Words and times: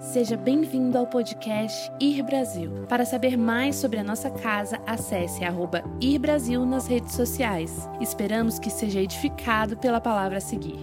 Seja 0.00 0.36
bem-vindo 0.36 0.96
ao 0.96 1.08
podcast 1.08 1.90
Ir 2.00 2.22
Brasil. 2.22 2.70
Para 2.88 3.04
saber 3.04 3.36
mais 3.36 3.74
sobre 3.74 3.98
a 3.98 4.04
nossa 4.04 4.30
casa, 4.30 4.80
acesse 4.86 5.42
arroba 5.42 5.82
Ir 6.00 6.20
Brasil 6.20 6.64
nas 6.64 6.86
redes 6.86 7.14
sociais. 7.14 7.72
Esperamos 8.00 8.60
que 8.60 8.70
seja 8.70 9.02
edificado 9.02 9.76
pela 9.76 10.00
palavra 10.00 10.38
a 10.38 10.40
seguir. 10.40 10.78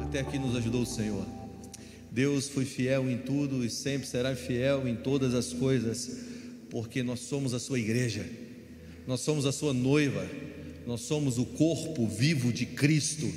Até 0.00 0.20
aqui 0.20 0.38
nos 0.38 0.56
ajudou 0.56 0.80
o 0.80 0.86
Senhor. 0.86 1.26
Deus 2.10 2.48
foi 2.48 2.64
fiel 2.64 3.10
em 3.10 3.18
tudo 3.18 3.62
e 3.62 3.68
sempre 3.68 4.08
será 4.08 4.34
fiel 4.34 4.88
em 4.88 4.96
todas 4.96 5.34
as 5.34 5.52
coisas, 5.52 6.18
porque 6.70 7.02
nós 7.02 7.20
somos 7.20 7.52
a 7.52 7.58
sua 7.58 7.78
igreja, 7.78 8.24
nós 9.06 9.20
somos 9.20 9.44
a 9.44 9.52
sua 9.52 9.74
noiva, 9.74 10.26
nós 10.86 11.02
somos 11.02 11.36
o 11.36 11.44
corpo 11.44 12.06
vivo 12.06 12.50
de 12.54 12.64
Cristo 12.64 13.30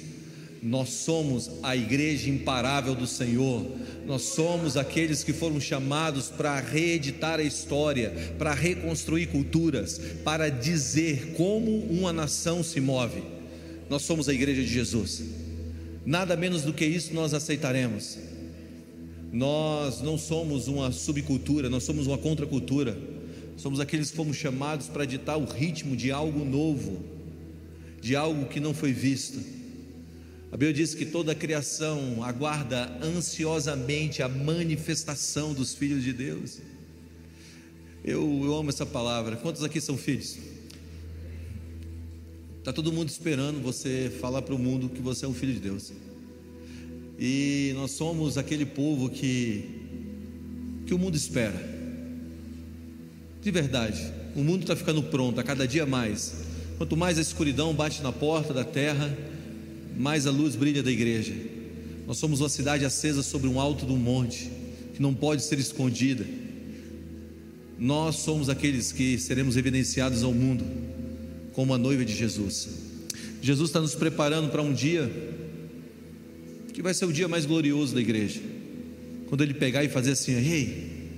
nós 0.61 0.89
somos 0.89 1.49
a 1.63 1.75
igreja 1.75 2.29
imparável 2.29 2.93
do 2.93 3.07
Senhor, 3.07 3.65
nós 4.05 4.23
somos 4.23 4.75
aqueles 4.75 5.23
que 5.23 5.31
foram 5.31 5.59
chamados 5.59 6.27
para 6.27 6.59
reeditar 6.59 7.39
a 7.39 7.43
história, 7.43 8.33
para 8.37 8.53
reconstruir 8.53 9.27
culturas, 9.27 9.99
para 10.23 10.49
dizer 10.49 11.33
como 11.33 11.77
uma 11.85 12.11
nação 12.11 12.61
se 12.61 12.81
move. 12.81 13.23
Nós 13.89 14.01
somos 14.01 14.27
a 14.27 14.33
igreja 14.33 14.61
de 14.61 14.67
Jesus, 14.67 15.23
nada 16.05 16.35
menos 16.35 16.63
do 16.63 16.73
que 16.73 16.85
isso 16.85 17.13
nós 17.13 17.33
aceitaremos. 17.33 18.17
Nós 19.31 20.01
não 20.01 20.17
somos 20.17 20.67
uma 20.67 20.91
subcultura, 20.91 21.69
nós 21.69 21.83
somos 21.83 22.07
uma 22.07 22.17
contracultura, 22.17 22.97
somos 23.55 23.79
aqueles 23.79 24.09
que 24.09 24.17
fomos 24.17 24.35
chamados 24.35 24.87
para 24.87 25.05
ditar 25.05 25.37
o 25.37 25.45
ritmo 25.45 25.95
de 25.95 26.11
algo 26.11 26.43
novo, 26.43 26.99
de 28.01 28.15
algo 28.15 28.47
que 28.47 28.59
não 28.59 28.73
foi 28.73 28.91
visto 28.91 29.58
a 30.51 30.57
Bíblia 30.57 30.73
diz 30.73 30.95
que 30.95 31.05
toda 31.05 31.31
a 31.31 31.35
criação 31.35 32.23
aguarda 32.23 32.97
ansiosamente 33.03 34.23
a 34.23 34.27
manifestação 34.27 35.53
dos 35.53 35.75
filhos 35.75 36.03
de 36.03 36.11
Deus. 36.11 36.59
Eu, 38.03 38.41
eu 38.43 38.55
amo 38.55 38.69
essa 38.69 38.85
palavra. 38.85 39.35
Quantos 39.35 39.63
aqui 39.63 39.79
são 39.79 39.95
filhos? 39.95 40.37
Está 42.57 42.73
todo 42.73 42.91
mundo 42.91 43.09
esperando 43.09 43.61
você 43.61 44.11
falar 44.19 44.41
para 44.41 44.55
o 44.55 44.59
mundo 44.59 44.89
que 44.89 45.01
você 45.01 45.25
é 45.25 45.27
um 45.27 45.33
filho 45.33 45.53
de 45.53 45.59
Deus. 45.59 45.91
E 47.19 47.71
nós 47.75 47.91
somos 47.91 48.37
aquele 48.37 48.65
povo 48.65 49.09
que, 49.09 49.65
que 50.87 50.93
o 50.93 50.97
mundo 50.97 51.15
espera. 51.15 51.61
De 53.41 53.51
verdade, 53.51 54.11
o 54.35 54.43
mundo 54.43 54.61
está 54.61 54.75
ficando 54.75 55.03
pronto 55.03 55.39
a 55.39 55.43
cada 55.43 55.67
dia 55.67 55.85
mais. 55.85 56.41
Quanto 56.77 56.97
mais 56.97 57.17
a 57.17 57.21
escuridão 57.21 57.73
bate 57.73 58.01
na 58.01 58.11
porta 58.11 58.53
da 58.53 58.63
terra, 58.63 59.15
mais 59.99 60.25
a 60.25 60.31
luz 60.31 60.55
brilha 60.55 60.81
da 60.81 60.89
igreja. 60.89 61.33
Nós 62.07 62.17
somos 62.17 62.39
uma 62.39 62.47
cidade 62.47 62.85
acesa 62.85 63.21
sobre 63.21 63.49
um 63.49 63.59
alto 63.59 63.85
do 63.85 63.97
monte, 63.97 64.49
que 64.93 65.01
não 65.01 65.13
pode 65.13 65.43
ser 65.43 65.59
escondida. 65.59 66.25
Nós 67.77 68.15
somos 68.15 68.47
aqueles 68.47 68.93
que 68.93 69.19
seremos 69.19 69.57
evidenciados 69.57 70.23
ao 70.23 70.33
mundo 70.33 70.65
como 71.51 71.73
a 71.73 71.77
noiva 71.77 72.05
de 72.05 72.15
Jesus. 72.15 72.69
Jesus 73.41 73.69
está 73.69 73.81
nos 73.81 73.93
preparando 73.93 74.49
para 74.49 74.61
um 74.61 74.71
dia 74.71 75.11
que 76.73 76.81
vai 76.81 76.93
ser 76.93 77.03
o 77.03 77.11
dia 77.11 77.27
mais 77.27 77.45
glorioso 77.45 77.93
da 77.93 77.99
igreja. 77.99 78.39
Quando 79.27 79.41
ele 79.41 79.53
pegar 79.53 79.83
e 79.83 79.89
fazer 79.89 80.11
assim, 80.11 80.31
ei, 80.31 81.09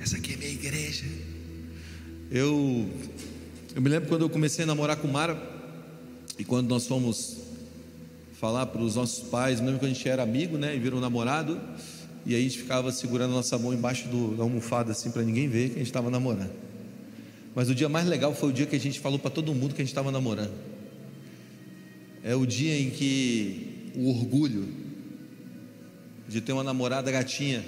essa 0.00 0.16
aqui 0.16 0.32
é 0.32 0.36
minha 0.38 0.50
igreja. 0.50 1.04
Eu, 2.30 2.88
eu 3.74 3.82
me 3.82 3.90
lembro 3.90 4.08
quando 4.08 4.22
eu 4.22 4.30
comecei 4.30 4.64
a 4.64 4.66
namorar 4.66 4.96
com 4.96 5.08
Mara, 5.08 5.51
e 6.38 6.44
quando 6.44 6.68
nós 6.68 6.86
fomos 6.86 7.38
falar 8.40 8.66
para 8.66 8.82
os 8.82 8.96
nossos 8.96 9.28
pais, 9.28 9.60
mesmo 9.60 9.78
que 9.78 9.84
a 9.84 9.88
gente 9.88 10.08
era 10.08 10.22
amigo, 10.22 10.56
né, 10.56 10.76
e 10.76 10.94
um 10.94 11.00
namorado, 11.00 11.60
e 12.24 12.34
aí 12.34 12.40
a 12.40 12.42
gente 12.42 12.58
ficava 12.58 12.90
segurando 12.90 13.32
a 13.32 13.36
nossa 13.36 13.58
mão 13.58 13.72
embaixo 13.72 14.08
do, 14.08 14.36
da 14.36 14.42
almofada 14.42 14.92
assim 14.92 15.10
para 15.10 15.22
ninguém 15.22 15.48
ver 15.48 15.68
que 15.68 15.76
a 15.76 15.78
gente 15.78 15.86
estava 15.86 16.10
namorando. 16.10 16.50
Mas 17.54 17.68
o 17.68 17.74
dia 17.74 17.88
mais 17.88 18.06
legal 18.06 18.34
foi 18.34 18.48
o 18.48 18.52
dia 18.52 18.66
que 18.66 18.74
a 18.74 18.80
gente 18.80 18.98
falou 18.98 19.18
para 19.18 19.30
todo 19.30 19.54
mundo 19.54 19.74
que 19.74 19.82
a 19.82 19.84
gente 19.84 19.92
estava 19.92 20.10
namorando. 20.10 20.52
É 22.24 22.34
o 22.34 22.46
dia 22.46 22.80
em 22.80 22.90
que 22.90 23.92
o 23.94 24.08
orgulho 24.08 24.68
de 26.28 26.40
ter 26.40 26.52
uma 26.52 26.64
namorada 26.64 27.10
gatinha 27.10 27.62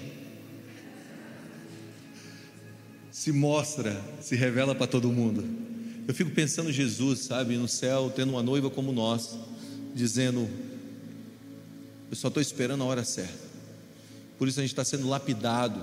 se 3.11 3.31
mostra, 3.31 4.01
se 4.21 4.35
revela 4.35 4.75
para 4.75 4.87
todo 4.87 5.13
mundo. 5.13 5.64
Eu 6.07 6.13
fico 6.15 6.31
pensando 6.31 6.71
Jesus, 6.71 7.21
sabe, 7.21 7.57
no 7.57 7.67
céu, 7.67 8.13
tendo 8.15 8.31
uma 8.31 8.43
noiva 8.43 8.69
como 8.69 8.93
nós, 8.93 9.39
dizendo: 9.95 10.49
Eu 12.11 12.17
só 12.17 12.29
estou 12.29 12.43
esperando 12.43 12.83
a 12.83 12.87
hora 12.87 13.05
certa. 13.05 13.45
Por 14.39 14.47
isso 14.47 14.61
a 14.61 14.63
gente 14.63 14.73
está 14.73 14.85
sendo 14.85 15.09
lapidado, 15.09 15.81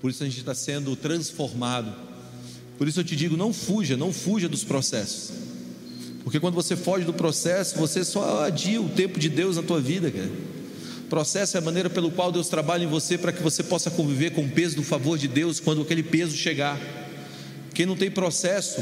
por 0.00 0.10
isso 0.10 0.22
a 0.22 0.26
gente 0.26 0.38
está 0.38 0.54
sendo 0.54 0.94
transformado. 0.94 1.92
Por 2.78 2.86
isso 2.86 3.00
eu 3.00 3.04
te 3.04 3.16
digo: 3.16 3.36
não 3.36 3.52
fuja, 3.52 3.96
não 3.96 4.12
fuja 4.12 4.48
dos 4.48 4.62
processos, 4.62 5.32
porque 6.22 6.38
quando 6.38 6.54
você 6.54 6.76
foge 6.76 7.04
do 7.04 7.12
processo, 7.12 7.76
você 7.78 8.04
só 8.04 8.44
adia 8.44 8.80
o 8.80 8.88
tempo 8.88 9.18
de 9.18 9.28
Deus 9.28 9.56
na 9.56 9.62
tua 9.62 9.80
vida, 9.80 10.10
cara. 10.12 10.30
Processo 11.10 11.56
é 11.56 11.58
a 11.58 11.62
maneira 11.62 11.90
pelo 11.90 12.10
qual 12.10 12.30
Deus 12.32 12.48
trabalha 12.48 12.84
em 12.84 12.88
você 12.88 13.18
para 13.18 13.32
que 13.32 13.42
você 13.42 13.62
possa 13.62 13.90
conviver 13.90 14.30
com 14.30 14.44
o 14.44 14.48
peso 14.48 14.76
do 14.76 14.82
favor 14.82 15.18
de 15.18 15.28
Deus 15.28 15.60
quando 15.60 15.82
aquele 15.82 16.02
peso 16.02 16.34
chegar. 16.36 16.80
Quem 17.72 17.86
não 17.86 17.96
tem 17.96 18.10
processo, 18.10 18.80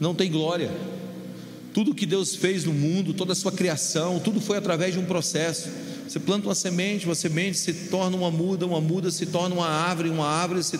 não 0.00 0.14
tem 0.14 0.30
glória. 0.30 0.70
Tudo 1.72 1.94
que 1.94 2.06
Deus 2.06 2.36
fez 2.36 2.64
no 2.64 2.72
mundo, 2.72 3.14
toda 3.14 3.32
a 3.32 3.36
sua 3.36 3.50
criação, 3.50 4.20
tudo 4.20 4.40
foi 4.40 4.58
através 4.58 4.94
de 4.94 5.00
um 5.00 5.04
processo. 5.04 5.68
Você 6.14 6.20
planta 6.20 6.46
uma 6.46 6.54
semente, 6.54 7.06
uma 7.06 7.14
semente 7.16 7.58
se 7.58 7.72
torna 7.72 8.16
uma 8.16 8.30
muda, 8.30 8.64
uma 8.64 8.80
muda 8.80 9.10
se 9.10 9.26
torna 9.26 9.52
uma 9.52 9.66
árvore, 9.66 10.10
uma 10.10 10.28
árvore 10.28 10.62
se 10.62 10.78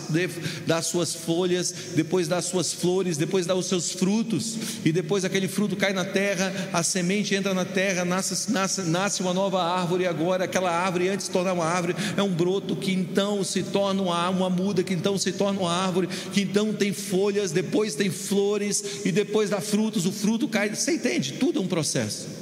dá 0.65 0.81
suas 0.81 1.13
folhas, 1.13 1.75
depois 1.93 2.29
dá 2.29 2.41
suas 2.41 2.71
flores, 2.71 3.17
depois 3.17 3.45
dá 3.45 3.53
os 3.53 3.65
seus 3.65 3.91
frutos, 3.91 4.55
e 4.85 4.93
depois 4.93 5.25
aquele 5.25 5.49
fruto 5.49 5.75
cai 5.75 5.91
na 5.91 6.05
terra, 6.05 6.53
a 6.71 6.81
semente 6.83 7.35
entra 7.35 7.53
na 7.53 7.65
terra, 7.65 8.05
nasce, 8.05 8.49
nasce, 8.49 8.83
nasce 8.83 9.21
uma 9.21 9.33
nova 9.33 9.61
árvore, 9.61 10.05
e 10.05 10.07
agora 10.07 10.45
aquela 10.45 10.71
árvore, 10.71 11.09
antes 11.09 11.25
de 11.25 11.33
tornar 11.33 11.51
uma 11.51 11.65
árvore, 11.65 11.97
é 12.15 12.23
um 12.23 12.31
broto 12.31 12.73
que 12.73 12.93
então 12.93 13.43
se 13.43 13.61
torna 13.61 14.03
uma, 14.03 14.29
uma 14.29 14.49
muda, 14.49 14.83
que 14.83 14.93
então 14.93 15.17
se 15.17 15.33
torna 15.33 15.59
uma 15.59 15.73
árvore, 15.73 16.07
que 16.31 16.43
então 16.43 16.71
tem 16.71 16.93
folhas, 16.93 17.51
depois 17.51 17.93
tem 17.93 18.09
flores, 18.09 19.03
e 19.03 19.11
depois 19.11 19.49
dá 19.49 19.59
frutos, 19.59 20.05
o 20.05 20.13
fruto 20.13 20.47
cai. 20.47 20.73
Você 20.73 20.93
entende? 20.93 21.33
Tudo 21.33 21.59
é 21.59 21.61
um 21.61 21.67
processo. 21.67 22.34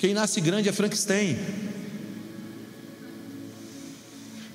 Quem 0.00 0.14
nasce 0.14 0.40
grande 0.40 0.66
é 0.66 0.72
Frankenstein. 0.72 1.36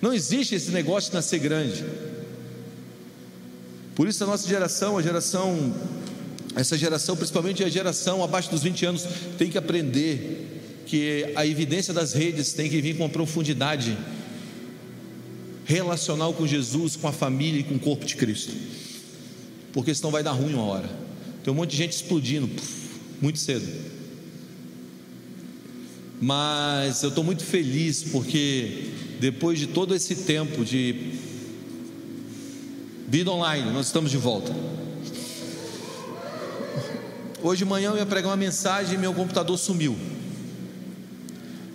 Não 0.01 0.11
existe 0.11 0.56
esse 0.56 0.72
negócio 0.72 1.11
de 1.11 1.16
nascer 1.16 1.38
grande. 1.38 1.85
Por 3.94 4.07
isso 4.07 4.23
a 4.23 4.28
nossa 4.28 4.47
geração, 4.47 4.97
a 4.97 5.03
geração, 5.03 5.72
essa 6.56 6.75
geração, 6.75 7.16
principalmente 7.16 7.63
a 7.63 7.69
geração 7.69 8.23
abaixo 8.23 8.50
dos 8.50 8.63
20 8.63 8.85
anos, 8.88 9.06
tem 9.38 9.51
que 9.51 9.57
aprender 9.57 10.83
que 10.88 11.31
a 11.35 11.45
evidência 11.45 11.94
das 11.94 12.13
redes 12.13 12.53
tem 12.53 12.67
que 12.67 12.81
vir 12.81 12.97
com 12.97 13.03
uma 13.03 13.09
profundidade 13.09 13.95
relacional 15.63 16.33
com 16.33 16.47
Jesus, 16.47 16.95
com 16.95 17.07
a 17.07 17.13
família 17.13 17.59
e 17.59 17.63
com 17.63 17.75
o 17.75 17.79
corpo 17.79 18.03
de 18.03 18.16
Cristo. 18.16 18.51
Porque 19.72 19.94
senão 19.94 20.09
vai 20.09 20.23
dar 20.23 20.31
ruim 20.31 20.56
uma 20.56 20.63
hora. 20.63 20.89
Tem 21.44 21.53
um 21.53 21.56
monte 21.56 21.69
de 21.69 21.77
gente 21.77 21.91
explodindo 21.91 22.50
muito 23.22 23.38
cedo. 23.38 23.94
Mas 26.22 27.03
eu 27.03 27.09
estou 27.09 27.24
muito 27.24 27.44
feliz 27.44 28.03
porque 28.03 28.90
depois 29.20 29.59
de 29.59 29.68
todo 29.68 29.94
esse 29.94 30.16
tempo 30.16 30.64
de 30.64 31.14
vida 33.08 33.31
online, 33.31 33.72
nós 33.72 33.88
estamos 33.88 34.12
de 34.12 34.18
volta. 34.18 34.54
Hoje 37.42 37.59
de 37.64 37.70
manhã 37.70 37.92
eu 37.92 37.98
ia 37.98 38.06
pregar 38.06 38.31
uma 38.31 38.38
mensagem 38.38 38.96
e 38.96 38.98
meu 38.98 39.14
computador 39.14 39.58
sumiu. 39.58 39.96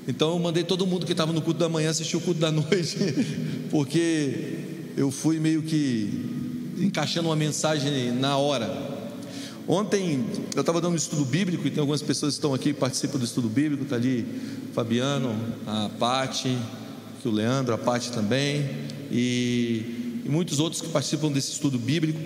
Então 0.09 0.33
eu 0.33 0.39
mandei 0.39 0.65
todo 0.65 0.87
mundo 0.87 1.07
que 1.07 1.13
estava 1.13 1.33
no 1.33 1.41
culto 1.41 1.61
da 1.61 1.69
manhã 1.69 1.91
assistir 1.91 2.17
o 2.17 2.21
culto 2.21 2.41
da 2.41 2.51
noite, 2.53 2.97
porque 3.71 4.59
eu 4.97 5.11
fui 5.11 5.39
meio 5.39 5.63
que 5.63 6.11
encaixando 6.79 7.29
uma 7.29 7.37
mensagem 7.37 8.11
na 8.13 8.37
hora. 8.37 9.00
Ontem 9.73 10.27
eu 10.57 10.63
estava 10.63 10.81
dando 10.81 10.95
um 10.95 10.97
estudo 10.97 11.25
bíblico 11.25 11.65
e 11.65 11.71
tem 11.71 11.81
algumas 11.81 12.03
pessoas 12.03 12.35
que 12.35 12.39
estão 12.39 12.53
aqui 12.53 12.73
participam 12.73 13.21
do 13.21 13.25
estudo 13.25 13.49
bíblico, 13.49 13.85
está 13.85 13.95
ali 13.95 14.27
Fabiano, 14.75 15.33
a 15.65 15.89
Pati, 15.97 16.59
o 17.25 17.31
Leandro, 17.31 17.73
a 17.73 17.79
Pati 17.79 18.11
também, 18.11 18.69
e, 19.13 20.23
e 20.25 20.29
muitos 20.29 20.59
outros 20.59 20.83
que 20.83 20.89
participam 20.89 21.31
desse 21.31 21.53
estudo 21.53 21.79
bíblico. 21.79 22.19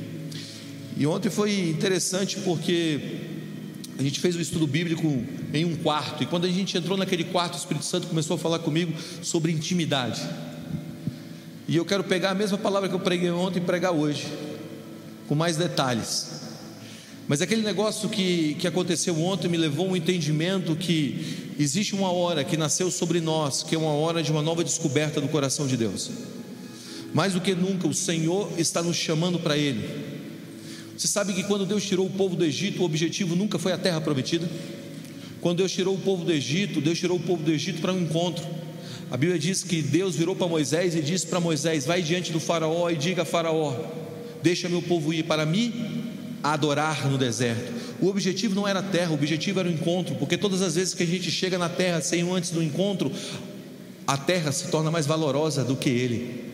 E 0.96 1.06
ontem 1.06 1.28
foi 1.28 1.68
interessante 1.68 2.38
porque 2.40 3.18
a 3.98 4.02
gente 4.02 4.20
fez 4.20 4.34
o 4.36 4.40
estudo 4.40 4.66
bíblico 4.66 5.06
em 5.52 5.66
um 5.66 5.76
quarto, 5.76 6.22
e 6.22 6.26
quando 6.26 6.46
a 6.46 6.50
gente 6.50 6.78
entrou 6.78 6.96
naquele 6.96 7.24
quarto, 7.24 7.56
o 7.56 7.58
Espírito 7.58 7.84
Santo 7.84 8.06
começou 8.06 8.36
a 8.36 8.38
falar 8.38 8.60
comigo 8.60 8.94
sobre 9.22 9.52
intimidade. 9.52 10.26
E 11.68 11.76
eu 11.76 11.84
quero 11.84 12.04
pegar 12.04 12.30
a 12.30 12.34
mesma 12.34 12.56
palavra 12.56 12.88
que 12.88 12.94
eu 12.94 13.00
preguei 13.00 13.30
ontem 13.30 13.58
e 13.58 13.62
pregar 13.62 13.92
hoje, 13.92 14.32
com 15.28 15.34
mais 15.34 15.58
detalhes. 15.58 16.43
Mas 17.26 17.40
aquele 17.40 17.62
negócio 17.62 18.08
que, 18.08 18.54
que 18.58 18.66
aconteceu 18.66 19.18
ontem 19.18 19.48
me 19.48 19.56
levou 19.56 19.86
a 19.86 19.92
um 19.92 19.96
entendimento 19.96 20.76
que 20.76 21.54
existe 21.58 21.94
uma 21.94 22.12
hora 22.12 22.44
que 22.44 22.56
nasceu 22.56 22.90
sobre 22.90 23.18
nós, 23.20 23.62
que 23.62 23.74
é 23.74 23.78
uma 23.78 23.92
hora 23.92 24.22
de 24.22 24.30
uma 24.30 24.42
nova 24.42 24.62
descoberta 24.62 25.22
do 25.22 25.28
coração 25.28 25.66
de 25.66 25.74
Deus. 25.76 26.10
Mais 27.14 27.32
do 27.32 27.40
que 27.40 27.54
nunca, 27.54 27.88
o 27.88 27.94
Senhor 27.94 28.52
está 28.58 28.82
nos 28.82 28.96
chamando 28.96 29.38
para 29.38 29.56
Ele. 29.56 29.88
Você 30.96 31.08
sabe 31.08 31.32
que 31.32 31.44
quando 31.44 31.64
Deus 31.64 31.84
tirou 31.84 32.06
o 32.06 32.10
povo 32.10 32.36
do 32.36 32.44
Egito, 32.44 32.82
o 32.82 32.84
objetivo 32.84 33.34
nunca 33.34 33.58
foi 33.58 33.72
a 33.72 33.78
terra 33.78 34.00
prometida. 34.02 34.48
Quando 35.40 35.58
Deus 35.58 35.72
tirou 35.72 35.94
o 35.94 35.98
povo 35.98 36.24
do 36.24 36.32
Egito, 36.32 36.80
Deus 36.80 36.98
tirou 36.98 37.16
o 37.16 37.20
povo 37.20 37.42
do 37.42 37.50
Egito 37.50 37.80
para 37.80 37.92
um 37.92 38.02
encontro. 38.02 38.44
A 39.10 39.16
Bíblia 39.16 39.38
diz 39.38 39.62
que 39.62 39.80
Deus 39.80 40.14
virou 40.14 40.36
para 40.36 40.46
Moisés 40.46 40.94
e 40.94 41.00
disse 41.00 41.26
para 41.26 41.40
Moisés: 41.40 41.86
Vai 41.86 42.02
diante 42.02 42.32
do 42.32 42.40
Faraó 42.40 42.90
e 42.90 42.96
diga 42.96 43.22
a 43.22 43.24
Faraó: 43.24 43.76
Deixa 44.42 44.68
meu 44.68 44.82
povo 44.82 45.12
ir 45.12 45.24
para 45.24 45.46
mim 45.46 46.03
adorar 46.52 47.08
no 47.10 47.16
deserto. 47.16 47.72
O 48.00 48.08
objetivo 48.08 48.54
não 48.54 48.68
era 48.68 48.80
a 48.80 48.82
terra, 48.82 49.10
o 49.10 49.14
objetivo 49.14 49.60
era 49.60 49.68
o 49.68 49.72
encontro, 49.72 50.14
porque 50.16 50.36
todas 50.36 50.60
as 50.60 50.74
vezes 50.74 50.92
que 50.92 51.02
a 51.02 51.06
gente 51.06 51.30
chega 51.30 51.56
na 51.56 51.70
terra 51.70 52.02
sem 52.02 52.20
antes 52.30 52.50
do 52.50 52.62
encontro, 52.62 53.10
a 54.06 54.18
terra 54.18 54.52
se 54.52 54.68
torna 54.68 54.90
mais 54.90 55.06
valorosa 55.06 55.64
do 55.64 55.74
que 55.74 55.88
ele. 55.88 56.44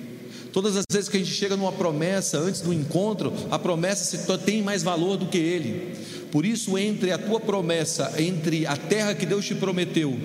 Todas 0.53 0.77
as 0.77 0.85
vezes 0.91 1.09
que 1.09 1.17
a 1.17 1.21
gente 1.21 1.33
chega 1.33 1.57
numa 1.57 1.73
promessa 1.73 2.39
antes 2.39 2.61
do 2.61 2.73
encontro, 2.73 3.33
a 3.51 3.59
promessa 3.59 4.39
tem 4.39 4.63
mais 4.63 4.83
valor 4.83 5.17
do 5.17 5.27
que 5.27 5.39
ele. 5.39 5.95
Por 6.31 6.47
isso, 6.47 6.79
entre 6.79 7.11
a 7.11 7.19
tua 7.19 7.41
promessa, 7.41 8.15
entre 8.19 8.67
a 8.67 8.77
terra 8.77 9.15
que 9.15 9.27
Deus 9.27 9.45
te 9.45 9.55
prometeu 9.55 10.17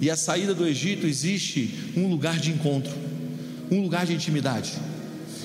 e 0.00 0.10
a 0.10 0.16
saída 0.16 0.52
do 0.52 0.66
Egito, 0.66 1.06
existe 1.06 1.92
um 1.96 2.08
lugar 2.08 2.38
de 2.38 2.50
encontro, 2.50 2.92
um 3.70 3.82
lugar 3.82 4.04
de 4.04 4.14
intimidade. 4.14 4.72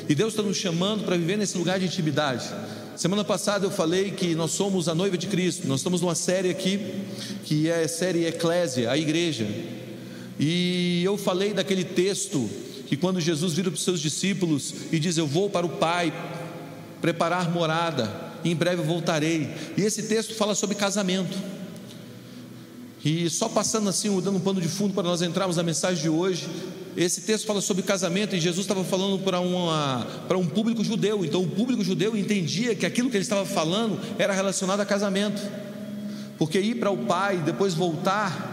E 0.10 0.16
Deus 0.16 0.34
está 0.34 0.44
nos 0.44 0.58
chamando 0.58 1.06
para 1.06 1.16
viver 1.16 1.38
nesse 1.38 1.58
lugar 1.58 1.80
de 1.80 1.86
intimidade. 1.86 2.46
Semana 3.02 3.26
passada 3.26 3.66
eu 3.66 3.72
falei 3.72 4.12
que 4.12 4.36
nós 4.36 4.52
somos 4.52 4.88
a 4.88 4.94
noiva 4.94 5.18
de 5.18 5.26
Cristo. 5.26 5.68
Nós 5.68 5.80
estamos 5.80 6.02
numa 6.02 6.14
série 6.14 6.52
aqui 6.52 6.80
que 7.44 7.68
é 7.68 7.84
a 7.84 7.88
série 7.88 8.28
Eclésia, 8.28 8.92
a 8.92 8.96
igreja. 8.96 9.48
E 10.40 11.02
eu 11.04 11.18
falei 11.18 11.52
daquele 11.52 11.84
texto 11.84 12.48
que 12.86 12.96
quando 12.96 13.20
Jesus 13.20 13.54
vira 13.54 13.72
para 13.72 13.76
os 13.76 13.84
seus 13.84 14.00
discípulos 14.00 14.72
e 14.92 15.00
diz: 15.00 15.18
"Eu 15.18 15.26
vou 15.26 15.50
para 15.50 15.66
o 15.66 15.70
Pai 15.70 16.14
preparar 17.02 17.50
morada, 17.50 18.08
e 18.44 18.52
em 18.52 18.56
breve 18.56 18.84
voltarei". 18.84 19.50
E 19.76 19.82
esse 19.82 20.04
texto 20.04 20.36
fala 20.36 20.54
sobre 20.54 20.76
casamento. 20.76 21.36
E 23.04 23.30
só 23.30 23.50
passando 23.50 23.90
assim, 23.90 24.10
dando 24.22 24.38
um 24.38 24.40
pano 24.40 24.62
de 24.62 24.68
fundo 24.68 24.94
para 24.94 25.04
nós 25.04 25.22
entrarmos 25.22 25.58
na 25.58 25.64
mensagem 25.64 26.02
de 26.02 26.10
hoje, 26.10 26.48
esse 26.96 27.22
texto 27.22 27.48
fala 27.48 27.62
sobre 27.62 27.82
casamento 27.84 28.36
e 28.36 28.40
Jesus 28.40 28.66
estava 28.66 28.84
falando 28.84 29.18
para, 29.20 29.40
uma, 29.40 30.06
para 30.28 30.38
um 30.38 30.46
público 30.46 30.84
judeu. 30.84 31.26
Então, 31.26 31.42
o 31.42 31.48
público 31.48 31.84
judeu 31.84 32.16
entendia 32.16 32.76
que 32.76 32.86
aquilo 32.86 33.10
que 33.10 33.18
ele 33.18 33.24
estava 33.24 33.46
falando 33.46 34.00
era 34.20 34.34
relacionado 34.34 34.82
a 34.82 34.86
casamento, 34.86 35.42
porque 36.38 36.60
ir 36.60 36.76
para 36.76 36.92
o 36.92 36.98
pai 36.98 37.38
e 37.38 37.42
depois 37.42 37.74
voltar 37.74 38.50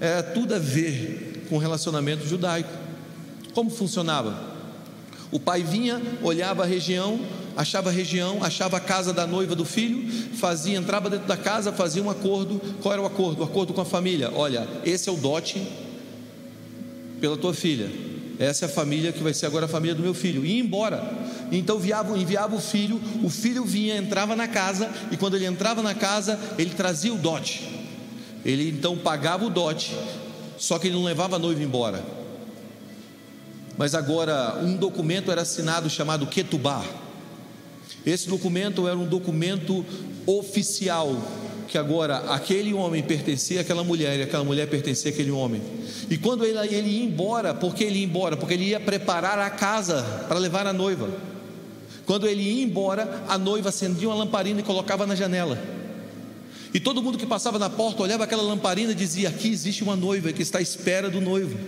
é 0.00 0.22
tudo 0.22 0.54
a 0.54 0.58
ver 0.58 1.46
com 1.48 1.58
relacionamento 1.58 2.26
judaico. 2.26 2.70
Como 3.52 3.70
funcionava? 3.70 4.54
O 5.30 5.38
pai 5.38 5.62
vinha, 5.62 6.00
olhava 6.22 6.62
a 6.62 6.66
região, 6.66 7.20
achava 7.56 7.90
a 7.90 7.92
região, 7.92 8.42
achava 8.42 8.76
a 8.76 8.80
casa 8.80 9.12
da 9.12 9.26
noiva 9.26 9.54
do 9.54 9.64
filho, 9.64 10.10
fazia, 10.34 10.76
entrava 10.76 11.08
dentro 11.08 11.26
da 11.26 11.36
casa, 11.36 11.72
fazia 11.72 12.02
um 12.02 12.10
acordo. 12.10 12.60
Qual 12.82 12.92
era 12.92 13.02
o 13.02 13.06
acordo? 13.06 13.40
O 13.40 13.44
acordo 13.44 13.72
com 13.72 13.80
a 13.80 13.84
família. 13.84 14.30
Olha, 14.34 14.68
esse 14.84 15.08
é 15.08 15.12
o 15.12 15.16
dote 15.16 15.66
pela 17.20 17.36
tua 17.36 17.54
filha. 17.54 17.90
Essa 18.38 18.64
é 18.64 18.66
a 18.66 18.70
família 18.70 19.12
que 19.12 19.22
vai 19.22 19.32
ser 19.32 19.46
agora 19.46 19.66
a 19.66 19.68
família 19.68 19.94
do 19.94 20.02
meu 20.02 20.14
filho. 20.14 20.44
E 20.44 20.56
ia 20.56 20.60
embora. 20.60 21.02
Então 21.52 21.76
enviava, 21.76 22.18
enviava 22.18 22.56
o 22.56 22.60
filho, 22.60 23.00
o 23.22 23.30
filho 23.30 23.64
vinha, 23.64 23.96
entrava 23.96 24.34
na 24.34 24.48
casa, 24.48 24.90
e 25.10 25.16
quando 25.16 25.36
ele 25.36 25.46
entrava 25.46 25.82
na 25.82 25.94
casa, 25.94 26.38
ele 26.58 26.70
trazia 26.70 27.12
o 27.12 27.16
dote. 27.16 27.68
Ele 28.44 28.68
então 28.70 28.96
pagava 28.96 29.44
o 29.44 29.50
dote, 29.50 29.96
só 30.58 30.78
que 30.78 30.88
ele 30.88 30.96
não 30.96 31.04
levava 31.04 31.36
a 31.36 31.38
noiva 31.38 31.62
embora. 31.62 32.04
Mas 33.76 33.94
agora 33.94 34.58
um 34.62 34.76
documento 34.76 35.30
era 35.30 35.42
assinado 35.42 35.88
chamado 35.88 36.26
Ketubá. 36.26 36.84
Esse 38.04 38.28
documento 38.28 38.86
era 38.86 38.96
um 38.96 39.06
documento 39.06 39.84
oficial 40.26 41.16
que 41.66 41.78
agora 41.78 42.18
aquele 42.28 42.72
homem 42.72 43.02
pertencia 43.02 43.62
àquela 43.62 43.82
mulher 43.82 44.18
e 44.18 44.22
aquela 44.22 44.44
mulher 44.44 44.68
pertencia 44.68 45.10
àquele 45.10 45.30
homem. 45.30 45.62
E 46.10 46.16
quando 46.16 46.44
ele, 46.44 46.58
ele 46.74 46.88
ia 46.88 47.04
embora, 47.04 47.54
por 47.54 47.74
que 47.74 47.84
ele 47.84 47.98
ia 47.98 48.04
embora? 48.04 48.36
Porque 48.36 48.54
ele 48.54 48.66
ia 48.66 48.78
preparar 48.78 49.38
a 49.38 49.50
casa 49.50 50.02
para 50.28 50.38
levar 50.38 50.66
a 50.66 50.72
noiva. 50.72 51.08
Quando 52.06 52.26
ele 52.26 52.42
ia 52.42 52.62
embora, 52.62 53.24
a 53.28 53.38
noiva 53.38 53.70
acendia 53.70 54.08
uma 54.08 54.14
lamparina 54.14 54.60
e 54.60 54.62
colocava 54.62 55.06
na 55.06 55.14
janela. 55.14 55.58
E 56.72 56.80
todo 56.80 57.02
mundo 57.02 57.16
que 57.16 57.26
passava 57.26 57.58
na 57.58 57.70
porta 57.70 58.02
olhava 58.02 58.24
aquela 58.24 58.42
lamparina 58.42 58.92
e 58.92 58.94
dizia: 58.94 59.30
Aqui 59.30 59.48
existe 59.48 59.82
uma 59.82 59.96
noiva 59.96 60.32
que 60.32 60.42
está 60.42 60.58
à 60.58 60.62
espera 60.62 61.08
do 61.08 61.20
noivo. 61.20 61.58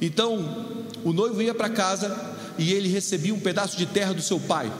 Então, 0.00 0.76
o 1.04 1.12
noivo 1.12 1.42
ia 1.42 1.54
para 1.54 1.68
casa 1.68 2.33
e 2.58 2.72
ele 2.72 2.88
recebia 2.88 3.34
um 3.34 3.40
pedaço 3.40 3.76
de 3.76 3.86
terra 3.86 4.12
do 4.12 4.22
seu 4.22 4.38
pai. 4.38 4.72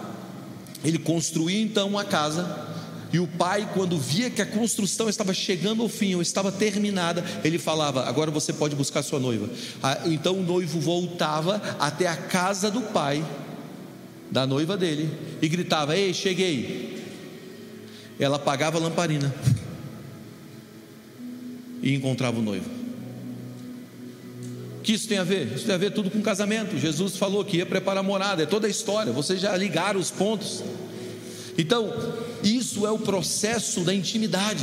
Ele 0.85 0.99
construía 0.99 1.61
então 1.61 1.89
uma 1.89 2.05
casa 2.05 2.75
e 3.15 3.21
o 3.21 3.29
pai, 3.29 3.71
quando 3.73 3.97
via 3.97 4.29
que 4.29 4.43
a 4.43 4.47
construção 4.47 5.09
estava 5.09 5.33
chegando 5.33 5.85
ao 5.85 5.89
fim, 5.89 6.17
ou 6.17 6.21
estava 6.21 6.51
terminada, 6.51 7.25
ele 7.45 7.59
falava: 7.59 8.09
Agora 8.09 8.29
você 8.29 8.53
pode 8.53 8.75
buscar 8.75 9.05
sua 9.05 9.21
noiva. 9.21 9.49
Ah, 9.81 10.01
então 10.07 10.37
o 10.37 10.43
noivo 10.43 10.81
voltava 10.81 11.63
até 11.79 12.09
a 12.09 12.17
casa 12.17 12.73
do 12.73 12.81
pai, 12.81 13.25
da 14.33 14.45
noiva 14.45 14.77
dele, 14.77 15.09
e 15.41 15.47
gritava: 15.47 15.97
Ei, 15.97 16.13
cheguei. 16.13 17.05
Ela 18.19 18.35
apagava 18.35 18.79
a 18.79 18.81
lamparina 18.81 19.33
e 21.81 21.95
encontrava 21.95 22.41
o 22.41 22.43
noivo. 22.43 22.69
Que 24.85 24.93
isso 24.93 25.09
tem 25.09 25.17
a 25.17 25.25
ver? 25.25 25.51
Isso 25.55 25.65
tem 25.65 25.75
a 25.75 25.79
ver 25.79 25.93
tudo 25.93 26.11
com 26.11 26.21
casamento. 26.21 26.79
Jesus 26.79 27.17
falou 27.17 27.43
que 27.43 27.57
ia 27.57 27.65
preparar 27.65 28.05
morada, 28.05 28.43
é 28.43 28.47
toda 28.47 28.67
a 28.67 28.71
história. 28.71 29.11
Vocês 29.11 29.41
já 29.41 29.57
ligaram 29.57 29.99
os 29.99 30.11
pontos. 30.11 30.63
Então, 31.57 31.91
isso 32.43 32.87
é 32.87 32.91
o 32.91 32.99
processo 32.99 33.81
da 33.81 33.95
intimidade. 33.95 34.63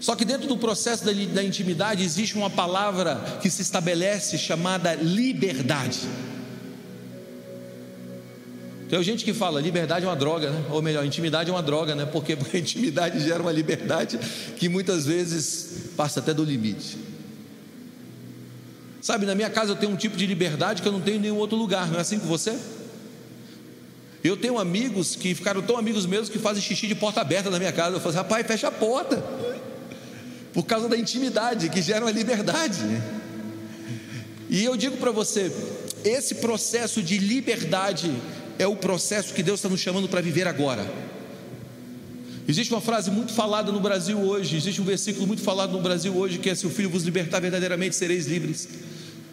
Só 0.00 0.16
que 0.16 0.24
dentro 0.24 0.48
do 0.48 0.56
processo 0.56 1.04
da, 1.04 1.12
da 1.12 1.44
intimidade 1.44 2.02
existe 2.02 2.34
uma 2.34 2.48
palavra 2.48 3.16
que 3.42 3.50
se 3.50 3.60
estabelece 3.60 4.38
chamada 4.38 4.94
liberdade. 4.94 5.98
Tem 8.88 9.02
gente 9.02 9.22
que 9.22 9.34
fala 9.34 9.60
liberdade 9.60 10.06
é 10.06 10.08
uma 10.08 10.16
droga, 10.16 10.50
né? 10.50 10.64
ou 10.70 10.80
melhor, 10.80 11.04
intimidade 11.04 11.50
é 11.50 11.52
uma 11.52 11.62
droga, 11.62 11.94
né? 11.94 12.06
Porque 12.06 12.32
a 12.54 12.58
intimidade 12.58 13.20
gera 13.20 13.42
uma 13.42 13.52
liberdade 13.52 14.18
que 14.56 14.66
muitas 14.66 15.04
vezes 15.04 15.90
passa 15.94 16.20
até 16.20 16.32
do 16.32 16.42
limite. 16.42 17.09
Sabe, 19.00 19.24
na 19.24 19.34
minha 19.34 19.48
casa 19.48 19.72
eu 19.72 19.76
tenho 19.76 19.92
um 19.92 19.96
tipo 19.96 20.16
de 20.16 20.26
liberdade 20.26 20.82
que 20.82 20.88
eu 20.88 20.92
não 20.92 21.00
tenho 21.00 21.16
em 21.16 21.20
nenhum 21.20 21.36
outro 21.36 21.56
lugar, 21.56 21.88
não 21.88 21.98
é 21.98 22.00
assim 22.02 22.18
com 22.18 22.26
você? 22.26 22.56
Eu 24.22 24.36
tenho 24.36 24.58
amigos 24.58 25.16
que 25.16 25.34
ficaram 25.34 25.62
tão 25.62 25.78
amigos 25.78 26.04
meus 26.04 26.28
que 26.28 26.38
fazem 26.38 26.62
xixi 26.62 26.86
de 26.86 26.94
porta 26.94 27.22
aberta 27.22 27.48
na 27.48 27.58
minha 27.58 27.72
casa. 27.72 27.96
Eu 27.96 28.00
falo 28.00 28.10
assim, 28.10 28.18
rapaz, 28.18 28.46
fecha 28.46 28.68
a 28.68 28.70
porta. 28.70 29.22
Por 30.52 30.66
causa 30.66 30.88
da 30.88 30.96
intimidade 30.96 31.70
que 31.70 31.80
gera 31.80 32.04
uma 32.04 32.10
liberdade. 32.10 32.82
E 34.50 34.62
eu 34.62 34.76
digo 34.76 34.98
para 34.98 35.10
você, 35.10 35.50
esse 36.04 36.34
processo 36.34 37.02
de 37.02 37.16
liberdade 37.16 38.12
é 38.58 38.66
o 38.66 38.76
processo 38.76 39.32
que 39.32 39.42
Deus 39.42 39.60
está 39.60 39.70
nos 39.70 39.80
chamando 39.80 40.06
para 40.08 40.20
viver 40.20 40.46
agora. 40.46 40.84
Existe 42.46 42.74
uma 42.74 42.80
frase 42.80 43.10
muito 43.10 43.32
falada 43.32 43.70
no 43.70 43.80
Brasil 43.80 44.18
hoje, 44.18 44.56
existe 44.56 44.82
um 44.82 44.84
versículo 44.84 45.26
muito 45.26 45.40
falado 45.40 45.72
no 45.72 45.80
Brasil 45.80 46.14
hoje 46.14 46.38
que 46.38 46.50
é: 46.50 46.54
Se 46.54 46.66
o 46.66 46.70
Filho 46.70 46.90
vos 46.90 47.04
libertar, 47.04 47.40
verdadeiramente 47.40 47.94
sereis 47.94 48.26
livres. 48.26 48.68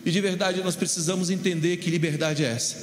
E 0.07 0.11
de 0.11 0.21
verdade 0.21 0.63
nós 0.63 0.77
precisamos 0.77 1.29
entender 1.29 1.75
que 1.75 1.89
liberdade 1.89 2.41
é 2.41 2.47
essa. 2.47 2.77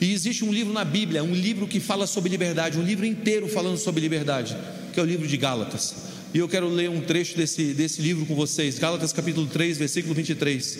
E 0.00 0.12
existe 0.12 0.44
um 0.44 0.52
livro 0.52 0.72
na 0.72 0.84
Bíblia, 0.84 1.24
um 1.24 1.34
livro 1.34 1.66
que 1.66 1.80
fala 1.80 2.06
sobre 2.06 2.30
liberdade, 2.30 2.78
um 2.78 2.84
livro 2.84 3.04
inteiro 3.04 3.48
falando 3.48 3.76
sobre 3.76 4.00
liberdade, 4.00 4.56
que 4.92 5.00
é 5.00 5.02
o 5.02 5.06
livro 5.06 5.26
de 5.26 5.36
Gálatas. 5.36 5.92
E 6.32 6.38
eu 6.38 6.48
quero 6.48 6.68
ler 6.68 6.88
um 6.88 7.00
trecho 7.00 7.36
desse, 7.36 7.74
desse 7.74 8.00
livro 8.00 8.24
com 8.26 8.36
vocês, 8.36 8.78
Gálatas 8.78 9.12
capítulo 9.12 9.48
3, 9.48 9.76
versículo 9.76 10.14
23. 10.14 10.78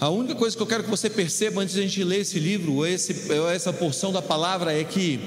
A 0.00 0.08
única 0.08 0.36
coisa 0.36 0.56
que 0.56 0.62
eu 0.62 0.66
quero 0.66 0.84
que 0.84 0.90
você 0.90 1.10
perceba 1.10 1.60
antes 1.60 1.74
de 1.74 1.80
a 1.80 1.82
gente 1.82 2.02
ler 2.02 2.20
esse 2.20 2.38
livro, 2.38 2.76
ou 2.76 2.86
esse, 2.86 3.30
essa 3.54 3.74
porção 3.74 4.10
da 4.10 4.22
palavra, 4.22 4.72
é 4.72 4.82
que 4.84 5.20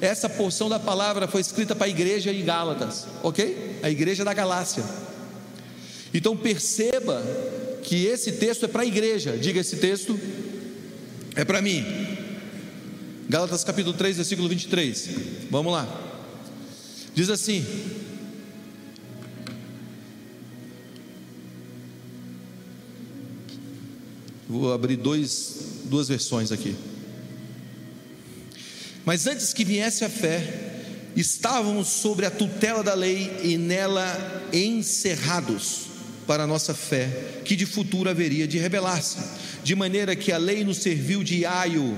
essa 0.00 0.28
porção 0.28 0.68
da 0.68 0.78
palavra 0.78 1.26
foi 1.26 1.40
escrita 1.40 1.74
para 1.74 1.88
a 1.88 1.90
igreja 1.90 2.32
em 2.32 2.44
Gálatas, 2.44 3.08
ok? 3.24 3.80
A 3.82 3.90
igreja 3.90 4.24
da 4.24 4.32
Galácia. 4.32 5.07
Então 6.12 6.36
perceba 6.36 7.22
que 7.82 8.06
esse 8.06 8.32
texto 8.32 8.64
é 8.64 8.68
para 8.68 8.82
a 8.82 8.86
igreja. 8.86 9.36
Diga 9.36 9.60
esse 9.60 9.76
texto 9.76 10.18
é 11.34 11.44
para 11.44 11.62
mim. 11.62 11.84
Gálatas 13.28 13.62
capítulo 13.62 13.96
3, 13.96 14.16
versículo 14.16 14.48
23. 14.48 15.08
Vamos 15.50 15.72
lá. 15.72 15.86
Diz 17.14 17.28
assim: 17.30 17.64
Vou 24.48 24.72
abrir 24.72 24.96
dois, 24.96 25.82
duas 25.84 26.08
versões 26.08 26.50
aqui. 26.50 26.74
Mas 29.04 29.26
antes 29.26 29.52
que 29.52 29.64
viesse 29.64 30.04
a 30.04 30.10
fé, 30.10 30.82
estávamos 31.14 31.88
sobre 31.88 32.24
a 32.24 32.30
tutela 32.30 32.82
da 32.82 32.94
lei 32.94 33.30
e 33.42 33.58
nela 33.58 34.48
encerrados 34.52 35.87
para 36.28 36.44
a 36.44 36.46
nossa 36.46 36.74
fé, 36.74 37.40
que 37.42 37.56
de 37.56 37.64
futuro 37.64 38.10
haveria 38.10 38.46
de 38.46 38.58
revelar-se, 38.58 39.16
de 39.64 39.74
maneira 39.74 40.14
que 40.14 40.30
a 40.30 40.36
lei 40.36 40.62
nos 40.62 40.76
serviu 40.76 41.24
de 41.24 41.46
aio 41.46 41.96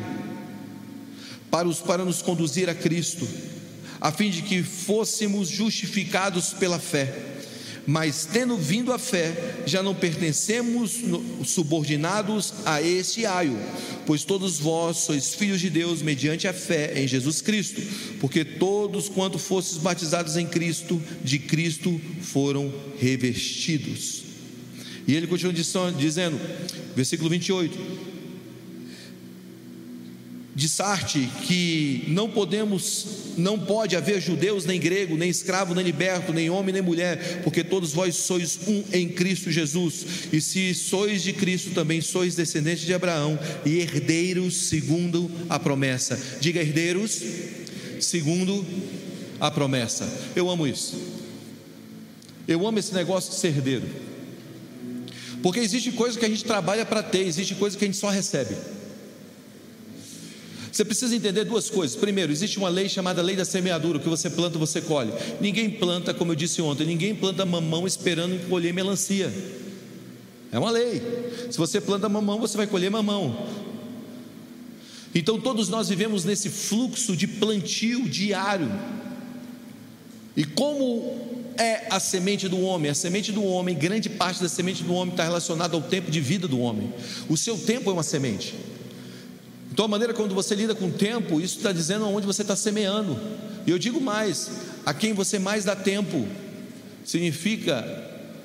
para, 1.51 1.67
os, 1.67 1.81
para 1.81 2.05
nos 2.05 2.23
conduzir 2.23 2.71
a 2.71 2.75
Cristo, 2.75 3.29
a 4.01 4.13
fim 4.13 4.31
de 4.31 4.43
que 4.43 4.63
fôssemos 4.63 5.49
justificados 5.49 6.53
pela 6.53 6.79
fé. 6.79 7.13
Mas 7.91 8.25
tendo 8.25 8.57
vindo 8.57 8.93
a 8.93 9.01
fé, 9.01 9.63
já 9.67 9.83
não 9.83 9.97
pertencemos 9.97 11.01
subordinados 11.45 12.55
a 12.65 12.81
este 12.81 13.27
aio, 13.27 13.59
pois 14.07 14.23
todos 14.23 14.61
vós 14.61 14.99
sois 14.99 15.35
filhos 15.35 15.61
de 15.61 15.69
Deus 15.69 16.01
mediante 16.01 16.47
a 16.47 16.53
fé 16.53 16.93
em 17.03 17.09
Jesus 17.09 17.43
Cristo, 17.43 17.83
porque 18.21 18.45
todos 18.45 19.09
quanto 19.09 19.41
fostes 19.41 19.77
batizados 19.77 20.37
em 20.37 20.47
Cristo, 20.47 21.03
de 21.25 21.41
Cristo 21.41 22.01
foram 22.23 22.73
revestidos. 22.97 24.23
E 25.09 25.17
ele 25.17 25.27
continua 25.27 25.53
dizendo, 25.93 26.39
versículo 26.95 27.29
28, 27.29 27.77
Dissarte 30.53 31.31
que 31.47 32.05
não 32.09 32.29
podemos, 32.29 33.07
não 33.37 33.57
pode 33.57 33.95
haver 33.95 34.21
judeus, 34.21 34.65
nem 34.65 34.81
grego, 34.81 35.17
nem 35.17 35.31
escravo, 35.31 35.75
nem 35.75 35.85
liberto, 35.85 36.33
nem 36.33 36.51
homem, 36.51 36.73
nem 36.73 36.83
mulher, 36.83 37.43
porque 37.45 37.63
todos 37.63 37.93
vós 37.93 38.17
sois 38.17 38.59
um 38.67 38.83
em 38.93 39.09
Cristo 39.09 39.51
Jesus. 39.51 40.05
E 40.33 40.41
se 40.41 40.75
sois 40.75 41.23
de 41.23 41.33
Cristo, 41.33 41.71
também 41.71 42.01
sois 42.01 42.35
descendentes 42.35 42.85
de 42.85 42.93
Abraão 42.93 43.39
e 43.65 43.79
herdeiros 43.79 44.55
segundo 44.55 45.31
a 45.49 45.59
promessa. 45.59 46.21
Diga 46.41 46.61
herdeiros 46.61 47.23
segundo 48.01 48.67
a 49.39 49.51
promessa. 49.53 50.13
Eu 50.35 50.51
amo 50.51 50.67
isso. 50.67 50.99
Eu 52.49 52.67
amo 52.67 52.81
esse 52.81 52.93
negócio 52.93 53.31
de 53.31 53.37
ser 53.39 53.49
herdeiro. 53.49 53.87
Porque 55.43 55.61
existe 55.61 55.93
coisa 55.93 56.19
que 56.19 56.25
a 56.25 56.29
gente 56.29 56.45
trabalha 56.45 56.85
para 56.85 57.03
ter, 57.03 57.25
existe 57.25 57.55
coisa 57.55 57.79
que 57.79 57.85
a 57.85 57.87
gente 57.89 57.97
só 57.97 58.09
recebe. 58.09 58.57
Você 60.71 60.85
precisa 60.85 61.15
entender 61.15 61.45
duas 61.45 61.69
coisas. 61.69 61.97
Primeiro, 61.97 62.31
existe 62.31 62.59
uma 62.59 62.69
lei 62.69 62.89
chamada 62.89 63.21
lei 63.23 63.35
da 63.35 63.45
semeadura, 63.45 63.99
o 63.99 64.01
que 64.01 64.09
você 64.09 64.31
planta, 64.31 64.59
você 64.59 64.81
colhe. 64.81 65.13
Ninguém 65.41 65.71
planta, 65.71 66.15
como 66.15 66.33
eu 66.33 66.37
disse 66.37 66.63
ontem, 66.63 66.87
ninguém 66.87 67.15
planta 67.15 67.45
mamão 67.45 67.87
esperando 67.87 68.49
colher 68.49 68.73
melancia. 68.73 69.33
É 70.53 70.59
uma 70.59 70.71
lei. 70.71 71.03
Se 71.51 71.59
você 71.59 71.81
planta 71.81 72.09
mamão, 72.09 72.39
você 72.39 72.57
vai 72.57 72.67
colher 72.67 72.91
mamão. 72.91 73.47
Então 75.15 75.41
todos 75.41 75.69
nós 75.69 75.89
vivemos 75.89 76.25
nesse 76.25 76.49
fluxo 76.49 77.17
de 77.17 77.27
plantio 77.27 78.09
diário. 78.09 78.71
E 80.37 80.45
como 80.45 81.51
é 81.57 81.89
a 81.91 81.99
semente 81.99 82.49
do 82.49 82.61
homem? 82.61 82.91
A 82.91 82.95
semente 82.95 83.33
do 83.33 83.43
homem, 83.43 83.77
grande 83.77 84.09
parte 84.09 84.41
da 84.41 84.49
semente 84.49 84.85
do 84.85 84.95
homem 84.95 85.13
está 85.13 85.25
relacionada 85.25 85.75
ao 85.75 85.83
tempo 85.83 86.11
de 86.11 86.21
vida 86.21 86.47
do 86.47 86.61
homem. 86.61 86.93
O 87.29 87.37
seu 87.37 87.59
tempo 87.59 87.91
é 87.91 87.93
uma 87.93 88.05
semente. 88.05 88.55
Então, 89.73 89.85
a 89.85 89.89
maneira 89.89 90.13
quando 90.13 90.35
você 90.35 90.55
lida 90.55 90.75
com 90.75 90.89
o 90.89 90.93
tempo, 90.93 91.41
isso 91.41 91.59
está 91.59 91.73
dizendo 91.73 92.05
aonde 92.05 92.27
você 92.27 92.43
está 92.43 92.57
semeando. 92.57 93.19
E 93.67 93.71
eu 93.71 93.79
digo 93.79 94.01
mais: 94.01 94.51
a 94.85 94.93
quem 94.93 95.13
você 95.13 95.39
mais 95.39 95.65
dá 95.65 95.77
tempo, 95.77 96.27
significa 97.05 97.85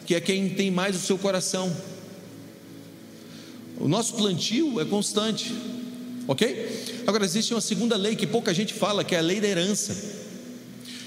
que 0.06 0.14
é 0.14 0.22
quem 0.22 0.50
tem 0.50 0.70
mais 0.70 0.96
o 0.96 1.00
seu 1.00 1.18
coração. 1.18 1.76
O 3.78 3.88
nosso 3.88 4.14
plantio 4.14 4.80
é 4.80 4.86
constante, 4.86 5.54
ok? 6.28 7.04
Agora, 7.08 7.26
existe 7.26 7.54
uma 7.54 7.62
segunda 7.62 7.98
lei 7.98 8.16
que 8.16 8.26
pouca 8.26 8.54
gente 8.54 8.74
fala, 8.74 9.04
que 9.04 9.16
é 9.16 9.20
a 9.20 9.22
lei 9.22 9.42
da 9.42 9.48
herança, 9.48 9.96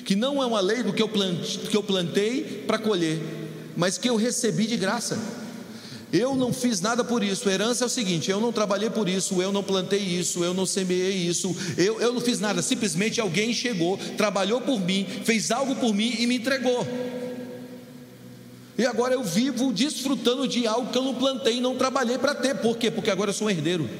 que 0.04 0.14
não 0.14 0.42
é 0.42 0.46
uma 0.46 0.60
lei 0.60 0.82
do 0.82 0.92
que 0.92 1.02
eu 1.02 1.82
plantei 1.82 2.64
para 2.66 2.78
colher, 2.78 3.20
mas 3.76 3.96
que 3.96 4.08
eu 4.08 4.16
recebi 4.16 4.66
de 4.66 4.76
graça. 4.76 5.18
Eu 6.12 6.34
não 6.34 6.52
fiz 6.52 6.80
nada 6.80 7.04
por 7.04 7.22
isso. 7.22 7.48
Herança 7.48 7.84
é 7.84 7.86
o 7.86 7.90
seguinte: 7.90 8.30
eu 8.30 8.40
não 8.40 8.52
trabalhei 8.52 8.88
por 8.88 9.08
isso, 9.08 9.42
eu 9.42 9.52
não 9.52 9.62
plantei 9.62 10.00
isso, 10.00 10.42
eu 10.42 10.54
não 10.54 10.64
semeei 10.64 11.16
isso, 11.16 11.54
eu, 11.76 12.00
eu 12.00 12.12
não 12.12 12.20
fiz 12.20 12.40
nada. 12.40 12.62
Simplesmente 12.62 13.20
alguém 13.20 13.52
chegou, 13.52 13.98
trabalhou 14.16 14.60
por 14.60 14.80
mim, 14.80 15.06
fez 15.24 15.50
algo 15.50 15.76
por 15.76 15.94
mim 15.94 16.16
e 16.18 16.26
me 16.26 16.36
entregou. 16.36 16.86
E 18.78 18.86
agora 18.86 19.14
eu 19.14 19.24
vivo 19.24 19.72
desfrutando 19.72 20.46
de 20.46 20.66
algo 20.66 20.90
que 20.90 20.96
eu 20.96 21.02
não 21.02 21.14
plantei 21.14 21.56
e 21.56 21.60
não 21.60 21.76
trabalhei 21.76 22.16
para 22.16 22.34
ter. 22.34 22.54
Por 22.56 22.78
quê? 22.78 22.90
Porque 22.90 23.10
agora 23.10 23.30
eu 23.30 23.34
sou 23.34 23.48
um 23.48 23.50
herdeiro. 23.50 23.90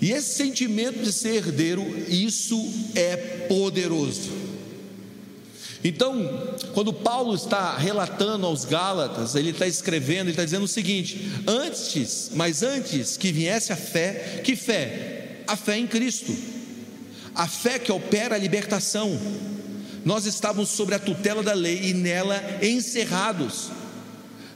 E 0.00 0.12
esse 0.12 0.34
sentimento 0.34 1.00
de 1.00 1.12
ser 1.12 1.34
herdeiro, 1.34 1.84
isso 2.08 2.56
é 2.94 3.16
poderoso. 3.48 4.51
Então, 5.84 6.56
quando 6.74 6.92
Paulo 6.92 7.34
está 7.34 7.76
relatando 7.76 8.46
aos 8.46 8.64
Gálatas, 8.64 9.34
ele 9.34 9.50
está 9.50 9.66
escrevendo, 9.66 10.22
ele 10.22 10.30
está 10.30 10.44
dizendo 10.44 10.64
o 10.64 10.68
seguinte: 10.68 11.20
antes, 11.46 12.30
mas 12.34 12.62
antes 12.62 13.16
que 13.16 13.32
viesse 13.32 13.72
a 13.72 13.76
fé, 13.76 14.40
que 14.44 14.54
fé? 14.54 15.42
A 15.46 15.56
fé 15.56 15.76
em 15.76 15.86
Cristo, 15.86 16.32
a 17.34 17.48
fé 17.48 17.78
que 17.78 17.90
opera 17.90 18.36
a 18.36 18.38
libertação. 18.38 19.18
Nós 20.04 20.26
estávamos 20.26 20.68
sobre 20.70 20.94
a 20.94 20.98
tutela 20.98 21.42
da 21.42 21.52
lei 21.52 21.90
e 21.90 21.94
nela 21.94 22.40
encerrados, 22.60 23.70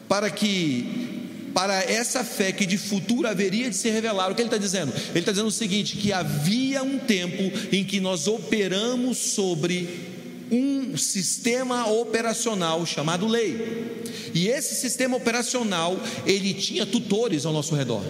para 0.09 0.31
que 0.31 1.17
para 1.53 1.83
essa 1.91 2.23
fé 2.23 2.53
que 2.53 2.67
de 2.67 2.77
futuro 2.77 3.27
haveria 3.27 3.71
de 3.71 3.77
se 3.77 3.89
revelar. 3.91 4.31
O 4.31 4.35
que 4.35 4.43
ele 4.43 4.49
está 4.49 4.59
dizendo? 4.59 4.93
Ele 5.11 5.19
está 5.19 5.33
dizendo 5.33 5.49
o 5.49 5.53
seguinte: 5.53 5.97
que 5.97 6.13
havia 6.13 6.85
um 6.85 6.99
tempo 6.99 7.43
em 7.73 7.83
que 7.83 7.99
nós 7.99 8.29
operamos 8.29 9.19
sobre 9.19 10.16
um 10.51 10.97
sistema 10.97 11.87
operacional 11.91 12.85
chamado 12.87 13.27
lei. 13.27 14.03
E 14.35 14.49
esse 14.49 14.75
sistema 14.75 15.17
operacional, 15.17 15.99
ele 16.27 16.55
tinha 16.55 16.85
tutores 16.85 17.47
ao 17.47 17.53
nosso 17.53 17.75
redor. 17.75 18.05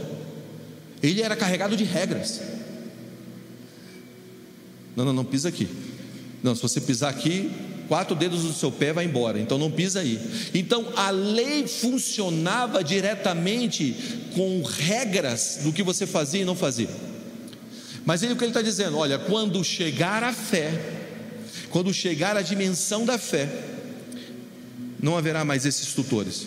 Ele 1.02 1.22
era 1.22 1.36
carregado 1.36 1.76
de 1.76 1.84
regras. 1.84 2.40
Não, 4.94 5.04
não, 5.04 5.12
não 5.12 5.24
pisa 5.24 5.48
aqui. 5.48 5.68
Não, 6.42 6.54
se 6.54 6.62
você 6.62 6.80
pisar 6.80 7.10
aqui, 7.10 7.50
quatro 7.86 8.14
dedos 8.14 8.42
do 8.42 8.52
seu 8.52 8.72
pé 8.72 8.92
vai 8.92 9.04
embora. 9.04 9.38
Então 9.38 9.58
não 9.58 9.70
pisa 9.70 10.00
aí. 10.00 10.20
Então 10.54 10.92
a 10.96 11.10
lei 11.10 11.66
funcionava 11.66 12.82
diretamente 12.82 13.94
com 14.34 14.62
regras 14.62 15.60
do 15.62 15.72
que 15.72 15.82
você 15.82 16.06
fazia 16.06 16.42
e 16.42 16.44
não 16.44 16.56
fazia. 16.56 16.88
Mas 18.04 18.22
ele 18.22 18.32
o 18.32 18.36
que 18.36 18.44
ele 18.44 18.50
está 18.50 18.62
dizendo? 18.62 18.96
Olha, 18.96 19.18
quando 19.18 19.62
chegar 19.64 20.22
a 20.22 20.32
fé, 20.32 20.95
quando 21.76 21.92
chegar 21.92 22.38
a 22.38 22.40
dimensão 22.40 23.04
da 23.04 23.18
fé, 23.18 23.46
não 24.98 25.14
haverá 25.14 25.44
mais 25.44 25.66
esses 25.66 25.92
tutores. 25.92 26.46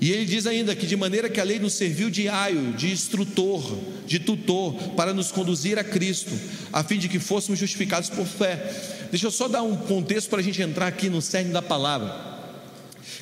E 0.00 0.10
ele 0.10 0.24
diz 0.24 0.46
ainda 0.46 0.74
que 0.74 0.86
de 0.86 0.96
maneira 0.96 1.28
que 1.28 1.38
a 1.38 1.44
lei 1.44 1.58
nos 1.58 1.74
serviu 1.74 2.08
de 2.08 2.26
aio, 2.26 2.72
de 2.72 2.90
instrutor, 2.90 3.70
de 4.06 4.18
tutor, 4.18 4.72
para 4.96 5.12
nos 5.12 5.30
conduzir 5.30 5.78
a 5.78 5.84
Cristo, 5.84 6.32
a 6.72 6.82
fim 6.82 6.96
de 6.96 7.06
que 7.06 7.18
fôssemos 7.18 7.60
justificados 7.60 8.08
por 8.08 8.24
fé. 8.24 8.72
Deixa 9.10 9.26
eu 9.26 9.30
só 9.30 9.46
dar 9.46 9.62
um 9.62 9.76
contexto 9.76 10.30
para 10.30 10.38
a 10.40 10.42
gente 10.42 10.62
entrar 10.62 10.86
aqui 10.86 11.10
no 11.10 11.20
cerne 11.20 11.52
da 11.52 11.60
palavra. 11.60 12.16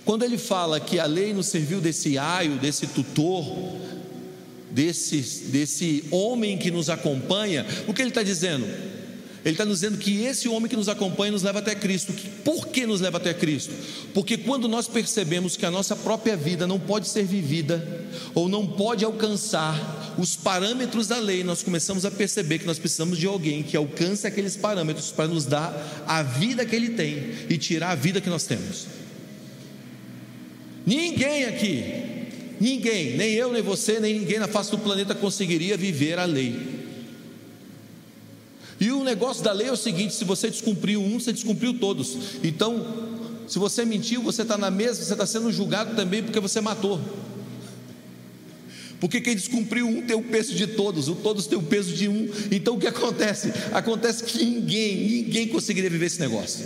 Quando 0.05 0.25
ele 0.25 0.38
fala 0.38 0.78
que 0.78 1.00
a 1.00 1.07
lei 1.07 1.35
nos 1.35 1.47
serviu 1.47 1.81
desse 1.81 2.16
aio, 2.16 2.59
desse 2.59 2.87
tutor, 2.87 3.45
desse, 4.71 5.49
desse 5.49 6.05
homem 6.12 6.57
que 6.57 6.71
nos 6.71 6.88
acompanha, 6.88 7.66
o 7.88 7.93
que 7.93 8.02
ele 8.02 8.11
está 8.11 8.23
dizendo? 8.23 8.64
Ele 9.46 9.54
está 9.54 9.64
nos 9.64 9.78
dizendo 9.78 9.96
que 9.96 10.24
esse 10.24 10.48
homem 10.48 10.68
que 10.68 10.74
nos 10.74 10.88
acompanha 10.88 11.30
nos 11.30 11.44
leva 11.44 11.60
até 11.60 11.72
Cristo. 11.72 12.12
Por 12.44 12.66
que 12.66 12.84
nos 12.84 13.00
leva 13.00 13.18
até 13.18 13.32
Cristo? 13.32 13.72
Porque 14.12 14.36
quando 14.36 14.66
nós 14.66 14.88
percebemos 14.88 15.56
que 15.56 15.64
a 15.64 15.70
nossa 15.70 15.94
própria 15.94 16.36
vida 16.36 16.66
não 16.66 16.80
pode 16.80 17.06
ser 17.06 17.22
vivida, 17.22 18.04
ou 18.34 18.48
não 18.48 18.66
pode 18.66 19.04
alcançar 19.04 20.16
os 20.18 20.34
parâmetros 20.34 21.06
da 21.06 21.18
lei, 21.18 21.44
nós 21.44 21.62
começamos 21.62 22.04
a 22.04 22.10
perceber 22.10 22.58
que 22.58 22.66
nós 22.66 22.80
precisamos 22.80 23.18
de 23.18 23.26
alguém 23.28 23.62
que 23.62 23.76
alcance 23.76 24.26
aqueles 24.26 24.56
parâmetros 24.56 25.12
para 25.12 25.28
nos 25.28 25.46
dar 25.46 26.04
a 26.08 26.24
vida 26.24 26.66
que 26.66 26.74
ele 26.74 26.90
tem 26.90 27.32
e 27.48 27.56
tirar 27.56 27.90
a 27.90 27.94
vida 27.94 28.20
que 28.20 28.28
nós 28.28 28.46
temos. 28.46 28.88
Ninguém 30.84 31.44
aqui, 31.44 31.84
ninguém, 32.60 33.16
nem 33.16 33.34
eu, 33.34 33.52
nem 33.52 33.62
você, 33.62 34.00
nem 34.00 34.18
ninguém 34.18 34.40
na 34.40 34.48
face 34.48 34.72
do 34.72 34.78
planeta 34.78 35.14
conseguiria 35.14 35.76
viver 35.76 36.18
a 36.18 36.24
lei. 36.24 36.86
E 38.78 38.90
o 38.90 39.02
negócio 39.02 39.42
da 39.42 39.52
lei 39.52 39.68
é 39.68 39.73
o 39.73 39.76
seguinte: 39.76 40.14
se 40.14 40.25
você 40.25 40.50
descumpriu 40.50 41.02
um, 41.02 41.18
você 41.18 41.33
descumpriu 41.33 41.75
todos. 41.75 42.16
Então, 42.42 42.87
se 43.47 43.59
você 43.59 43.85
mentiu, 43.85 44.23
você 44.23 44.42
está 44.42 44.59
na 44.59 44.71
mesa, 44.71 45.02
você 45.02 45.12
está 45.12 45.26
sendo 45.26 45.50
julgado 45.52 45.95
também 45.95 46.23
porque 46.23 46.40
você 46.40 46.61
matou. 46.61 47.00
Porque 48.99 49.21
quem 49.21 49.35
descumpriu 49.35 49.87
um 49.87 50.02
tem 50.02 50.16
o 50.16 50.23
peso 50.23 50.54
de 50.54 50.66
todos, 50.66 51.09
o 51.09 51.14
todos 51.14 51.47
tem 51.47 51.59
o 51.59 51.62
peso 51.62 51.95
de 51.95 52.09
um. 52.09 52.28
Então 52.50 52.75
o 52.75 52.78
que 52.78 52.87
acontece? 52.87 53.52
Acontece 53.73 54.25
que 54.25 54.45
ninguém, 54.45 54.97
ninguém 54.97 55.49
conseguiria 55.49 55.90
viver 55.90 56.06
esse 56.06 56.21
negócio. 56.21 56.64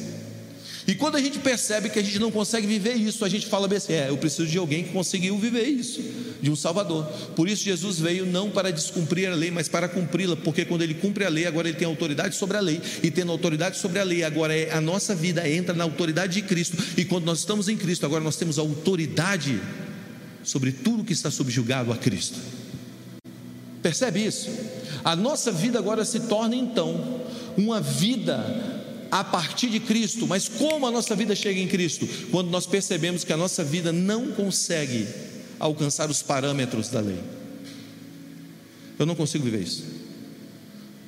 E 0.86 0.94
quando 0.94 1.16
a 1.16 1.20
gente 1.20 1.38
percebe 1.38 1.90
que 1.90 1.98
a 1.98 2.02
gente 2.02 2.18
não 2.18 2.30
consegue 2.30 2.66
viver 2.66 2.94
isso, 2.94 3.24
a 3.24 3.28
gente 3.28 3.46
fala 3.46 3.68
bem 3.68 3.78
assim: 3.78 3.92
é, 3.92 4.08
eu 4.08 4.16
preciso 4.16 4.46
de 4.46 4.58
alguém 4.58 4.84
que 4.84 4.90
conseguiu 4.90 5.38
viver 5.38 5.64
isso, 5.64 6.02
de 6.40 6.50
um 6.50 6.56
Salvador. 6.56 7.04
Por 7.36 7.48
isso 7.48 7.62
Jesus 7.62 7.98
veio 7.98 8.26
não 8.26 8.50
para 8.50 8.72
descumprir 8.72 9.30
a 9.30 9.34
lei, 9.34 9.50
mas 9.50 9.68
para 9.68 9.88
cumpri-la, 9.88 10.36
porque 10.36 10.64
quando 10.64 10.82
ele 10.82 10.94
cumpre 10.94 11.24
a 11.24 11.28
lei, 11.28 11.46
agora 11.46 11.68
ele 11.68 11.76
tem 11.76 11.86
autoridade 11.86 12.36
sobre 12.36 12.56
a 12.56 12.60
lei, 12.60 12.80
e 13.02 13.10
tendo 13.10 13.30
autoridade 13.32 13.78
sobre 13.78 13.98
a 13.98 14.04
lei, 14.04 14.24
agora 14.24 14.56
é, 14.56 14.72
a 14.72 14.80
nossa 14.80 15.14
vida 15.14 15.48
entra 15.48 15.74
na 15.74 15.84
autoridade 15.84 16.34
de 16.34 16.42
Cristo, 16.42 16.76
e 16.96 17.04
quando 17.04 17.24
nós 17.24 17.40
estamos 17.40 17.68
em 17.68 17.76
Cristo, 17.76 18.06
agora 18.06 18.22
nós 18.22 18.36
temos 18.36 18.58
autoridade 18.58 19.60
sobre 20.42 20.72
tudo 20.72 21.04
que 21.04 21.12
está 21.12 21.30
subjugado 21.30 21.92
a 21.92 21.96
Cristo. 21.96 22.38
Percebe 23.82 24.24
isso? 24.24 24.50
A 25.04 25.16
nossa 25.16 25.50
vida 25.50 25.78
agora 25.78 26.04
se 26.04 26.20
torna 26.20 26.54
então 26.54 27.22
uma 27.56 27.80
vida 27.80 28.79
a 29.10 29.24
partir 29.24 29.68
de 29.68 29.80
Cristo, 29.80 30.26
mas 30.26 30.48
como 30.48 30.86
a 30.86 30.90
nossa 30.90 31.16
vida 31.16 31.34
chega 31.34 31.58
em 31.58 31.66
Cristo? 31.66 32.06
Quando 32.30 32.48
nós 32.50 32.66
percebemos 32.66 33.24
que 33.24 33.32
a 33.32 33.36
nossa 33.36 33.64
vida 33.64 33.92
não 33.92 34.30
consegue 34.32 35.06
alcançar 35.58 36.08
os 36.08 36.22
parâmetros 36.22 36.88
da 36.88 37.00
lei. 37.00 37.18
Eu 38.98 39.04
não 39.04 39.14
consigo 39.14 39.44
viver 39.44 39.62
isso. 39.62 39.84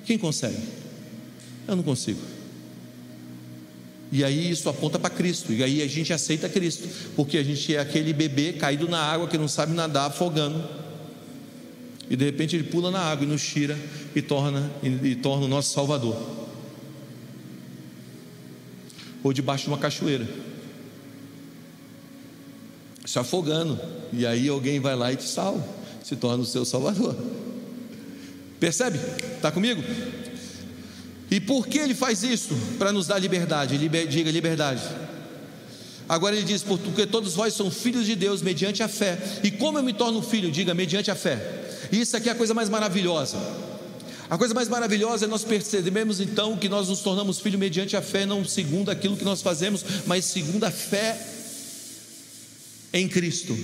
Quem 0.05 0.19
consegue? 0.19 0.59
Eu 1.69 1.77
não 1.77 1.83
consigo. 1.83 2.21
E 4.11 4.25
aí 4.25 4.51
isso 4.51 4.69
aponta 4.69 4.99
para 4.99 5.09
Cristo, 5.09 5.53
e 5.53 5.63
aí 5.63 5.81
a 5.81 5.87
gente 5.87 6.13
aceita 6.13 6.49
Cristo, 6.49 6.87
porque 7.17 7.39
a 7.39 7.43
gente 7.43 7.75
é 7.75 7.79
aquele 7.79 8.13
bebê 8.13 8.53
caído 8.53 8.87
na 8.87 8.99
água 8.99 9.27
que 9.27 9.39
não 9.39 9.49
sabe 9.49 9.73
nadar, 9.73 10.09
afogando. 10.09 10.63
E 12.11 12.17
de 12.17 12.25
repente 12.27 12.57
ele 12.57 12.65
pula 12.65 12.91
na 12.91 13.01
água 13.01 13.25
e 13.25 13.29
nos 13.29 13.43
tira 13.43 13.79
e 14.15 14.21
torna, 14.21 14.71
e, 14.83 14.89
e 14.89 15.15
torna 15.15 15.47
o 15.47 15.49
nosso 15.49 15.73
Salvador 15.73 16.42
ou 19.23 19.33
debaixo 19.33 19.65
de 19.65 19.71
uma 19.71 19.79
cachoeira, 19.79 20.27
se 23.05 23.19
afogando, 23.19 23.79
e 24.13 24.27
aí 24.27 24.49
alguém 24.49 24.81
vai 24.81 24.95
lá 24.95 25.13
e 25.13 25.17
te 25.17 25.29
salva, 25.29 25.63
se 26.03 26.17
torna 26.17 26.43
o 26.43 26.47
seu 26.47 26.65
salvador. 26.65 27.17
Percebe? 28.59 28.99
Está 29.37 29.51
comigo? 29.51 29.83
E 31.31 31.41
por 31.41 31.67
que 31.67 31.79
ele 31.79 31.95
faz 31.95 32.23
isso? 32.23 32.55
Para 32.79 32.93
nos 32.93 33.07
dar 33.07 33.19
liberdade, 33.19 33.77
liber, 33.77 34.07
diga 34.07 34.31
liberdade. 34.31 34.83
Agora 36.09 36.37
ele 36.37 36.45
diz: 36.45 36.63
porque 36.63 37.07
todos 37.07 37.35
vós 37.35 37.55
são 37.55 37.71
filhos 37.71 38.05
de 38.05 38.15
Deus 38.15 38.43
mediante 38.43 38.83
a 38.83 38.89
fé. 38.89 39.19
E 39.43 39.51
como 39.51 39.79
eu 39.79 39.83
me 39.83 39.93
torno 39.93 40.21
filho? 40.21 40.51
Diga, 40.51 40.75
mediante 40.75 41.11
a 41.11 41.15
fé. 41.15 41.89
Isso 41.91 42.17
aqui 42.17 42.29
é 42.29 42.33
a 42.33 42.35
coisa 42.35 42.55
mais 42.55 42.69
maravilhosa. 42.69 43.39
A 44.33 44.39
coisa 44.39 44.55
mais 44.55 44.67
maravilhosa 44.67 45.27
é 45.27 45.29
nós 45.29 45.45
percebemos 45.45 46.19
então 46.19 46.57
que 46.57 46.67
nós 46.67 46.89
nos 46.89 47.01
tornamos 47.01 47.39
filhos 47.39 47.61
mediante 47.61 47.99
a 47.99 48.01
fé, 48.01 48.25
não 48.25 48.43
segundo 48.47 48.91
aquilo 48.91 49.15
que 49.15 49.27
nós 49.27 49.43
fazemos, 49.43 49.85
mas 50.07 50.25
segundo 50.25 50.65
a 50.65 50.71
fé 50.71 51.23
em 52.95 53.07
Cristo. 53.07 53.55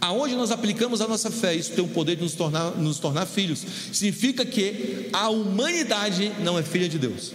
Aonde 0.00 0.36
nós 0.36 0.52
aplicamos 0.52 1.00
a 1.00 1.08
nossa 1.08 1.28
fé, 1.28 1.56
isso 1.56 1.72
tem 1.72 1.84
o 1.84 1.88
poder 1.88 2.14
de 2.14 2.22
nos 2.22 2.34
tornar, 2.34 2.70
nos 2.76 3.00
tornar 3.00 3.26
filhos. 3.26 3.64
Significa 3.92 4.46
que 4.46 5.08
a 5.12 5.28
humanidade 5.28 6.30
não 6.44 6.56
é 6.56 6.62
filha 6.62 6.88
de 6.88 6.96
Deus. 6.96 7.32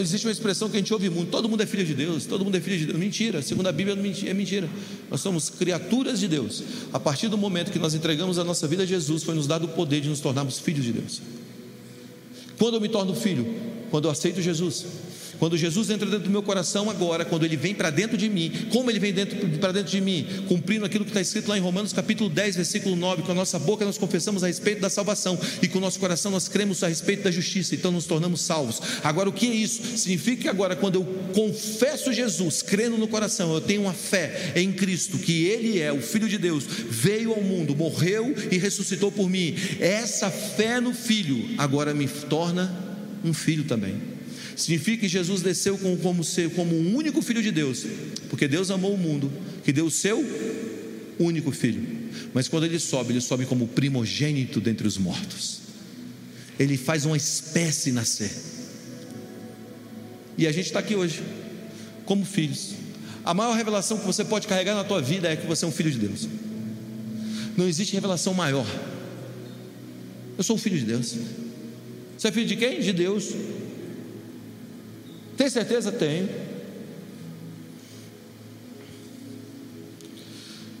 Existe 0.00 0.26
uma 0.26 0.32
expressão 0.32 0.68
que 0.68 0.76
a 0.76 0.78
gente 0.78 0.92
ouve 0.92 1.08
muito: 1.08 1.30
todo 1.30 1.48
mundo 1.48 1.62
é 1.62 1.66
filho 1.66 1.84
de 1.84 1.94
Deus, 1.94 2.26
todo 2.26 2.44
mundo 2.44 2.56
é 2.56 2.60
filho 2.60 2.78
de 2.78 2.86
Deus. 2.86 2.98
Mentira, 2.98 3.40
segundo 3.40 3.66
a 3.68 3.72
Bíblia 3.72 3.96
é 4.28 4.34
mentira. 4.34 4.68
Nós 5.10 5.22
somos 5.22 5.48
criaturas 5.48 6.20
de 6.20 6.28
Deus. 6.28 6.62
A 6.92 7.00
partir 7.00 7.28
do 7.28 7.38
momento 7.38 7.72
que 7.72 7.78
nós 7.78 7.94
entregamos 7.94 8.38
a 8.38 8.44
nossa 8.44 8.68
vida 8.68 8.82
a 8.82 8.86
Jesus, 8.86 9.22
foi 9.22 9.34
nos 9.34 9.46
dado 9.46 9.64
o 9.64 9.68
poder 9.68 10.02
de 10.02 10.10
nos 10.10 10.20
tornarmos 10.20 10.58
filhos 10.58 10.84
de 10.84 10.92
Deus. 10.92 11.22
Quando 12.58 12.74
eu 12.74 12.80
me 12.82 12.88
torno 12.88 13.14
filho? 13.14 13.46
Quando 13.90 14.04
eu 14.08 14.10
aceito 14.10 14.42
Jesus. 14.42 14.84
Quando 15.42 15.56
Jesus 15.56 15.90
entra 15.90 16.08
dentro 16.08 16.26
do 16.26 16.30
meu 16.30 16.40
coração 16.40 16.88
agora, 16.88 17.24
quando 17.24 17.42
ele 17.42 17.56
vem 17.56 17.74
para 17.74 17.90
dentro 17.90 18.16
de 18.16 18.28
mim, 18.28 18.52
como 18.70 18.88
ele 18.88 19.00
vem 19.00 19.12
para 19.60 19.72
dentro 19.72 19.90
de 19.90 20.00
mim? 20.00 20.24
Cumprindo 20.46 20.84
aquilo 20.84 21.04
que 21.04 21.10
está 21.10 21.20
escrito 21.20 21.48
lá 21.48 21.58
em 21.58 21.60
Romanos 21.60 21.92
capítulo 21.92 22.30
10, 22.30 22.54
versículo 22.54 22.94
9, 22.94 23.22
com 23.22 23.32
a 23.32 23.34
nossa 23.34 23.58
boca 23.58 23.84
nós 23.84 23.98
confessamos 23.98 24.44
a 24.44 24.46
respeito 24.46 24.80
da 24.80 24.88
salvação 24.88 25.36
e 25.60 25.66
com 25.66 25.78
o 25.78 25.80
nosso 25.80 25.98
coração 25.98 26.30
nós 26.30 26.46
cremos 26.46 26.84
a 26.84 26.86
respeito 26.86 27.24
da 27.24 27.30
justiça, 27.32 27.74
então 27.74 27.90
nos 27.90 28.04
tornamos 28.04 28.40
salvos. 28.40 28.80
Agora 29.02 29.28
o 29.28 29.32
que 29.32 29.48
é 29.48 29.52
isso? 29.52 29.82
Significa 29.98 30.42
que 30.42 30.48
agora 30.48 30.76
quando 30.76 30.94
eu 30.94 31.04
confesso 31.34 32.12
Jesus, 32.12 32.62
crendo 32.62 32.96
no 32.96 33.08
coração, 33.08 33.52
eu 33.52 33.60
tenho 33.60 33.82
uma 33.82 33.94
fé 33.94 34.52
em 34.54 34.70
Cristo, 34.70 35.18
que 35.18 35.46
Ele 35.46 35.80
é 35.80 35.92
o 35.92 36.00
Filho 36.00 36.28
de 36.28 36.38
Deus, 36.38 36.64
veio 36.88 37.32
ao 37.32 37.42
mundo, 37.42 37.74
morreu 37.74 38.32
e 38.48 38.58
ressuscitou 38.58 39.10
por 39.10 39.28
mim. 39.28 39.56
Essa 39.80 40.30
fé 40.30 40.80
no 40.80 40.94
Filho 40.94 41.56
agora 41.58 41.92
me 41.92 42.06
torna 42.06 42.72
um 43.24 43.34
filho 43.34 43.64
também. 43.64 44.11
Significa 44.56 45.02
que 45.02 45.08
Jesus 45.08 45.42
desceu 45.42 45.78
como, 45.78 45.96
como, 45.98 46.24
ser, 46.24 46.50
como 46.50 46.76
um 46.76 46.94
único 46.94 47.22
filho 47.22 47.42
de 47.42 47.50
Deus, 47.50 47.84
porque 48.28 48.46
Deus 48.46 48.70
amou 48.70 48.94
o 48.94 48.98
mundo, 48.98 49.32
que 49.64 49.72
deu 49.72 49.86
o 49.86 49.90
seu 49.90 50.24
único 51.18 51.50
filho. 51.52 52.02
Mas 52.34 52.48
quando 52.48 52.64
ele 52.64 52.78
sobe, 52.78 53.12
ele 53.12 53.20
sobe 53.20 53.46
como 53.46 53.68
primogênito 53.68 54.60
dentre 54.60 54.86
os 54.86 54.98
mortos. 54.98 55.60
Ele 56.58 56.76
faz 56.76 57.04
uma 57.04 57.16
espécie 57.16 57.92
nascer. 57.92 58.30
E 60.36 60.46
a 60.46 60.52
gente 60.52 60.66
está 60.66 60.78
aqui 60.78 60.94
hoje, 60.94 61.22
como 62.04 62.24
filhos. 62.24 62.74
A 63.24 63.34
maior 63.34 63.56
revelação 63.56 63.98
que 63.98 64.06
você 64.06 64.24
pode 64.24 64.46
carregar 64.46 64.74
na 64.74 64.84
tua 64.84 65.00
vida 65.00 65.28
é 65.28 65.36
que 65.36 65.46
você 65.46 65.64
é 65.64 65.68
um 65.68 65.72
filho 65.72 65.90
de 65.90 65.98
Deus. 65.98 66.28
Não 67.56 67.68
existe 67.68 67.92
revelação 67.92 68.34
maior. 68.34 68.66
Eu 70.36 70.42
sou 70.42 70.56
um 70.56 70.58
filho 70.58 70.78
de 70.78 70.84
Deus. 70.84 71.14
Você 72.16 72.28
é 72.28 72.32
filho 72.32 72.46
de 72.46 72.56
quem? 72.56 72.80
De 72.80 72.92
Deus. 72.92 73.32
Tem 75.42 75.50
certeza? 75.50 75.90
Tenho. 75.90 76.28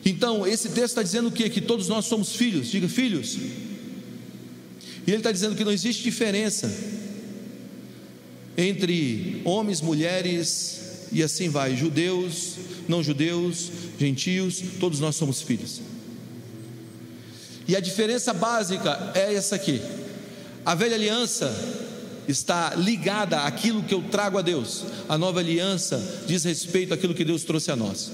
Então, 0.04 0.46
esse 0.46 0.68
texto 0.68 0.90
está 0.90 1.02
dizendo 1.02 1.30
o 1.30 1.32
quê? 1.32 1.50
Que 1.50 1.60
todos 1.60 1.88
nós 1.88 2.04
somos 2.04 2.36
filhos, 2.36 2.68
diga 2.68 2.86
filhos. 2.86 3.34
E 3.34 5.10
ele 5.10 5.16
está 5.16 5.32
dizendo 5.32 5.56
que 5.56 5.64
não 5.64 5.72
existe 5.72 6.04
diferença 6.04 6.72
entre 8.56 9.42
homens, 9.44 9.80
mulheres 9.80 11.08
e 11.10 11.24
assim 11.24 11.48
vai, 11.48 11.76
judeus, 11.76 12.54
não 12.88 13.02
judeus, 13.02 13.68
gentios, 13.98 14.62
todos 14.78 15.00
nós 15.00 15.16
somos 15.16 15.42
filhos. 15.42 15.80
E 17.66 17.74
a 17.74 17.80
diferença 17.80 18.32
básica 18.32 19.10
é 19.12 19.34
essa 19.34 19.56
aqui. 19.56 19.82
A 20.64 20.76
velha 20.76 20.94
aliança 20.94 21.81
está 22.28 22.74
ligada 22.74 23.42
àquilo 23.42 23.82
que 23.82 23.94
eu 23.94 24.02
trago 24.02 24.38
a 24.38 24.42
Deus. 24.42 24.84
A 25.08 25.18
nova 25.18 25.40
aliança 25.40 26.22
diz 26.26 26.44
respeito 26.44 26.94
àquilo 26.94 27.14
que 27.14 27.24
Deus 27.24 27.44
trouxe 27.44 27.70
a 27.70 27.76
nós. 27.76 28.12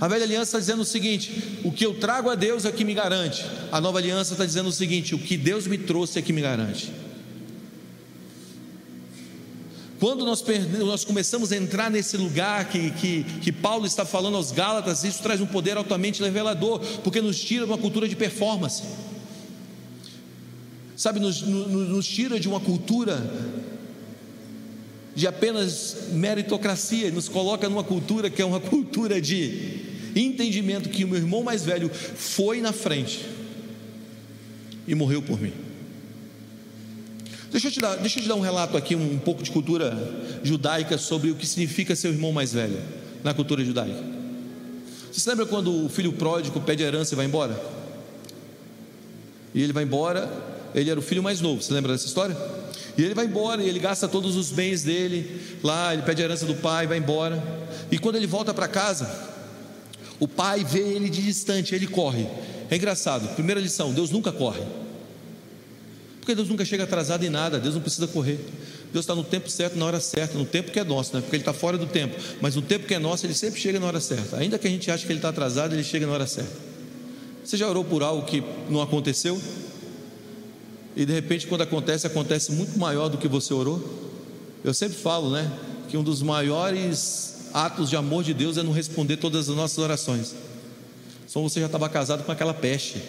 A 0.00 0.08
velha 0.08 0.24
aliança 0.24 0.44
está 0.44 0.58
dizendo 0.58 0.82
o 0.82 0.84
seguinte: 0.84 1.60
o 1.62 1.70
que 1.70 1.86
eu 1.86 1.94
trago 1.94 2.28
a 2.28 2.34
Deus 2.34 2.64
é 2.64 2.72
que 2.72 2.84
me 2.84 2.92
garante. 2.94 3.44
A 3.70 3.80
nova 3.80 3.98
aliança 3.98 4.34
está 4.34 4.44
dizendo 4.44 4.68
o 4.68 4.72
seguinte: 4.72 5.14
o 5.14 5.18
que 5.18 5.36
Deus 5.36 5.66
me 5.66 5.78
trouxe 5.78 6.18
é 6.18 6.22
que 6.22 6.32
me 6.32 6.40
garante. 6.40 6.92
Quando 10.00 10.24
nós, 10.24 10.44
nós 10.84 11.04
começamos 11.04 11.52
a 11.52 11.56
entrar 11.56 11.88
nesse 11.88 12.16
lugar 12.16 12.68
que, 12.68 12.90
que, 12.90 13.22
que 13.40 13.52
Paulo 13.52 13.86
está 13.86 14.04
falando 14.04 14.36
aos 14.36 14.50
Gálatas, 14.50 15.04
isso 15.04 15.22
traz 15.22 15.40
um 15.40 15.46
poder 15.46 15.76
altamente 15.76 16.20
revelador, 16.20 16.80
porque 17.04 17.20
nos 17.20 17.40
tira 17.40 17.64
de 17.64 17.70
uma 17.70 17.78
cultura 17.78 18.08
de 18.08 18.16
performance 18.16 18.82
sabe, 21.02 21.18
nos, 21.18 21.42
nos, 21.42 21.88
nos 21.88 22.06
tira 22.06 22.38
de 22.38 22.46
uma 22.46 22.60
cultura 22.60 23.20
de 25.16 25.26
apenas 25.26 25.96
meritocracia, 26.12 27.10
nos 27.10 27.28
coloca 27.28 27.68
numa 27.68 27.82
cultura 27.82 28.30
que 28.30 28.40
é 28.40 28.44
uma 28.44 28.60
cultura 28.70 29.20
de 29.20 29.80
entendimento 30.14 30.88
que 30.88 31.04
o 31.04 31.08
meu 31.08 31.18
irmão 31.18 31.42
mais 31.42 31.64
velho 31.64 31.90
foi 31.90 32.60
na 32.60 32.72
frente 32.72 33.26
e 34.86 34.94
morreu 34.94 35.20
por 35.20 35.40
mim. 35.40 35.52
Deixa 37.50 37.66
eu 37.66 37.72
te 37.72 37.80
dar, 37.80 37.96
deixa 37.96 38.20
eu 38.20 38.22
te 38.22 38.28
dar 38.28 38.36
um 38.36 38.40
relato 38.40 38.76
aqui, 38.76 38.94
um, 38.94 39.18
pouco 39.18 39.42
de 39.42 39.50
cultura 39.50 39.98
judaica 40.44 40.96
sobre 40.96 41.32
o 41.32 41.34
que 41.34 41.48
significa 41.48 41.96
ser 41.96 42.08
o 42.08 42.12
irmão 42.12 42.30
mais 42.30 42.52
velho 42.52 42.78
na 43.24 43.34
cultura 43.34 43.64
judaica. 43.64 44.04
Você 45.10 45.18
se 45.18 45.28
lembra 45.28 45.46
quando 45.46 45.84
o 45.84 45.88
filho 45.88 46.12
pródigo 46.12 46.60
pede 46.60 46.84
herança 46.84 47.12
e 47.12 47.16
vai 47.16 47.26
embora? 47.26 47.60
E 49.52 49.60
ele 49.60 49.72
vai 49.72 49.82
embora 49.82 50.61
ele 50.74 50.90
era 50.90 50.98
o 50.98 51.02
filho 51.02 51.22
mais 51.22 51.40
novo, 51.40 51.62
você 51.62 51.72
lembra 51.72 51.92
dessa 51.92 52.06
história? 52.06 52.36
E 52.96 53.02
ele 53.02 53.14
vai 53.14 53.24
embora, 53.24 53.62
e 53.62 53.68
ele 53.68 53.78
gasta 53.78 54.06
todos 54.06 54.36
os 54.36 54.50
bens 54.50 54.82
dele 54.82 55.58
lá, 55.62 55.92
ele 55.92 56.02
pede 56.02 56.22
a 56.22 56.24
herança 56.24 56.44
do 56.44 56.54
pai, 56.54 56.86
vai 56.86 56.98
embora. 56.98 57.42
E 57.90 57.98
quando 57.98 58.16
ele 58.16 58.26
volta 58.26 58.52
para 58.52 58.68
casa, 58.68 59.10
o 60.20 60.28
pai 60.28 60.64
vê 60.64 60.80
ele 60.80 61.08
de 61.08 61.22
distante, 61.22 61.74
ele 61.74 61.86
corre. 61.86 62.26
É 62.70 62.76
engraçado, 62.76 63.34
primeira 63.34 63.60
lição: 63.60 63.92
Deus 63.92 64.10
nunca 64.10 64.30
corre. 64.30 64.62
Porque 66.20 66.34
Deus 66.34 66.48
nunca 66.48 66.64
chega 66.64 66.84
atrasado 66.84 67.24
em 67.24 67.30
nada, 67.30 67.58
Deus 67.58 67.74
não 67.74 67.82
precisa 67.82 68.06
correr. 68.06 68.38
Deus 68.92 69.04
está 69.04 69.14
no 69.14 69.24
tempo 69.24 69.50
certo, 69.50 69.76
na 69.76 69.86
hora 69.86 69.98
certa, 69.98 70.38
no 70.38 70.44
tempo 70.44 70.70
que 70.70 70.78
é 70.78 70.84
nosso, 70.84 71.14
né? 71.14 71.22
porque 71.22 71.34
Ele 71.34 71.42
está 71.42 71.54
fora 71.54 71.78
do 71.78 71.86
tempo, 71.86 72.14
mas 72.40 72.54
no 72.54 72.62
tempo 72.62 72.86
que 72.86 72.94
é 72.94 72.98
nosso, 72.98 73.24
Ele 73.24 73.34
sempre 73.34 73.58
chega 73.58 73.80
na 73.80 73.86
hora 73.86 74.00
certa. 74.00 74.36
Ainda 74.36 74.58
que 74.58 74.68
a 74.68 74.70
gente 74.70 74.90
ache 74.90 75.06
que 75.06 75.10
Ele 75.10 75.18
está 75.18 75.30
atrasado, 75.30 75.74
Ele 75.74 75.82
chega 75.82 76.06
na 76.06 76.12
hora 76.12 76.26
certa. 76.26 76.52
Você 77.42 77.56
já 77.56 77.68
orou 77.68 77.82
por 77.84 78.02
algo 78.02 78.24
que 78.26 78.44
não 78.68 78.82
aconteceu? 78.82 79.40
E 80.96 81.04
de 81.06 81.12
repente, 81.12 81.46
quando 81.46 81.62
acontece, 81.62 82.06
acontece 82.06 82.52
muito 82.52 82.78
maior 82.78 83.08
do 83.08 83.18
que 83.18 83.28
você 83.28 83.54
orou. 83.54 83.82
Eu 84.62 84.74
sempre 84.74 84.96
falo, 84.96 85.30
né? 85.30 85.50
Que 85.88 85.96
um 85.96 86.02
dos 86.02 86.22
maiores 86.22 87.48
atos 87.52 87.90
de 87.90 87.96
amor 87.96 88.24
de 88.24 88.34
Deus 88.34 88.56
é 88.56 88.62
não 88.62 88.72
responder 88.72 89.16
todas 89.16 89.48
as 89.48 89.56
nossas 89.56 89.78
orações. 89.78 90.34
Só 91.26 91.40
você 91.40 91.60
já 91.60 91.66
estava 91.66 91.88
casado 91.88 92.24
com 92.24 92.32
aquela 92.32 92.54
peste. 92.54 93.02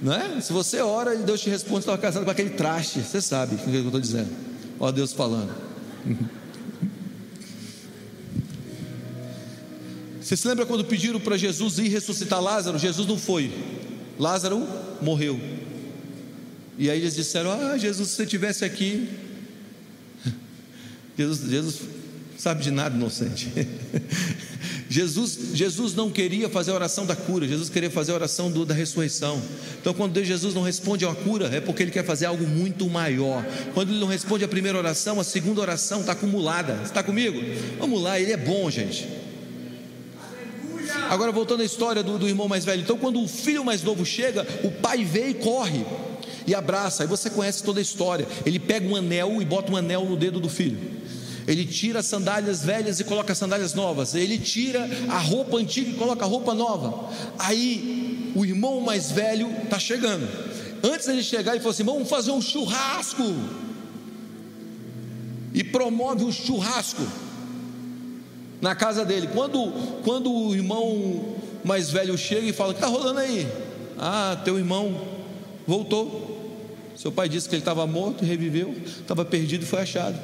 Não 0.00 0.12
é? 0.12 0.40
Se 0.40 0.52
você 0.52 0.80
ora 0.80 1.14
e 1.14 1.18
Deus 1.18 1.40
te 1.40 1.50
responde, 1.50 1.80
estava 1.80 1.98
casado 1.98 2.24
com 2.24 2.30
aquele 2.30 2.50
traste. 2.50 3.00
Você 3.00 3.20
sabe 3.20 3.56
o 3.56 3.58
que 3.58 3.74
eu 3.74 3.86
estou 3.86 4.00
dizendo. 4.00 4.30
Ó 4.78 4.92
Deus 4.92 5.12
falando. 5.12 5.52
Você 10.20 10.36
se 10.36 10.46
lembra 10.46 10.66
quando 10.66 10.84
pediram 10.84 11.18
para 11.18 11.38
Jesus 11.38 11.78
ir 11.78 11.88
ressuscitar 11.88 12.38
Lázaro? 12.42 12.78
Jesus 12.78 13.08
não 13.08 13.16
foi. 13.16 13.50
Lázaro 14.18 14.62
morreu. 15.00 15.40
E 16.78 16.88
aí 16.88 17.00
eles 17.00 17.16
disseram: 17.16 17.50
Ah, 17.50 17.76
Jesus, 17.76 18.10
se 18.10 18.14
você 18.16 18.22
estivesse 18.22 18.64
aqui. 18.64 19.08
Jesus, 21.18 21.50
Jesus 21.50 21.80
sabe 22.38 22.62
de 22.62 22.70
nada, 22.70 22.94
inocente. 22.94 23.50
Jesus, 24.88 25.50
Jesus 25.52 25.94
não 25.94 26.10
queria 26.10 26.48
fazer 26.48 26.70
a 26.70 26.74
oração 26.74 27.04
da 27.04 27.14
cura, 27.14 27.46
Jesus 27.46 27.68
queria 27.68 27.90
fazer 27.90 28.12
a 28.12 28.14
oração 28.14 28.50
do, 28.50 28.64
da 28.64 28.72
ressurreição. 28.72 29.42
Então, 29.78 29.92
quando 29.92 30.12
Deus, 30.12 30.26
Jesus 30.26 30.54
não 30.54 30.62
responde 30.62 31.04
a 31.04 31.14
cura, 31.14 31.50
é 31.54 31.60
porque 31.60 31.82
Ele 31.82 31.90
quer 31.90 32.04
fazer 32.04 32.24
algo 32.24 32.46
muito 32.46 32.88
maior. 32.88 33.44
Quando 33.74 33.90
Ele 33.90 34.00
não 34.00 34.06
responde 34.06 34.44
a 34.44 34.48
primeira 34.48 34.78
oração, 34.78 35.20
a 35.20 35.24
segunda 35.24 35.60
oração 35.60 36.00
está 36.00 36.12
acumulada. 36.12 36.80
Está 36.82 37.02
comigo? 37.02 37.38
Vamos 37.78 38.00
lá, 38.00 38.18
Ele 38.18 38.32
é 38.32 38.36
bom, 38.36 38.70
gente. 38.70 39.06
Agora 41.10 41.32
voltando 41.32 41.60
à 41.60 41.64
história 41.64 42.02
do, 42.02 42.18
do, 42.18 42.26
irmão 42.26 42.48
mais 42.48 42.64
velho. 42.64 42.80
Então, 42.80 42.96
quando 42.96 43.22
o 43.22 43.28
filho 43.28 43.64
mais 43.64 43.82
novo 43.82 44.06
chega, 44.06 44.46
o 44.64 44.70
pai 44.70 45.04
vê 45.04 45.28
e 45.28 45.34
corre 45.34 45.84
e 46.48 46.54
abraça. 46.54 47.02
Aí 47.02 47.08
você 47.08 47.28
conhece 47.28 47.62
toda 47.62 47.78
a 47.78 47.82
história. 47.82 48.26
Ele 48.46 48.58
pega 48.58 48.88
um 48.88 48.96
anel 48.96 49.42
e 49.42 49.44
bota 49.44 49.70
um 49.70 49.76
anel 49.76 50.06
no 50.06 50.16
dedo 50.16 50.40
do 50.40 50.48
filho. 50.48 50.78
Ele 51.46 51.64
tira 51.64 52.00
as 52.00 52.06
sandálias 52.06 52.64
velhas 52.64 52.98
e 53.00 53.04
coloca 53.04 53.34
sandálias 53.34 53.74
novas. 53.74 54.14
Ele 54.14 54.38
tira 54.38 54.88
a 55.10 55.18
roupa 55.18 55.58
antiga 55.58 55.90
e 55.90 55.94
coloca 55.94 56.24
a 56.24 56.28
roupa 56.28 56.54
nova. 56.54 57.10
Aí 57.38 58.32
o 58.34 58.44
irmão 58.46 58.80
mais 58.80 59.10
velho 59.10 59.50
está 59.62 59.78
chegando. 59.78 60.26
Antes 60.82 61.06
dele 61.06 61.22
chegar, 61.22 61.52
ele 61.52 61.60
falou 61.60 61.72
assim: 61.72 61.84
vamos 61.84 62.08
fazer 62.08 62.30
um 62.30 62.40
churrasco. 62.40 63.24
E 65.52 65.62
promove 65.64 66.24
um 66.24 66.32
churrasco 66.32 67.02
na 68.60 68.74
casa 68.74 69.04
dele. 69.04 69.28
Quando, 69.34 69.72
quando 70.02 70.32
o 70.32 70.54
irmão 70.54 71.34
mais 71.64 71.90
velho 71.90 72.16
chega 72.16 72.46
e 72.46 72.52
fala: 72.54 72.70
O 72.70 72.74
que 72.74 72.80
está 72.80 72.88
rolando 72.88 73.20
aí? 73.20 73.46
Ah, 73.98 74.40
teu 74.44 74.58
irmão 74.58 75.18
voltou. 75.66 76.37
Seu 76.98 77.12
pai 77.12 77.28
disse 77.28 77.48
que 77.48 77.54
ele 77.54 77.62
estava 77.62 77.86
morto, 77.86 78.24
reviveu, 78.24 78.74
estava 78.84 79.24
perdido 79.24 79.62
e 79.62 79.66
foi 79.66 79.82
achado. 79.82 80.18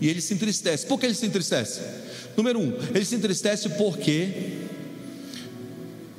E 0.00 0.08
ele 0.08 0.20
se 0.20 0.34
entristece. 0.34 0.84
Por 0.84 0.98
que 0.98 1.06
ele 1.06 1.14
se 1.14 1.24
entristece? 1.24 1.80
Número 2.36 2.58
um, 2.58 2.76
ele 2.92 3.04
se 3.04 3.14
entristece 3.14 3.68
porque 3.68 4.58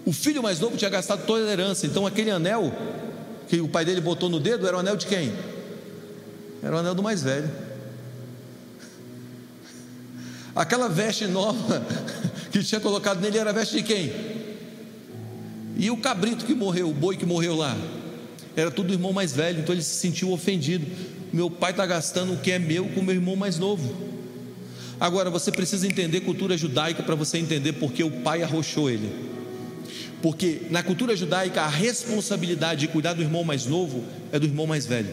o 0.06 0.14
filho 0.14 0.42
mais 0.42 0.58
novo 0.62 0.78
tinha 0.78 0.90
gastado 0.90 1.26
toda 1.26 1.50
a 1.50 1.52
herança. 1.52 1.86
Então 1.86 2.08
aquele 2.08 2.32
anel 2.32 2.74
que 3.50 3.60
o 3.60 3.68
pai 3.68 3.84
dele 3.84 4.00
botou 4.00 4.30
no 4.30 4.40
dedo 4.40 4.66
era 4.66 4.78
o 4.78 4.80
anel 4.80 4.96
de 4.96 5.06
quem? 5.06 5.34
Era 6.64 6.78
o 6.78 6.80
anel 6.80 6.96
do 6.96 7.04
mais 7.04 7.22
velho. 7.22 7.52
Aquela 10.56 10.88
veste 10.88 11.28
nova 11.28 11.86
que 12.54 12.64
tinha 12.64 12.80
colocado 12.80 13.20
nele 13.20 13.38
era 13.38 13.50
a 13.50 13.54
veste 13.54 13.76
de 13.76 13.84
quem? 13.84 14.14
E 15.76 15.92
o 15.92 15.98
cabrito 15.98 16.46
que 16.46 16.54
morreu, 16.54 16.90
o 16.90 16.94
boi 16.94 17.18
que 17.18 17.26
morreu 17.26 17.58
lá, 17.58 17.76
era 18.56 18.70
tudo 18.70 18.94
irmão 18.94 19.12
mais 19.12 19.34
velho, 19.34 19.60
então 19.60 19.74
ele 19.74 19.84
se 19.84 19.96
sentiu 19.96 20.32
ofendido. 20.32 20.86
Meu 21.32 21.50
pai 21.50 21.72
está 21.72 21.86
gastando 21.86 22.34
o 22.34 22.38
que 22.38 22.52
é 22.52 22.60
meu 22.60 22.86
com 22.90 23.00
o 23.00 23.04
meu 23.04 23.16
irmão 23.16 23.36
mais 23.36 23.58
novo. 23.58 23.94
Agora 25.00 25.30
você 25.30 25.52
precisa 25.52 25.88
entender 25.88 26.22
cultura 26.22 26.56
judaica 26.56 27.02
para 27.02 27.16
você 27.16 27.38
entender 27.38 27.74
porque 27.74 28.04
o 28.04 28.12
pai 28.12 28.44
arrochou 28.44 28.90
ele. 28.90 29.10
Porque 30.22 30.62
na 30.70 30.84
cultura 30.84 31.16
judaica 31.16 31.64
a 31.64 31.68
responsabilidade 31.68 32.82
de 32.82 32.88
cuidar 32.88 33.14
do 33.14 33.22
irmão 33.22 33.44
mais 33.44 33.66
novo 33.66 34.04
é 34.32 34.40
do 34.40 34.46
irmão 34.46 34.68
mais 34.68 34.86
velho. 34.86 35.10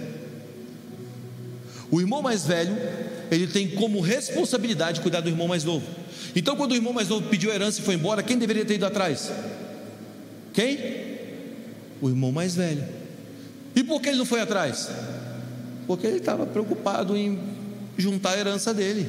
O 1.90 2.00
irmão 2.00 2.22
mais 2.22 2.44
velho 2.46 2.76
ele 3.31 3.46
tem 3.46 3.68
como 3.68 4.00
responsabilidade 4.00 5.00
cuidar 5.00 5.20
do 5.20 5.29
irmão 5.29 5.48
mais 5.48 5.64
novo. 5.64 5.87
Então, 6.35 6.57
quando 6.57 6.72
o 6.72 6.74
irmão 6.74 6.92
mais 6.92 7.09
novo 7.09 7.26
pediu 7.29 7.53
herança 7.53 7.81
e 7.81 7.85
foi 7.85 7.94
embora, 7.94 8.22
quem 8.22 8.38
deveria 8.38 8.64
ter 8.64 8.74
ido 8.74 8.87
atrás? 8.87 9.33
Quem? 10.53 10.79
O 12.00 12.09
irmão 12.09 12.31
mais 12.31 12.55
velho. 12.55 13.00
E 13.81 13.83
por 13.83 13.99
que 13.99 14.11
ele 14.11 14.19
não 14.19 14.27
foi 14.27 14.43
atrás? 14.43 14.90
Porque 15.87 16.07
ele 16.07 16.19
estava 16.19 16.45
preocupado 16.45 17.16
em 17.16 17.40
juntar 17.97 18.33
a 18.33 18.38
herança 18.38 18.75
dele. 18.75 19.09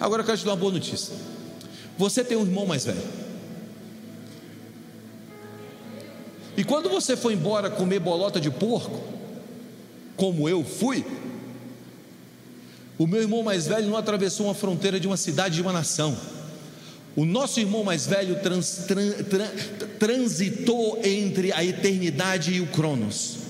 Agora 0.00 0.22
eu 0.22 0.26
quero 0.26 0.36
te 0.36 0.44
dar 0.44 0.50
uma 0.50 0.56
boa 0.56 0.72
notícia. 0.72 1.14
Você 1.96 2.24
tem 2.24 2.36
um 2.36 2.42
irmão 2.42 2.66
mais 2.66 2.84
velho. 2.84 3.00
E 6.56 6.64
quando 6.64 6.88
você 6.88 7.16
foi 7.16 7.34
embora 7.34 7.70
comer 7.70 8.00
bolota 8.00 8.40
de 8.40 8.50
porco, 8.50 9.00
como 10.16 10.48
eu 10.48 10.64
fui, 10.64 11.06
o 12.98 13.06
meu 13.06 13.22
irmão 13.22 13.44
mais 13.44 13.68
velho 13.68 13.86
não 13.86 13.96
atravessou 13.96 14.46
uma 14.46 14.54
fronteira 14.54 14.98
de 14.98 15.06
uma 15.06 15.16
cidade, 15.16 15.54
de 15.54 15.62
uma 15.62 15.72
nação. 15.72 16.16
O 17.16 17.24
nosso 17.24 17.58
irmão 17.58 17.82
mais 17.82 18.06
velho 18.06 18.36
trans, 18.42 18.84
trans, 18.86 19.14
trans, 19.28 19.50
transitou 19.98 21.00
entre 21.02 21.50
a 21.50 21.64
eternidade 21.64 22.52
e 22.52 22.60
o 22.60 22.66
Cronos. 22.66 23.46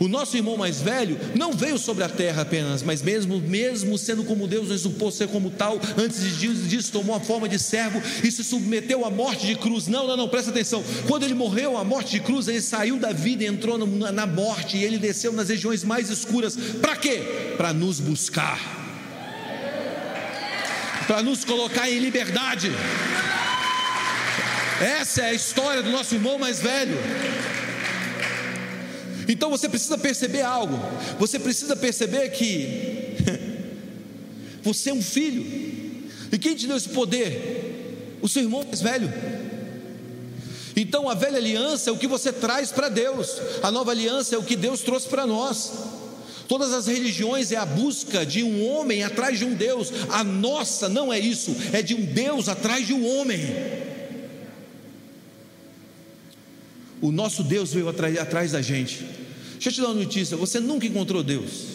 O 0.00 0.08
nosso 0.08 0.36
irmão 0.36 0.56
mais 0.56 0.80
velho 0.80 1.16
não 1.36 1.52
veio 1.52 1.78
sobre 1.78 2.02
a 2.02 2.08
terra 2.08 2.42
apenas, 2.42 2.82
mas 2.82 3.00
mesmo, 3.00 3.38
mesmo 3.38 3.96
sendo 3.96 4.24
como 4.24 4.48
Deus 4.48 4.70
o 4.70 4.74
exultou 4.74 5.10
ser 5.10 5.28
como 5.28 5.50
tal, 5.50 5.80
antes 5.96 6.36
disso 6.36 6.90
tomou 6.90 7.14
a 7.14 7.20
forma 7.20 7.48
de 7.48 7.60
servo 7.60 8.02
e 8.22 8.30
se 8.30 8.42
submeteu 8.42 9.04
à 9.04 9.10
morte 9.10 9.46
de 9.46 9.54
cruz. 9.54 9.86
Não, 9.86 10.06
não, 10.06 10.16
não, 10.16 10.28
presta 10.28 10.50
atenção. 10.50 10.82
Quando 11.06 11.22
ele 11.22 11.34
morreu 11.34 11.78
à 11.78 11.84
morte 11.84 12.10
de 12.10 12.20
cruz, 12.20 12.48
ele 12.48 12.60
saiu 12.60 12.98
da 12.98 13.12
vida 13.12 13.44
e 13.44 13.46
entrou 13.46 13.78
na 13.78 14.26
morte, 14.26 14.76
e 14.76 14.84
ele 14.84 14.98
desceu 14.98 15.32
nas 15.32 15.48
regiões 15.48 15.84
mais 15.84 16.10
escuras. 16.10 16.56
Para 16.80 16.96
quê? 16.96 17.54
Para 17.56 17.72
nos 17.72 18.00
buscar. 18.00 18.83
Para 21.06 21.22
nos 21.22 21.44
colocar 21.44 21.90
em 21.90 21.98
liberdade. 21.98 22.70
Essa 24.80 25.22
é 25.22 25.30
a 25.30 25.34
história 25.34 25.82
do 25.82 25.90
nosso 25.90 26.14
irmão 26.14 26.38
mais 26.38 26.60
velho. 26.60 26.96
Então 29.28 29.50
você 29.50 29.68
precisa 29.68 29.96
perceber 29.96 30.42
algo. 30.42 30.78
Você 31.18 31.38
precisa 31.38 31.76
perceber 31.76 32.30
que 32.30 33.16
você 34.62 34.90
é 34.90 34.94
um 34.94 35.02
filho. 35.02 35.44
E 36.32 36.38
quem 36.38 36.54
te 36.54 36.66
deu 36.66 36.76
esse 36.76 36.88
poder? 36.88 38.18
O 38.20 38.28
seu 38.28 38.42
irmão 38.42 38.64
mais 38.64 38.80
velho. 38.80 39.12
Então 40.76 41.08
a 41.08 41.14
velha 41.14 41.38
aliança 41.38 41.90
é 41.90 41.92
o 41.92 41.96
que 41.96 42.06
você 42.06 42.32
traz 42.32 42.72
para 42.72 42.88
Deus. 42.88 43.40
A 43.62 43.70
nova 43.70 43.92
aliança 43.92 44.34
é 44.34 44.38
o 44.38 44.42
que 44.42 44.56
Deus 44.56 44.80
trouxe 44.80 45.08
para 45.08 45.26
nós. 45.26 45.72
Todas 46.48 46.72
as 46.72 46.86
religiões 46.86 47.52
é 47.52 47.56
a 47.56 47.64
busca 47.64 48.24
de 48.24 48.42
um 48.42 48.66
homem 48.66 49.02
atrás 49.02 49.38
de 49.38 49.44
um 49.44 49.54
Deus. 49.54 49.90
A 50.10 50.22
nossa 50.22 50.88
não 50.88 51.12
é 51.12 51.18
isso, 51.18 51.56
é 51.72 51.82
de 51.82 51.94
um 51.94 52.04
Deus 52.04 52.48
atrás 52.48 52.86
de 52.86 52.92
um 52.92 53.06
homem. 53.06 53.40
O 57.00 57.10
nosso 57.10 57.42
Deus 57.42 57.72
veio 57.72 57.88
atrás, 57.88 58.18
atrás 58.18 58.52
da 58.52 58.62
gente. 58.62 59.04
Deixa 59.54 59.68
eu 59.68 59.72
te 59.72 59.80
dar 59.80 59.88
uma 59.88 60.02
notícia: 60.02 60.36
você 60.36 60.60
nunca 60.60 60.86
encontrou 60.86 61.22
Deus. 61.22 61.66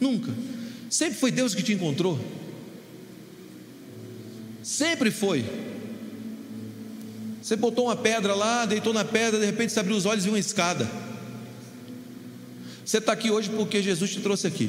Nunca. 0.00 0.32
Sempre 0.88 1.18
foi 1.18 1.30
Deus 1.30 1.54
que 1.54 1.62
te 1.62 1.72
encontrou. 1.72 2.18
Sempre 4.62 5.10
foi. 5.10 5.44
Você 7.42 7.56
botou 7.56 7.86
uma 7.86 7.96
pedra 7.96 8.34
lá, 8.34 8.66
deitou 8.66 8.92
na 8.92 9.04
pedra, 9.04 9.40
de 9.40 9.46
repente 9.46 9.72
você 9.72 9.80
abriu 9.80 9.96
os 9.96 10.06
olhos 10.06 10.24
e 10.24 10.26
viu 10.26 10.34
uma 10.34 10.38
escada. 10.38 10.88
Você 12.90 12.98
está 12.98 13.12
aqui 13.12 13.30
hoje 13.30 13.48
porque 13.50 13.80
Jesus 13.80 14.10
te 14.10 14.18
trouxe 14.18 14.48
aqui. 14.48 14.68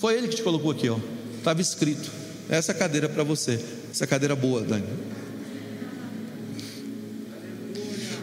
Foi 0.00 0.18
Ele 0.18 0.26
que 0.26 0.34
te 0.34 0.42
colocou 0.42 0.72
aqui, 0.72 0.88
ó. 0.88 0.98
Estava 1.36 1.60
escrito. 1.60 2.10
Essa 2.50 2.74
cadeira 2.74 3.08
para 3.08 3.22
você. 3.22 3.64
Essa 3.88 4.04
cadeira 4.04 4.34
boa, 4.34 4.62
Dani. 4.62 4.88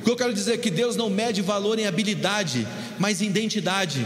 O 0.01 0.03
que 0.03 0.11
eu 0.11 0.17
quero 0.17 0.33
dizer 0.33 0.55
é 0.55 0.57
que 0.57 0.69
Deus 0.69 0.97
não 0.97 1.09
mede 1.09 1.41
valor 1.41 1.79
em 1.79 1.87
habilidade, 1.87 2.67
mas 2.99 3.21
em 3.21 3.27
identidade. 3.27 4.05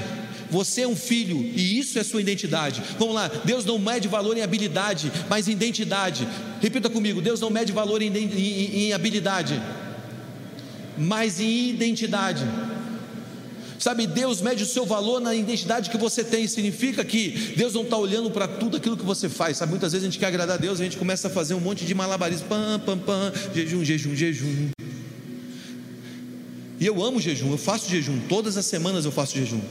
Você 0.51 0.81
é 0.81 0.87
um 0.87 0.95
filho 0.95 1.37
e 1.37 1.79
isso 1.79 1.97
é 1.97 2.03
sua 2.03 2.21
identidade. 2.21 2.83
Vamos 2.99 3.15
lá, 3.15 3.29
Deus 3.43 3.65
não 3.65 3.79
mede 3.79 4.07
valor 4.07 4.37
em 4.37 4.43
habilidade, 4.43 5.11
mas 5.27 5.47
em 5.47 5.53
identidade. 5.53 6.27
Repita 6.61 6.87
comigo: 6.87 7.19
Deus 7.19 7.41
não 7.41 7.49
mede 7.49 7.71
valor 7.71 7.99
em, 8.03 8.15
em, 8.15 8.75
em 8.85 8.93
habilidade, 8.93 9.59
mas 10.95 11.39
em 11.39 11.69
identidade. 11.69 12.45
Sabe, 13.79 14.05
Deus 14.05 14.41
mede 14.41 14.61
o 14.61 14.65
seu 14.65 14.85
valor 14.85 15.21
na 15.21 15.33
identidade 15.33 15.89
que 15.89 15.97
você 15.97 16.21
tem. 16.21 16.45
Significa 16.45 17.03
que 17.05 17.53
Deus 17.55 17.73
não 17.73 17.83
está 17.83 17.95
olhando 17.95 18.29
para 18.29 18.45
tudo 18.45 18.75
aquilo 18.75 18.97
que 18.97 19.05
você 19.05 19.29
faz. 19.29 19.55
Sabe, 19.55 19.69
muitas 19.69 19.93
vezes 19.93 20.05
a 20.05 20.11
gente 20.11 20.19
quer 20.19 20.25
agradar 20.25 20.57
a 20.57 20.59
Deus, 20.59 20.81
a 20.81 20.83
gente 20.83 20.97
começa 20.97 21.29
a 21.29 21.31
fazer 21.31 21.53
um 21.53 21.61
monte 21.61 21.85
de 21.85 21.95
malabarismo, 21.95 22.47
pam, 22.49 22.77
pam, 22.85 22.97
pam, 22.97 23.31
jejum, 23.55 23.83
jejum, 23.85 24.13
jejum. 24.13 24.69
E 26.77 26.85
eu 26.85 27.01
amo 27.01 27.21
jejum, 27.21 27.51
eu 27.51 27.57
faço 27.57 27.89
jejum, 27.89 28.19
todas 28.27 28.57
as 28.57 28.65
semanas 28.65 29.05
eu 29.05 29.11
faço 29.11 29.37
jejum. 29.37 29.61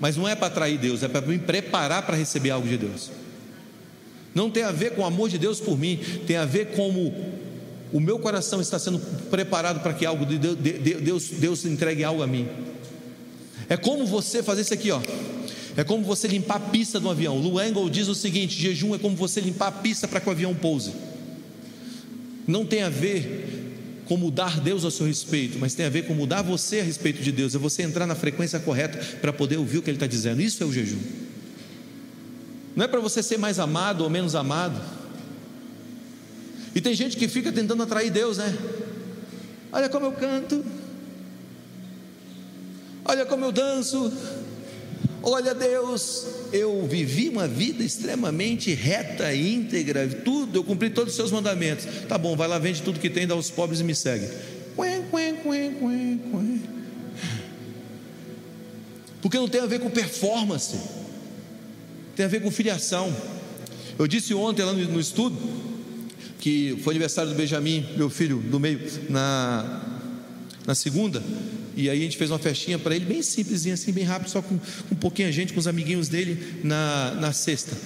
Mas 0.00 0.16
não 0.16 0.26
é 0.26 0.34
para 0.34 0.48
atrair 0.48 0.76
Deus, 0.76 1.04
é 1.04 1.08
para 1.08 1.20
me 1.20 1.38
preparar 1.38 2.04
para 2.04 2.16
receber 2.16 2.50
algo 2.50 2.66
de 2.66 2.76
Deus. 2.76 3.10
Não 4.34 4.50
tem 4.50 4.64
a 4.64 4.72
ver 4.72 4.94
com 4.94 5.02
o 5.02 5.04
amor 5.04 5.28
de 5.28 5.38
Deus 5.38 5.60
por 5.60 5.78
mim, 5.78 6.00
tem 6.26 6.36
a 6.36 6.44
ver 6.44 6.72
como 6.72 7.14
o 7.92 8.00
meu 8.00 8.18
coração 8.18 8.60
está 8.60 8.78
sendo 8.78 8.98
preparado 9.30 9.80
para 9.80 9.92
que 9.92 10.06
algo 10.06 10.24
de 10.24 10.38
Deus, 10.38 10.56
Deus, 10.56 11.28
Deus 11.30 11.64
entregue 11.64 12.04
algo 12.04 12.22
a 12.22 12.26
mim. 12.26 12.48
É 13.68 13.76
como 13.76 14.06
você 14.06 14.42
fazer 14.42 14.62
isso 14.62 14.74
aqui, 14.74 14.90
ó. 14.90 15.00
É 15.76 15.84
como 15.84 16.04
você 16.04 16.28
limpar 16.28 16.56
a 16.56 16.60
pista 16.60 16.98
do 16.98 17.08
avião. 17.08 17.38
Lu 17.38 17.60
Engel 17.60 17.88
diz 17.88 18.08
o 18.08 18.14
seguinte: 18.14 18.60
jejum 18.60 18.94
é 18.94 18.98
como 18.98 19.16
você 19.16 19.40
limpar 19.40 19.68
a 19.68 19.72
pista 19.72 20.08
para 20.08 20.20
que 20.20 20.28
o 20.28 20.32
avião 20.32 20.54
pouse. 20.54 20.92
Não 22.46 22.66
tem 22.66 22.82
a 22.82 22.88
ver 22.88 24.02
com 24.06 24.16
mudar 24.16 24.60
Deus 24.60 24.84
a 24.84 24.90
seu 24.90 25.06
respeito, 25.06 25.56
mas 25.60 25.74
tem 25.74 25.86
a 25.86 25.88
ver 25.88 26.04
com 26.04 26.14
mudar 26.14 26.42
você 26.42 26.80
a 26.80 26.82
respeito 26.82 27.22
de 27.22 27.30
Deus. 27.30 27.54
É 27.54 27.58
você 27.58 27.82
entrar 27.82 28.06
na 28.06 28.16
frequência 28.16 28.58
correta 28.58 28.98
para 29.20 29.32
poder 29.32 29.56
ouvir 29.56 29.78
o 29.78 29.82
que 29.82 29.90
Ele 29.90 29.96
está 29.96 30.06
dizendo. 30.06 30.42
Isso 30.42 30.62
é 30.62 30.66
o 30.66 30.72
jejum. 30.72 30.98
Não 32.74 32.84
é 32.84 32.88
para 32.88 32.98
você 33.00 33.22
ser 33.22 33.38
mais 33.38 33.58
amado 33.58 34.02
ou 34.02 34.10
menos 34.10 34.34
amado. 34.34 34.80
E 36.74 36.80
tem 36.80 36.94
gente 36.94 37.16
que 37.16 37.26
fica 37.28 37.50
tentando 37.50 37.82
atrair 37.82 38.10
Deus, 38.10 38.38
né? 38.38 38.56
Olha 39.72 39.88
como 39.88 40.06
eu 40.06 40.12
canto. 40.12 40.64
Olha 43.04 43.26
como 43.26 43.44
eu 43.44 43.52
danço. 43.52 44.12
Olha, 45.22 45.54
Deus, 45.54 46.26
eu 46.52 46.86
vivi 46.86 47.28
uma 47.28 47.46
vida 47.46 47.84
extremamente 47.84 48.72
reta, 48.72 49.34
íntegra, 49.34 50.08
tudo, 50.08 50.58
eu 50.58 50.64
cumpri 50.64 50.88
todos 50.88 51.12
os 51.12 51.16
seus 51.16 51.30
mandamentos. 51.30 51.86
Tá 52.08 52.16
bom, 52.16 52.34
vai 52.34 52.48
lá, 52.48 52.58
vende 52.58 52.80
tudo 52.80 52.98
que 52.98 53.10
tem, 53.10 53.26
dá 53.26 53.34
aos 53.34 53.50
pobres 53.50 53.80
e 53.80 53.84
me 53.84 53.94
segue. 53.94 54.28
Porque 59.20 59.36
não 59.36 59.48
tem 59.48 59.60
a 59.60 59.66
ver 59.66 59.80
com 59.80 59.90
performance, 59.90 60.78
tem 62.16 62.24
a 62.24 62.28
ver 62.28 62.40
com 62.40 62.50
filiação. 62.50 63.14
Eu 63.98 64.06
disse 64.06 64.32
ontem 64.32 64.62
lá 64.62 64.72
no, 64.72 64.82
no 64.86 65.00
estudo 65.00 65.36
que 66.40 66.78
foi 66.82 66.94
aniversário 66.94 67.30
do 67.30 67.36
Benjamin, 67.36 67.86
meu 67.96 68.08
filho 68.08 68.38
do 68.38 68.58
meio, 68.58 68.80
na, 69.08 69.82
na 70.66 70.74
segunda, 70.74 71.22
e 71.76 71.88
aí 71.88 71.98
a 71.98 72.02
gente 72.02 72.16
fez 72.16 72.30
uma 72.30 72.38
festinha 72.38 72.78
para 72.78 72.96
ele, 72.96 73.04
bem 73.04 73.22
simplesinha, 73.22 73.74
assim, 73.74 73.92
bem 73.92 74.04
rápido, 74.04 74.30
só 74.30 74.40
com, 74.40 74.58
com 74.58 74.94
um 74.94 74.96
pouquinho 74.96 75.28
a 75.28 75.30
gente, 75.30 75.52
com 75.52 75.60
os 75.60 75.66
amiguinhos 75.66 76.08
dele, 76.08 76.60
na, 76.64 77.14
na 77.20 77.32
sexta. 77.32 77.76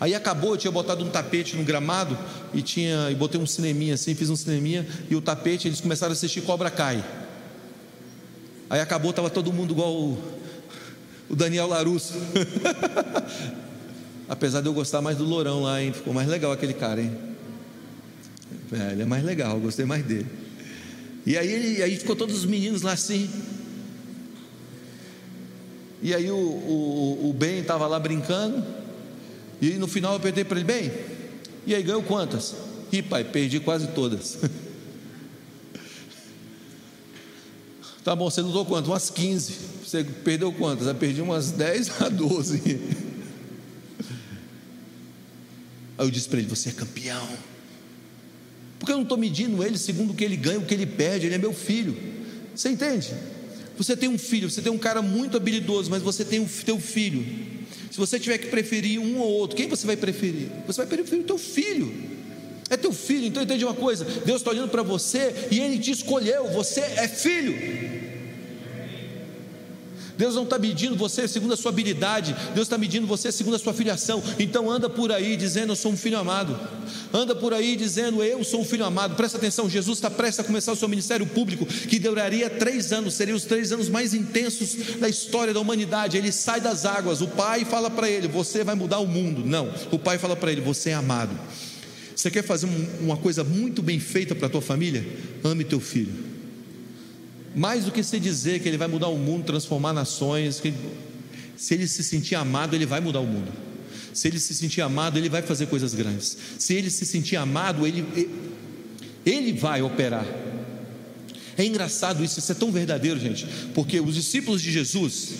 Aí 0.00 0.14
acabou, 0.14 0.52
eu 0.52 0.56
tinha 0.56 0.70
botado 0.70 1.04
um 1.04 1.08
tapete 1.10 1.54
no 1.54 1.62
gramado 1.62 2.18
e 2.52 2.60
tinha 2.60 3.08
e 3.10 3.14
botei 3.14 3.40
um 3.40 3.46
cineminha 3.46 3.94
assim, 3.94 4.14
fiz 4.16 4.30
um 4.30 4.36
cineminha 4.36 4.84
e 5.08 5.14
o 5.14 5.20
tapete 5.20 5.68
eles 5.68 5.80
começaram 5.80 6.10
a 6.10 6.14
assistir 6.14 6.40
Cobra 6.40 6.70
Cai. 6.70 7.04
Aí 8.68 8.80
acabou, 8.80 9.10
estava 9.10 9.30
todo 9.30 9.52
mundo 9.52 9.72
igual 9.72 9.92
o, 9.94 10.18
o 11.30 11.36
Daniel 11.36 11.68
Larusso. 11.68 12.14
Apesar 14.28 14.60
de 14.60 14.66
eu 14.66 14.72
gostar 14.72 15.00
mais 15.00 15.18
do 15.18 15.24
Lourão 15.24 15.62
lá, 15.62 15.80
hein? 15.80 15.92
Ficou 15.92 16.12
mais 16.12 16.26
legal 16.26 16.50
aquele 16.50 16.74
cara, 16.74 17.00
hein? 17.00 17.31
É, 18.72 18.92
ele 18.92 19.02
é 19.02 19.04
mais 19.04 19.22
legal, 19.22 19.60
gostei 19.60 19.84
mais 19.84 20.02
dele. 20.04 20.26
E 21.26 21.36
aí, 21.36 21.82
aí 21.82 21.96
ficou 21.96 22.16
todos 22.16 22.36
os 22.36 22.46
meninos 22.46 22.80
lá 22.82 22.92
assim. 22.92 23.28
E 26.02 26.14
aí 26.14 26.30
o, 26.30 26.36
o, 26.36 27.30
o 27.30 27.32
Ben 27.32 27.60
estava 27.60 27.86
lá 27.86 27.98
brincando. 28.00 28.64
E 29.60 29.74
no 29.74 29.86
final 29.86 30.14
eu 30.14 30.20
perguntei 30.20 30.44
para 30.44 30.58
ele, 30.58 30.66
bem, 30.66 30.90
e 31.66 31.74
aí 31.74 31.82
ganhou 31.82 32.02
quantas? 32.02 32.54
Ih, 32.90 33.02
pai, 33.02 33.24
perdi 33.24 33.60
quase 33.60 33.88
todas. 33.88 34.38
tá 38.02 38.16
bom, 38.16 38.28
você 38.28 38.40
lutou 38.40 38.66
quantas? 38.66 38.88
Umas 38.88 39.10
15. 39.10 39.54
Você 39.84 40.02
perdeu 40.02 40.52
quantas? 40.52 40.88
Eu 40.88 40.94
perdi 40.94 41.20
umas 41.20 41.52
10 41.52 42.02
a 42.02 42.08
12. 42.08 42.62
Aí 45.98 46.06
eu 46.06 46.10
disse 46.10 46.26
para 46.28 46.38
ele: 46.38 46.48
Você 46.48 46.70
é 46.70 46.72
campeão. 46.72 47.28
Porque 48.82 48.90
eu 48.90 48.96
não 48.96 49.04
estou 49.04 49.16
medindo 49.16 49.62
ele 49.62 49.78
segundo 49.78 50.10
o 50.10 50.14
que 50.14 50.24
ele 50.24 50.34
ganha, 50.34 50.58
o 50.58 50.64
que 50.64 50.74
ele 50.74 50.86
perde, 50.86 51.26
ele 51.26 51.36
é 51.36 51.38
meu 51.38 51.54
filho. 51.54 51.96
Você 52.52 52.68
entende? 52.68 53.14
Você 53.78 53.96
tem 53.96 54.08
um 54.08 54.18
filho, 54.18 54.50
você 54.50 54.60
tem 54.60 54.72
um 54.72 54.78
cara 54.78 55.00
muito 55.00 55.36
habilidoso, 55.36 55.88
mas 55.88 56.02
você 56.02 56.24
tem 56.24 56.40
o 56.40 56.48
teu 56.66 56.80
filho. 56.80 57.24
Se 57.92 57.96
você 57.96 58.18
tiver 58.18 58.38
que 58.38 58.48
preferir 58.48 58.98
um 58.98 59.20
ou 59.20 59.30
outro, 59.34 59.56
quem 59.56 59.68
você 59.68 59.86
vai 59.86 59.96
preferir? 59.96 60.48
Você 60.66 60.84
vai 60.84 60.98
preferir 60.98 61.22
o 61.22 61.26
teu 61.28 61.38
filho. 61.38 61.94
É 62.68 62.76
teu 62.76 62.92
filho, 62.92 63.26
então 63.26 63.44
entende 63.44 63.64
uma 63.64 63.72
coisa: 63.72 64.04
Deus 64.04 64.40
está 64.40 64.50
olhando 64.50 64.70
para 64.70 64.82
você 64.82 65.32
e 65.52 65.60
Ele 65.60 65.78
te 65.78 65.92
escolheu, 65.92 66.48
você 66.48 66.80
é 66.80 67.06
filho. 67.06 67.54
Deus 70.16 70.34
não 70.34 70.44
está 70.44 70.58
medindo 70.58 70.96
você 70.96 71.26
segundo 71.26 71.54
a 71.54 71.56
sua 71.56 71.70
habilidade, 71.70 72.34
Deus 72.54 72.66
está 72.66 72.76
medindo 72.76 73.06
você 73.06 73.32
segundo 73.32 73.54
a 73.54 73.58
sua 73.58 73.72
filiação. 73.72 74.22
Então 74.38 74.70
anda 74.70 74.88
por 74.88 75.10
aí 75.10 75.36
dizendo: 75.36 75.72
Eu 75.72 75.76
sou 75.76 75.92
um 75.92 75.96
filho 75.96 76.18
amado. 76.18 76.58
Anda 77.12 77.34
por 77.34 77.52
aí 77.52 77.76
dizendo: 77.76 78.22
Eu 78.22 78.42
sou 78.44 78.60
um 78.60 78.64
filho 78.64 78.84
amado. 78.84 79.14
Presta 79.14 79.38
atenção, 79.38 79.68
Jesus 79.68 79.98
está 79.98 80.10
prestes 80.10 80.40
a 80.40 80.44
começar 80.44 80.72
o 80.72 80.76
seu 80.76 80.88
ministério 80.88 81.26
público, 81.26 81.66
que 81.66 81.98
duraria 81.98 82.48
três 82.50 82.92
anos, 82.92 83.14
seriam 83.14 83.36
os 83.36 83.44
três 83.44 83.72
anos 83.72 83.88
mais 83.88 84.14
intensos 84.14 84.98
da 84.98 85.08
história 85.08 85.54
da 85.54 85.60
humanidade. 85.60 86.16
Ele 86.16 86.32
sai 86.32 86.60
das 86.60 86.84
águas, 86.84 87.20
o 87.20 87.28
pai 87.28 87.64
fala 87.64 87.90
para 87.90 88.08
ele: 88.08 88.28
Você 88.28 88.64
vai 88.64 88.74
mudar 88.74 88.98
o 88.98 89.06
mundo. 89.06 89.44
Não, 89.44 89.72
o 89.90 89.98
pai 89.98 90.18
fala 90.18 90.36
para 90.36 90.52
ele: 90.52 90.60
Você 90.60 90.90
é 90.90 90.94
amado. 90.94 91.38
Você 92.14 92.30
quer 92.30 92.44
fazer 92.44 92.68
uma 93.00 93.16
coisa 93.16 93.42
muito 93.42 93.82
bem 93.82 93.98
feita 93.98 94.34
para 94.34 94.46
a 94.46 94.50
tua 94.50 94.62
família? 94.62 95.04
Ame 95.42 95.64
teu 95.64 95.80
filho. 95.80 96.31
Mais 97.54 97.84
do 97.84 97.92
que 97.92 98.02
se 98.02 98.18
dizer 98.18 98.60
que 98.60 98.68
ele 98.68 98.78
vai 98.78 98.88
mudar 98.88 99.08
o 99.08 99.18
mundo, 99.18 99.44
transformar 99.44 99.92
nações, 99.92 100.60
que 100.60 100.72
se 101.56 101.74
ele 101.74 101.86
se 101.86 102.02
sentir 102.02 102.34
amado, 102.34 102.74
ele 102.74 102.86
vai 102.86 103.00
mudar 103.00 103.20
o 103.20 103.26
mundo. 103.26 103.52
Se 104.12 104.28
ele 104.28 104.38
se 104.38 104.54
sentir 104.54 104.80
amado, 104.80 105.18
ele 105.18 105.28
vai 105.28 105.42
fazer 105.42 105.66
coisas 105.66 105.94
grandes. 105.94 106.36
Se 106.58 106.74
ele 106.74 106.90
se 106.90 107.06
sentir 107.06 107.36
amado, 107.36 107.86
ele, 107.86 108.04
ele 109.24 109.52
vai 109.52 109.82
operar. 109.82 110.26
É 111.56 111.64
engraçado 111.64 112.24
isso, 112.24 112.38
isso 112.38 112.52
é 112.52 112.54
tão 112.54 112.72
verdadeiro, 112.72 113.20
gente, 113.20 113.46
porque 113.74 114.00
os 114.00 114.14
discípulos 114.14 114.62
de 114.62 114.72
Jesus, 114.72 115.34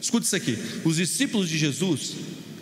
escuta 0.00 0.24
isso 0.24 0.36
aqui: 0.36 0.58
os 0.84 0.96
discípulos 0.96 1.48
de 1.48 1.58
Jesus, 1.58 2.14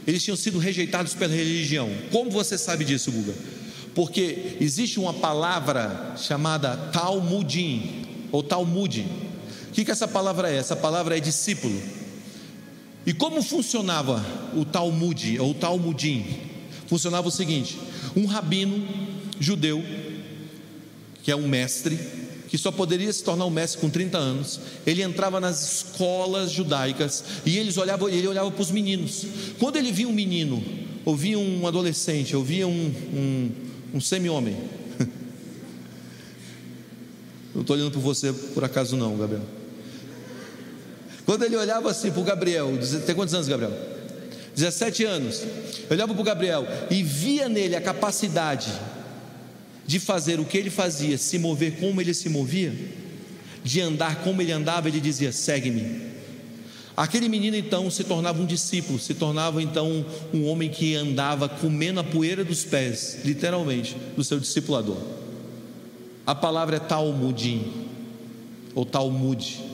eles 0.07 0.23
tinham 0.23 0.37
sido 0.37 0.59
rejeitados 0.59 1.15
pela 1.15 1.35
religião. 1.35 1.91
Como 2.11 2.31
você 2.31 2.59
sabe 2.59 2.85
disso, 2.85 3.13
Guga? 3.13 3.35
Porque 3.95 4.57
existe 4.61 4.99
uma 4.99 5.15
palavra 5.15 6.15
chamada 6.17 6.77
Talmudim, 6.93 7.98
ou 8.31 8.43
Talmud. 8.43 9.07
O 9.69 9.73
que, 9.73 9.85
que 9.85 9.91
essa 9.91 10.09
palavra 10.09 10.51
é? 10.51 10.57
Essa 10.57 10.77
palavra 10.77 11.17
é 11.17 11.21
discípulo. 11.21 11.81
E 13.07 13.13
como 13.13 13.43
funcionava 13.43 14.25
o 14.55 14.65
Talmud 14.65 15.39
ou 15.39 15.55
Talmudim? 15.55 16.27
Funcionava 16.87 17.29
o 17.29 17.31
seguinte: 17.31 17.79
um 18.17 18.27
rabino 18.27 18.87
judeu, 19.39 19.83
que 21.23 21.31
é 21.31 21.37
um 21.37 21.49
mestre, 21.49 21.99
que 22.49 22.59
só 22.59 22.73
poderia 22.73 23.13
se 23.13 23.23
tornar 23.23 23.45
um 23.45 23.51
mestre 23.51 23.81
com 23.81 23.91
30 23.91 24.19
anos, 24.19 24.61
ele 24.87 25.03
entrava 25.03 25.39
nas 25.41 25.63
escolas 25.63 26.51
judaicas 26.51 27.25
e 27.45 27.59
eles 27.59 27.77
olhavam, 27.77 28.09
ele 28.09 28.27
olhava 28.27 28.51
para 28.51 28.63
os 28.63 28.71
meninos. 28.71 29.27
Quando 29.59 29.77
ele 29.77 29.93
via 29.93 30.09
um 30.09 30.13
menino, 30.13 30.63
ou 31.05 31.15
via 31.15 31.39
um 31.39 31.67
adolescente, 31.67 32.35
ou 32.35 32.43
via 32.43 32.67
um, 32.67 32.93
um, 33.15 33.51
um 33.95 34.01
semi-homem, 34.01 34.57
não 37.59 37.63
estou 37.63 37.75
olhando 37.75 37.91
para 37.91 38.01
você 38.01 38.33
por 38.33 38.63
acaso, 38.63 38.97
não, 38.97 39.17
Gabriel. 39.17 39.43
Quando 41.27 41.45
ele 41.45 41.57
olhava 41.57 41.91
assim 41.91 42.13
para 42.13 42.21
o 42.21 42.25
Gabriel, 42.25 42.71
tem 43.05 43.17
quantos 43.17 43.35
anos, 43.35 43.49
Gabriel? 43.49 43.77
17 44.55 45.05
anos. 45.05 45.43
olhava 45.91 46.15
para 46.15 46.21
o 46.21 46.25
Gabriel 46.25 46.65
e 46.89 47.03
via 47.03 47.49
nele 47.49 47.75
a 47.75 47.81
capacidade 47.81 48.71
de 49.85 49.99
fazer 49.99 50.39
o 50.39 50.45
que 50.45 50.57
ele 50.57 50.71
fazia, 50.71 51.19
se 51.19 51.37
mover 51.37 51.81
como 51.81 52.01
ele 52.01 52.15
se 52.15 52.29
movia, 52.29 52.73
de 53.65 53.81
andar 53.81 54.23
como 54.23 54.41
ele 54.41 54.53
andava, 54.53 54.87
ele 54.87 55.01
dizia: 55.01 55.33
segue-me. 55.33 56.07
Aquele 56.97 57.29
menino 57.29 57.57
então 57.57 57.91
se 57.91 58.05
tornava 58.05 58.41
um 58.41 58.47
discípulo, 58.47 59.01
se 59.01 59.15
tornava 59.15 59.61
então 59.61 60.07
um 60.33 60.47
homem 60.47 60.71
que 60.71 60.95
andava 60.95 61.49
comendo 61.49 61.99
a 61.99 62.05
poeira 62.05 62.45
dos 62.45 62.65
pés, 62.65 63.19
literalmente, 63.25 63.97
do 64.17 64.23
seu 64.23 64.39
discipulador. 64.39 65.28
A 66.29 66.35
palavra 66.35 66.77
é 66.77 66.79
Talmudim, 66.79 67.73
ou 68.75 68.85
Talmud. 68.85 69.65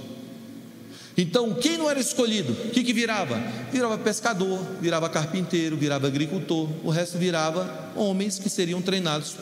Então, 1.19 1.53
quem 1.55 1.77
não 1.77 1.90
era 1.90 1.99
escolhido, 1.99 2.53
o 2.53 2.71
que, 2.71 2.85
que 2.85 2.93
virava? 2.93 3.43
Virava 3.73 3.99
pescador, 3.99 4.61
virava 4.81 5.09
carpinteiro, 5.09 5.77
virava 5.77 6.07
agricultor, 6.07 6.69
o 6.85 6.90
resto 6.90 7.19
virava 7.19 7.90
homens 7.97 8.38
que 8.38 8.49
seriam 8.49 8.81
treinados 8.81 9.35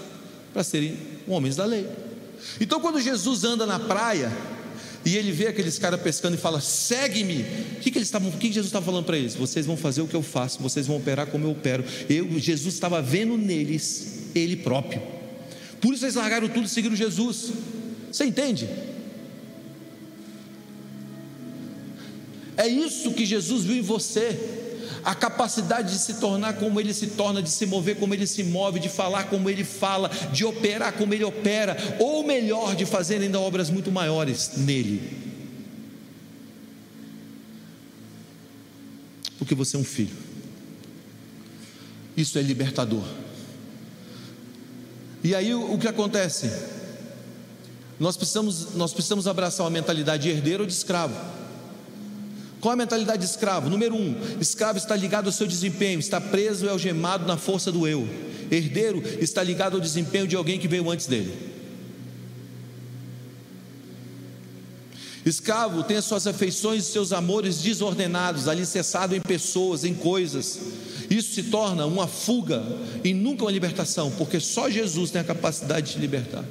para 0.55 0.65
serem 0.65 0.97
homens 1.29 1.55
da 1.55 1.67
lei. 1.67 1.87
Então, 2.59 2.81
quando 2.81 2.99
Jesus 2.99 3.45
anda 3.45 3.67
na 3.67 3.79
praia 3.79 4.33
e 5.05 5.15
ele 5.15 5.33
vê 5.33 5.49
aqueles 5.49 5.79
caras 5.79 6.01
pescando 6.01 6.37
e 6.37 6.39
fala: 6.39 6.63
segue-me, 6.63 7.43
o 7.77 7.81
que, 7.81 7.91
que, 7.91 7.99
eles 7.99 8.09
estavam, 8.09 8.31
o 8.31 8.33
que, 8.33 8.49
que 8.49 8.55
Jesus 8.55 8.69
estava 8.69 8.87
falando 8.87 9.05
para 9.05 9.19
eles? 9.19 9.35
Vocês 9.35 9.67
vão 9.67 9.77
fazer 9.77 10.01
o 10.01 10.09
que 10.09 10.17
eu 10.17 10.23
faço, 10.23 10.63
vocês 10.63 10.87
vão 10.87 10.97
operar 10.97 11.27
como 11.27 11.47
eu 11.47 11.51
opero. 11.51 11.85
Eu, 12.09 12.27
Jesus 12.39 12.73
estava 12.73 13.03
vendo 13.03 13.37
neles 13.37 14.31
ele 14.35 14.57
próprio. 14.57 15.21
Por 15.83 15.93
isso 15.93 16.05
eles 16.05 16.15
largaram 16.15 16.49
tudo 16.49 16.67
e 16.67 16.69
seguiram 16.69 16.95
Jesus. 16.95 17.53
Você 18.11 18.25
entende? 18.25 18.69
É 22.57 22.69
isso 22.69 23.13
que 23.13 23.27
Jesus 23.27 23.65
viu 23.65 23.77
em 23.77 23.83
você. 23.83 24.61
A 25.05 25.17
capacidade 25.17 25.93
de 25.93 25.99
se 25.99 26.21
tornar 26.21 26.53
como 26.53 26.81
ele 26.81 26.95
se 26.95 27.09
torna, 27.09 27.43
de 27.43 27.51
se 27.51 27.67
mover 27.67 27.97
como 27.97 28.15
ele 28.15 28.29
se 28.29 28.45
move, 28.45 28.79
de 28.79 28.89
falar 28.89 29.25
como 29.25 29.51
ele 29.51 29.65
fala, 29.65 30.09
de 30.33 30.45
operar 30.45 30.93
como 30.93 31.13
ele 31.13 31.25
opera, 31.25 31.77
ou 31.99 32.25
melhor, 32.25 32.77
de 32.77 32.87
fazer 32.87 33.21
ainda 33.21 33.41
obras 33.41 33.69
muito 33.69 33.91
maiores 33.91 34.53
nele. 34.59 35.03
Porque 39.37 39.57
você 39.57 39.77
é 39.77 39.81
um 39.81 39.85
filho. 39.85 40.15
Isso 42.17 42.39
é 42.39 42.43
libertador. 42.43 43.03
E 45.25 45.35
aí 45.35 45.55
o 45.55 45.79
que 45.79 45.87
acontece? 45.87 46.51
Nós 47.99 48.17
precisamos, 48.17 48.75
nós 48.75 48.93
precisamos 48.93 49.29
abraçar 49.29 49.65
uma 49.65 49.71
mentalidade 49.71 50.25
de 50.25 50.31
herdeiro 50.31 50.65
ou 50.65 50.67
de 50.67 50.73
escravo. 50.73 51.15
Qual 52.61 52.73
a 52.73 52.77
mentalidade 52.77 53.25
de 53.25 53.31
escravo? 53.31 53.69
Número 53.71 53.95
um, 53.95 54.17
escravo 54.41 54.79
está 54.79 54.97
ligado 54.97 55.27
ao 55.27 55.33
seu 55.33 55.47
desempenho, 55.47 56.01
está 56.01 56.21
preso 56.21 56.65
e 56.65 56.69
algemado 56.69 57.27
na 57.27 57.37
força 57.37 57.71
do 57.71 57.87
eu. 57.87 58.09
Herdeiro 58.51 59.03
está 59.21 59.43
ligado 59.43 59.75
ao 59.75 59.81
desempenho 59.81 60.27
de 60.27 60.37
alguém 60.37 60.59
que 60.59 60.69
veio 60.69 60.91
antes 60.91 61.07
dele. 61.07 61.53
Escravo 65.25 65.85
tem 65.85 65.97
as 65.97 66.05
suas 66.05 66.27
afeições 66.27 66.85
e 66.85 66.93
seus 66.93 67.13
amores 67.13 67.59
desordenados, 67.59 68.49
alicerçado 68.49 69.15
em 69.15 69.21
pessoas, 69.21 69.85
em 69.85 69.95
coisas. 69.95 70.59
Isso 71.13 71.35
se 71.35 71.43
torna 71.45 71.85
uma 71.85 72.07
fuga 72.07 72.65
e 73.05 73.13
nunca 73.13 73.45
uma 73.45 73.51
libertação, 73.51 74.11
porque 74.13 74.41
só 74.41 74.71
Jesus 74.71 75.11
tem 75.11 75.21
a 75.21 75.25
capacidade 75.25 75.93
de 75.93 75.99
libertar. 75.99 76.45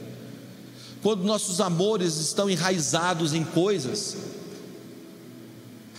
Quando 1.02 1.24
nossos 1.24 1.60
amores 1.60 2.18
estão 2.18 2.48
enraizados 2.48 3.34
em 3.34 3.44
coisas, 3.44 4.18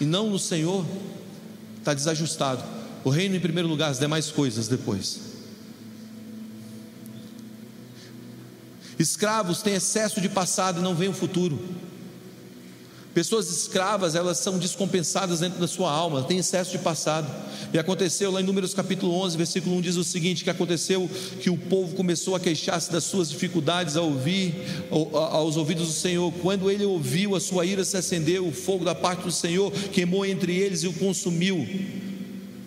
e 0.01 0.05
não 0.05 0.31
no 0.31 0.39
Senhor, 0.39 0.87
está 1.79 1.93
desajustado. 1.93 2.63
O 3.03 3.11
reino 3.11 3.35
em 3.35 3.41
primeiro 3.41 3.69
lugar, 3.69 3.91
as 3.91 3.99
demais 3.99 4.31
coisas 4.31 4.69
depois. 4.69 5.33
Escravos 8.97 9.61
têm 9.61 9.75
excesso 9.75 10.21
de 10.21 10.29
passado 10.29 10.79
e 10.79 10.83
não 10.83 10.95
veem 10.95 11.11
o 11.11 11.15
futuro. 11.15 11.59
Pessoas 13.15 13.51
escravas, 13.51 14.15
elas 14.15 14.39
são 14.39 14.59
descompensadas 14.59 15.41
dentro 15.41 15.61
da 15.61 15.69
sua 15.69 15.93
alma, 15.93 16.23
têm 16.23 16.39
excesso 16.39 16.73
de 16.73 16.79
passado. 16.79 17.31
E 17.71 17.79
aconteceu 17.79 18.31
lá 18.31 18.41
em 18.41 18.45
Números 18.45 18.73
capítulo 18.73 19.15
11, 19.15 19.37
versículo 19.37 19.77
1 19.77 19.81
diz 19.83 19.97
o 19.97 20.05
seguinte: 20.05 20.43
que 20.43 20.49
aconteceu 20.49 21.11
que 21.41 21.51
o 21.51 21.57
povo 21.57 21.95
começou 21.95 22.35
a 22.35 22.41
queixar-se 22.41 22.91
das 22.91 23.05
suas 23.05 23.29
dificuldades 23.29 23.99
a 23.99 24.01
ouvir 24.01 24.55
aos 24.91 25.59
ouvidos 25.59 25.89
do 25.89 25.93
Senhor. 25.93 26.33
Quando 26.41 26.71
ele 26.71 26.87
ouviu, 26.87 27.37
a 27.37 27.41
sua 27.41 27.67
ira 27.67 27.85
se 27.85 27.99
acendeu, 27.99 28.47
o 28.47 28.53
fogo 28.53 28.83
da 28.83 28.95
parte 28.95 29.25
do 29.25 29.31
Senhor 29.31 29.71
queimou 29.71 30.25
entre 30.25 30.57
eles 30.57 30.83
e 30.83 30.89
o 30.89 30.93
consumiu. 30.95 31.69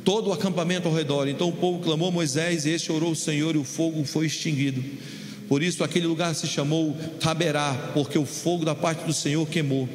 Todo 0.03 0.29
o 0.29 0.33
acampamento 0.33 0.87
ao 0.87 0.93
redor. 0.93 1.27
Então 1.27 1.49
o 1.49 1.53
povo 1.53 1.79
clamou 1.79 2.11
Moisés, 2.11 2.65
e 2.65 2.69
este 2.69 2.91
orou 2.91 3.13
o 3.13 3.15
Senhor, 3.15 3.55
e 3.55 3.57
o 3.57 3.63
fogo 3.63 4.05
foi 4.05 4.27
extinguido. 4.27 4.83
Por 5.47 5.63
isso 5.63 5.83
aquele 5.83 6.05
lugar 6.05 6.35
se 6.35 6.45
chamou 6.45 6.95
Taberá, 7.19 7.91
porque 7.95 8.17
o 8.17 8.25
fogo 8.25 8.63
da 8.63 8.75
parte 8.75 9.05
do 9.05 9.13
Senhor 9.13 9.47
queimou. 9.47 9.89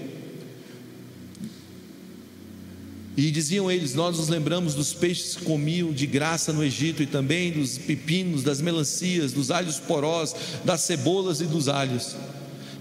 E 3.21 3.31
diziam 3.31 3.71
eles: 3.71 3.95
Nós 3.95 4.17
nos 4.17 4.29
lembramos 4.29 4.75
dos 4.75 4.95
peixes 4.95 5.37
que 5.37 5.45
comiam 5.45 5.93
de 5.93 6.07
graça 6.07 6.55
no 6.55 6.65
Egito, 6.65 7.03
e 7.03 7.07
também 7.07 7.53
dos 7.53 7.77
pepinos, 7.77 8.43
das 8.43 8.63
melancias, 8.63 9.31
dos 9.31 9.51
alhos 9.51 9.79
porós, 9.79 10.35
das 10.65 10.81
cebolas 10.81 11.43
e 11.43 11.45
dos 11.45 11.69
alhos. 11.69 12.17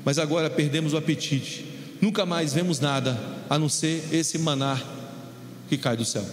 Mas 0.05 0.17
agora 0.17 0.49
perdemos 0.49 0.93
o 0.93 0.97
apetite, 0.97 1.65
nunca 2.01 2.25
mais 2.25 2.53
vemos 2.53 2.79
nada 2.79 3.19
a 3.49 3.59
não 3.59 3.67
ser 3.67 4.01
esse 4.13 4.37
maná 4.37 4.81
que 5.67 5.77
cai 5.77 5.97
do 5.97 6.05
céu. 6.05 6.25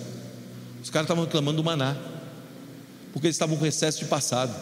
Os 0.80 0.88
caras 0.88 1.06
estavam 1.06 1.24
reclamando 1.24 1.56
do 1.56 1.64
maná, 1.64 1.96
porque 3.12 3.26
eles 3.26 3.34
estavam 3.34 3.56
com 3.56 3.66
excesso 3.66 3.98
de 3.98 4.04
passado. 4.04 4.54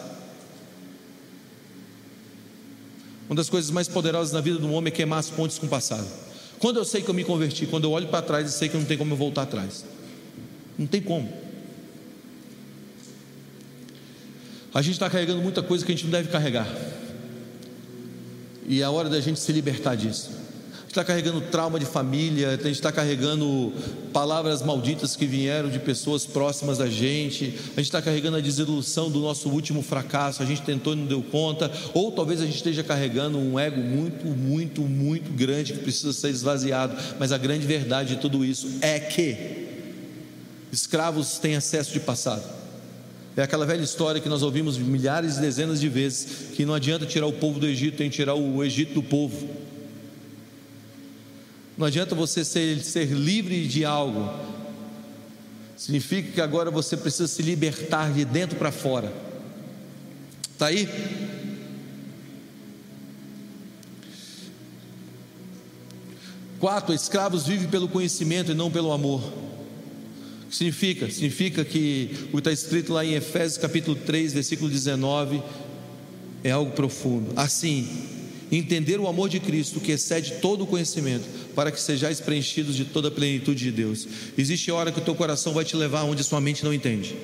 Uma 3.29 3.37
das 3.37 3.51
coisas 3.51 3.71
mais 3.71 3.89
poderosas 3.89 4.33
na 4.33 4.41
vida 4.41 4.59
do 4.59 4.73
homem 4.73 4.91
é 4.91 4.97
queimar 4.97 5.19
as 5.19 5.29
pontes 5.29 5.59
com 5.59 5.67
o 5.67 5.69
passado. 5.69 6.24
Quando 6.64 6.79
eu 6.79 6.85
sei 6.87 7.03
que 7.03 7.11
eu 7.11 7.12
me 7.12 7.24
converti, 7.24 7.66
quando 7.66 7.85
eu 7.85 7.90
olho 7.90 8.09
para 8.09 8.22
trás 8.22 8.48
e 8.48 8.50
sei 8.50 8.70
que 8.70 8.77
não 8.79 8.87
tem 8.87 8.96
como 8.96 9.12
eu 9.12 9.18
voltar 9.18 9.42
atrás. 9.42 9.85
Não 10.79 10.87
tem 10.87 10.98
como. 10.98 11.31
A 14.72 14.81
gente 14.81 14.94
está 14.94 15.11
carregando 15.11 15.42
muita 15.42 15.62
coisa 15.62 15.85
que 15.85 15.92
a 15.92 15.94
gente 15.94 16.05
não 16.05 16.11
deve 16.11 16.31
carregar. 16.31 16.66
E 18.66 18.81
é 18.81 18.83
a 18.83 18.90
hora 18.90 19.11
da 19.11 19.20
gente 19.20 19.40
se 19.40 19.53
libertar 19.53 19.94
disso 19.94 20.31
está 20.95 21.03
carregando 21.03 21.41
trauma 21.41 21.81
de 21.81 21.85
família, 21.85 22.51
a 22.51 22.57
gente 22.57 22.71
está 22.71 22.93
carregando 22.93 23.73
palavras 24.13 24.63
malditas 24.63 25.17
que 25.17 25.27
vieram 25.27 25.69
de 25.69 25.81
pessoas 25.81 26.25
próximas 26.25 26.79
da 26.79 26.87
gente, 26.89 27.47
a 27.47 27.81
gente 27.81 27.87
está 27.87 28.01
carregando 28.01 28.37
a 28.37 28.41
desilusão 28.41 29.11
do 29.11 29.19
nosso 29.19 29.49
último 29.49 29.83
fracasso, 29.83 30.41
a 30.41 30.47
gente 30.47 30.63
tentou 30.63 30.93
e 30.93 30.97
não 30.97 31.07
deu 31.07 31.21
conta, 31.21 31.69
ou 31.93 32.13
talvez 32.13 32.41
a 32.41 32.45
gente 32.45 32.55
esteja 32.55 32.85
carregando 32.85 33.39
um 33.39 33.59
ego 33.59 33.81
muito, 33.81 34.25
muito, 34.27 34.83
muito 34.83 35.33
grande 35.33 35.73
que 35.73 35.81
precisa 35.81 36.13
ser 36.13 36.29
esvaziado, 36.29 36.97
mas 37.19 37.33
a 37.33 37.39
grande 37.39 37.67
verdade 37.67 38.15
de 38.15 38.21
tudo 38.21 38.45
isso 38.45 38.69
é 38.81 39.01
que 39.01 39.67
escravos 40.71 41.39
têm 41.39 41.57
acesso 41.57 41.93
de 41.93 41.99
passado. 41.99 42.45
É 43.37 43.43
aquela 43.43 43.67
velha 43.67 43.83
história 43.83 44.21
que 44.21 44.29
nós 44.29 44.45
ouvimos 44.45 44.79
milhares 44.79 45.39
e 45.39 45.41
dezenas 45.41 45.81
de 45.81 45.89
vezes: 45.89 46.51
que 46.55 46.65
não 46.65 46.73
adianta 46.73 47.05
tirar 47.05 47.27
o 47.27 47.33
povo 47.33 47.59
do 47.59 47.67
Egito, 47.67 47.97
tem 47.97 48.09
que 48.09 48.15
tirar 48.15 48.37
o 48.37 48.63
Egito 48.63 48.95
do 48.95 49.03
povo. 49.03 49.74
Não 51.77 51.87
adianta 51.87 52.15
você 52.15 52.45
ser, 52.45 52.81
ser 52.85 53.07
livre 53.07 53.67
de 53.67 53.85
algo, 53.85 54.33
significa 55.77 56.31
que 56.31 56.41
agora 56.41 56.71
você 56.71 56.97
precisa 56.97 57.27
se 57.27 57.43
libertar 57.43 58.13
de 58.13 58.25
dentro 58.25 58.57
para 58.57 58.71
fora. 58.71 59.13
Está 60.53 60.67
aí? 60.67 60.89
Quatro, 66.61 66.95
escravos 66.95 67.47
vivem 67.47 67.69
pelo 67.69 67.89
conhecimento 67.89 68.53
e 68.53 68.55
não 68.55 68.71
pelo 68.71 68.93
amor. 68.93 69.21
O 69.21 70.49
que 70.49 70.57
significa? 70.57 71.11
Significa 71.11 71.65
que 71.65 72.29
o 72.29 72.33
que 72.35 72.39
está 72.39 72.53
escrito 72.53 72.93
lá 72.93 73.05
em 73.05 73.15
Efésios 73.15 73.59
capítulo 73.59 73.97
3, 73.97 74.33
versículo 74.33 74.71
19, 74.71 75.43
é 76.45 76.53
algo 76.53 76.71
profundo. 76.71 77.33
Assim, 77.35 78.13
entender 78.57 79.01
o 79.01 79.09
amor 79.09 79.29
de 79.29 79.40
Cristo 79.40 79.81
que 79.81 79.93
excede 79.93 80.35
todo 80.40 80.64
o 80.64 80.67
conhecimento, 80.67 81.25
para 81.55 81.73
que 81.73 81.81
sejais 81.81 82.21
preenchidos 82.21 82.77
de 82.77 82.85
toda 82.85 83.09
a 83.09 83.11
plenitude 83.11 83.64
de 83.64 83.73
Deus. 83.73 84.07
Existe 84.37 84.71
hora 84.71 84.93
que 84.93 84.99
o 84.99 85.03
teu 85.03 85.14
coração 85.14 85.53
vai 85.53 85.64
te 85.64 85.77
levar 85.77 86.05
onde 86.05 86.23
sua 86.23 86.40
mente 86.40 86.64
não 86.64 86.73
entende. 86.73 87.17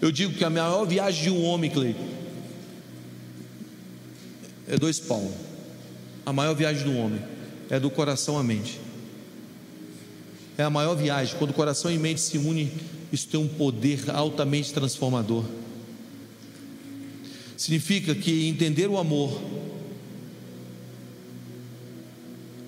Eu 0.00 0.10
digo 0.10 0.32
que 0.34 0.44
a 0.44 0.50
maior 0.50 0.86
viagem 0.86 1.24
de 1.24 1.30
um 1.30 1.42
homem, 1.44 1.70
Clay, 1.70 1.94
é 4.68 4.78
dois 4.78 4.98
palmos. 4.98 5.34
A 6.24 6.32
maior 6.32 6.54
viagem 6.54 6.84
do 6.84 6.96
homem 6.96 7.20
é 7.68 7.80
do 7.80 7.90
coração 7.90 8.38
à 8.38 8.42
mente. 8.42 8.80
É 10.56 10.62
a 10.62 10.70
maior 10.70 10.94
viagem. 10.94 11.36
Quando 11.38 11.52
coração 11.52 11.90
e 11.90 11.98
mente 11.98 12.20
se 12.20 12.38
unem, 12.38 12.70
isso 13.12 13.26
tem 13.28 13.40
um 13.40 13.48
poder 13.48 14.10
altamente 14.10 14.72
transformador 14.72 15.44
significa 17.60 18.14
que 18.14 18.48
entender 18.48 18.88
o 18.88 18.96
amor, 18.96 19.38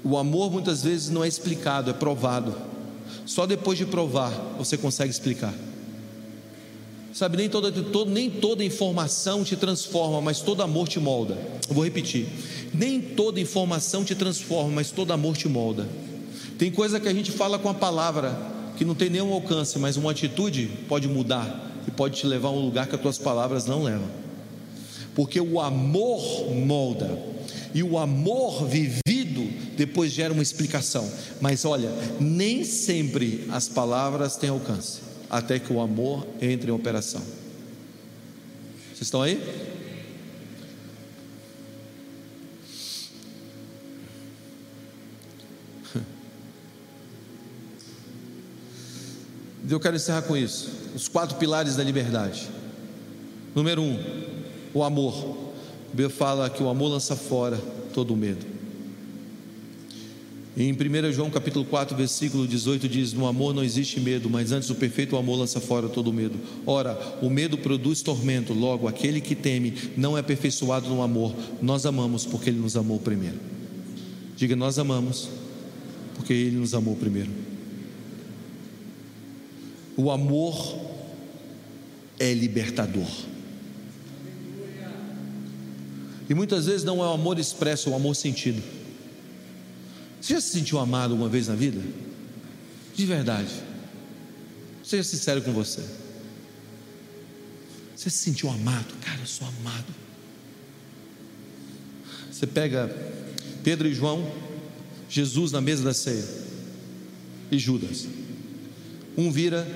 o 0.05 0.19
amor 0.19 0.53
muitas 0.53 0.83
vezes 0.83 1.09
não 1.09 1.25
é 1.25 1.29
explicado, 1.29 1.89
é 1.89 1.95
provado. 1.95 2.55
Só 3.25 3.47
depois 3.47 3.79
de 3.79 3.87
provar 3.87 4.31
você 4.59 4.77
consegue 4.77 5.11
explicar. 5.11 5.55
Sabe, 7.15 7.39
nem 7.39 7.49
toda, 7.49 7.73
todo, 7.73 8.11
nem 8.11 8.29
toda 8.29 8.63
informação 8.63 9.43
te 9.43 9.57
transforma, 9.57 10.21
mas 10.21 10.41
todo 10.41 10.63
amor 10.63 10.87
te 10.87 11.01
molda. 11.01 11.39
Eu 11.67 11.75
vou 11.75 11.85
repetir: 11.85 12.27
nem 12.75 13.01
toda 13.01 13.41
informação 13.41 14.05
te 14.05 14.15
transforma, 14.15 14.73
mas 14.73 14.91
todo 14.91 15.11
amor 15.11 15.39
te 15.39 15.49
molda. 15.49 15.89
Tem 16.59 16.71
coisa 16.71 17.01
que 17.01 17.09
a 17.09 17.15
gente 17.15 17.33
fala 17.33 17.59
com 17.59 17.71
a 17.71 17.75
palavra 17.75 18.39
que 18.77 18.85
não 18.85 18.95
tem 18.95 19.09
nenhum 19.09 19.33
alcance, 19.33 19.79
mas 19.79 19.97
uma 19.97 20.11
atitude 20.11 20.69
pode 20.87 21.09
mudar 21.09 21.81
e 21.89 21.91
pode 21.91 22.21
te 22.21 22.27
levar 22.27 22.49
a 22.49 22.53
um 22.53 22.63
lugar 22.63 22.87
que 22.87 22.95
as 22.95 23.01
tuas 23.01 23.17
palavras 23.17 23.65
não 23.65 23.85
levam 23.85 24.22
porque 25.15 25.41
o 25.41 25.61
amor 25.61 26.51
molda, 26.51 27.19
e 27.75 27.83
o 27.83 27.99
amor 27.99 28.67
vivido 28.67 29.51
depois 29.77 30.13
gera 30.13 30.33
uma 30.33 30.43
explicação. 30.43 31.11
Mas 31.41 31.65
olha, 31.65 31.91
nem 32.21 32.65
sempre 32.65 33.47
as 33.51 33.69
palavras 33.69 34.37
têm 34.37 34.51
alcance, 34.51 35.01
até 35.31 35.59
que 35.59 35.73
o 35.73 35.81
amor 35.81 36.27
entre 36.41 36.71
em 36.71 36.75
operação. 36.75 37.23
Vocês 38.89 39.03
estão 39.03 39.23
aí? 39.23 39.41
Eu 49.69 49.81
quero 49.81 49.97
encerrar 49.97 50.21
com 50.23 50.37
isso. 50.37 50.71
Os 50.95 51.09
quatro 51.09 51.37
pilares 51.39 51.77
da 51.77 51.83
liberdade. 51.83 52.47
Número 53.55 53.81
um, 53.81 53.99
o 54.75 54.83
amor. 54.83 55.43
A 55.99 56.09
fala 56.09 56.49
que 56.49 56.63
o 56.63 56.69
amor 56.69 56.89
lança 56.89 57.15
fora 57.15 57.59
todo 57.93 58.15
o 58.15 58.17
medo. 58.17 58.53
Em 60.55 60.71
1 60.71 61.13
João 61.13 61.31
capítulo 61.31 61.65
4, 61.65 61.97
versículo 61.97 62.47
18 62.47 62.87
diz: 62.87 63.13
No 63.15 63.27
amor 63.27 63.55
não 63.55 63.65
existe 63.65 63.99
medo, 63.99 64.29
mas 64.29 64.53
antes 64.53 64.69
o 64.69 64.75
perfeito 64.75 65.17
amor 65.17 65.39
lança 65.39 65.61
fora 65.61 65.89
todo 65.89 66.13
medo. 66.13 66.39
Ora, 66.67 67.19
o 67.23 67.31
medo 67.31 67.57
produz 67.57 68.03
tormento, 68.03 68.53
logo 68.53 68.87
aquele 68.87 69.21
que 69.21 69.35
teme 69.35 69.75
não 69.97 70.17
é 70.17 70.21
aperfeiçoado 70.21 70.89
no 70.89 71.01
amor. 71.01 71.35
Nós 71.63 71.87
amamos 71.87 72.27
porque 72.27 72.51
ele 72.51 72.59
nos 72.59 72.77
amou 72.77 72.99
primeiro. 72.99 73.39
Diga, 74.37 74.55
nós 74.55 74.79
amamos 74.79 75.29
porque 76.17 76.35
ele 76.35 76.57
nos 76.57 76.75
amou 76.75 76.97
primeiro. 76.97 77.31
O 79.97 80.11
amor 80.11 80.79
é 82.19 82.33
libertador. 82.35 83.09
E 86.33 86.35
muitas 86.35 86.65
vezes 86.65 86.83
não 86.83 87.05
é 87.05 87.07
o 87.07 87.13
amor 87.13 87.39
expresso, 87.39 87.91
é 87.91 87.93
o 87.93 87.95
amor 87.95 88.17
sentido. 88.17 88.63
Você 90.19 90.33
já 90.33 90.41
se 90.41 90.49
sentiu 90.49 90.79
amado 90.79 91.11
alguma 91.11 91.29
vez 91.29 91.47
na 91.47 91.55
vida? 91.55 91.79
De 92.95 93.05
verdade. 93.05 93.53
Seja 94.83 95.03
sincero 95.03 95.43
com 95.43 95.53
você. 95.53 95.83
Você 97.95 98.09
se 98.09 98.17
sentiu 98.17 98.49
amado? 98.49 98.95
Cara, 99.03 99.21
eu 99.21 99.27
sou 99.27 99.47
amado. 99.47 99.85
Você 102.31 102.47
pega 102.47 102.89
Pedro 103.63 103.87
e 103.87 103.93
João, 103.93 104.33
Jesus 105.11 105.53
na 105.53 105.61
mesa 105.61 105.85
da 105.85 105.93
ceia, 105.93 106.25
e 107.51 107.59
Judas. 107.59 108.09
Um 109.19 109.31
vira 109.31 109.69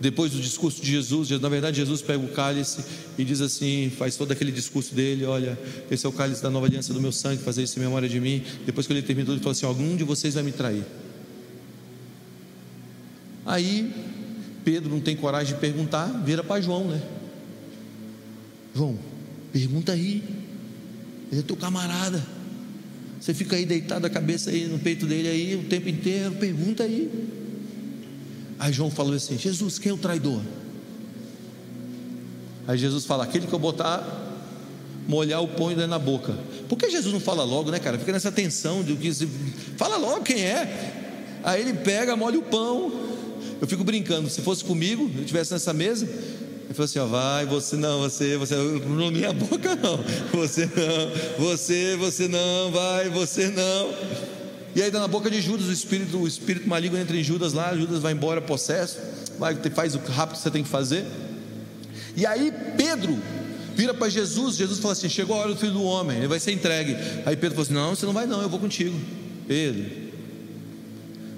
depois 0.00 0.32
do 0.32 0.40
discurso 0.40 0.82
de 0.82 0.90
Jesus, 0.90 1.30
na 1.30 1.48
verdade, 1.48 1.78
Jesus 1.78 2.02
pega 2.02 2.22
o 2.22 2.28
cálice 2.28 2.84
e 3.16 3.24
diz 3.24 3.40
assim: 3.40 3.90
faz 3.96 4.16
todo 4.16 4.32
aquele 4.32 4.52
discurso 4.52 4.94
dele: 4.94 5.24
Olha, 5.24 5.58
esse 5.90 6.04
é 6.04 6.08
o 6.08 6.12
cálice 6.12 6.42
da 6.42 6.50
nova 6.50 6.66
aliança 6.66 6.92
do 6.92 7.00
meu 7.00 7.12
sangue, 7.12 7.42
fazer 7.42 7.62
isso 7.62 7.78
em 7.78 7.82
memória 7.82 8.08
de 8.08 8.20
mim. 8.20 8.42
Depois 8.66 8.86
que 8.86 8.92
ele 8.92 9.02
terminou, 9.02 9.32
ele 9.34 9.40
falou 9.40 9.52
assim: 9.52 9.66
Algum 9.66 9.96
de 9.96 10.04
vocês 10.04 10.34
vai 10.34 10.42
me 10.42 10.52
trair. 10.52 10.84
Aí, 13.46 13.92
Pedro 14.64 14.90
não 14.90 15.00
tem 15.00 15.16
coragem 15.16 15.54
de 15.54 15.60
perguntar, 15.60 16.06
vira 16.24 16.42
para 16.42 16.60
João, 16.60 16.88
né? 16.88 17.00
João, 18.74 18.98
pergunta 19.52 19.92
aí, 19.92 20.22
ele 21.30 21.40
é 21.40 21.42
teu 21.42 21.56
camarada. 21.56 22.22
Você 23.18 23.32
fica 23.32 23.56
aí 23.56 23.64
deitado 23.64 24.06
a 24.06 24.10
cabeça 24.10 24.50
aí 24.50 24.66
no 24.66 24.78
peito 24.78 25.06
dele 25.06 25.28
aí 25.28 25.54
o 25.54 25.64
tempo 25.64 25.88
inteiro, 25.88 26.34
pergunta 26.34 26.82
aí. 26.82 27.10
Aí 28.58 28.72
João 28.72 28.90
falou 28.90 29.14
assim: 29.14 29.38
Jesus, 29.38 29.78
quem 29.78 29.90
é 29.90 29.94
o 29.94 29.98
traidor? 29.98 30.40
Aí 32.66 32.78
Jesus 32.78 33.04
fala: 33.04 33.24
aquele 33.24 33.46
que 33.46 33.52
eu 33.52 33.58
botar, 33.58 34.04
molhar 35.06 35.42
o 35.42 35.48
pão 35.48 35.74
na 35.74 35.98
boca. 35.98 36.34
Por 36.68 36.76
que 36.76 36.90
Jesus 36.90 37.12
não 37.12 37.20
fala 37.20 37.44
logo, 37.44 37.70
né, 37.70 37.78
cara? 37.78 37.98
Fica 37.98 38.12
nessa 38.12 38.32
tensão 38.32 38.82
de 38.82 38.96
que. 38.96 39.12
Fala 39.76 39.96
logo 39.96 40.22
quem 40.22 40.42
é. 40.42 41.40
Aí 41.44 41.60
ele 41.60 41.74
pega, 41.74 42.16
molha 42.16 42.38
o 42.38 42.42
pão. 42.42 43.06
Eu 43.60 43.66
fico 43.66 43.84
brincando, 43.84 44.28
se 44.28 44.42
fosse 44.42 44.62
comigo, 44.62 45.10
eu 45.14 45.22
estivesse 45.22 45.52
nessa 45.52 45.72
mesa, 45.72 46.04
ele 46.04 46.74
falou 46.74 46.84
assim: 46.84 46.98
ó, 46.98 47.06
vai, 47.06 47.46
você 47.46 47.76
não, 47.76 48.00
você, 48.00 48.36
você, 48.36 48.54
não 48.54 49.10
minha 49.10 49.32
boca 49.32 49.74
não, 49.76 49.98
você 50.32 50.66
não, 50.66 51.46
você, 51.46 51.96
você 51.96 52.28
não, 52.28 52.70
vai, 52.70 53.08
você 53.08 53.48
não. 53.48 54.35
E 54.76 54.82
aí, 54.82 54.90
na 54.90 55.08
boca 55.08 55.30
de 55.30 55.40
Judas, 55.40 55.68
o 55.68 55.72
espírito, 55.72 56.18
o 56.18 56.28
espírito 56.28 56.68
maligno 56.68 56.98
entra 56.98 57.16
em 57.16 57.22
Judas 57.22 57.54
lá, 57.54 57.74
Judas 57.74 58.00
vai 58.00 58.12
embora, 58.12 58.42
possesso, 58.42 58.98
vai, 59.38 59.54
faz 59.70 59.94
o 59.94 59.98
rápido 59.98 60.36
que 60.36 60.42
você 60.42 60.50
tem 60.50 60.62
que 60.62 60.68
fazer. 60.68 61.06
E 62.14 62.26
aí, 62.26 62.52
Pedro 62.76 63.18
vira 63.74 63.94
para 63.94 64.10
Jesus, 64.10 64.54
Jesus 64.54 64.78
fala 64.78 64.92
assim: 64.92 65.08
chegou 65.08 65.34
a 65.34 65.38
hora 65.38 65.54
do 65.54 65.56
filho 65.56 65.72
do 65.72 65.82
homem, 65.82 66.18
ele 66.18 66.28
vai 66.28 66.38
ser 66.38 66.52
entregue. 66.52 66.94
Aí 67.24 67.34
Pedro 67.38 67.52
falou 67.52 67.62
assim: 67.62 67.72
não, 67.72 67.96
você 67.96 68.04
não 68.04 68.12
vai, 68.12 68.26
não, 68.26 68.42
eu 68.42 68.50
vou 68.50 68.60
contigo. 68.60 69.00
Pedro, 69.48 69.82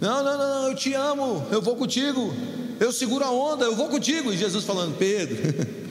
não, 0.00 0.24
não, 0.24 0.36
não, 0.36 0.48
não 0.62 0.70
eu 0.70 0.74
te 0.74 0.92
amo, 0.94 1.46
eu 1.52 1.62
vou 1.62 1.76
contigo, 1.76 2.34
eu 2.80 2.90
seguro 2.90 3.24
a 3.24 3.30
onda, 3.30 3.66
eu 3.66 3.76
vou 3.76 3.88
contigo. 3.88 4.32
E 4.32 4.36
Jesus 4.36 4.64
falando: 4.64 4.98
Pedro. 4.98 5.38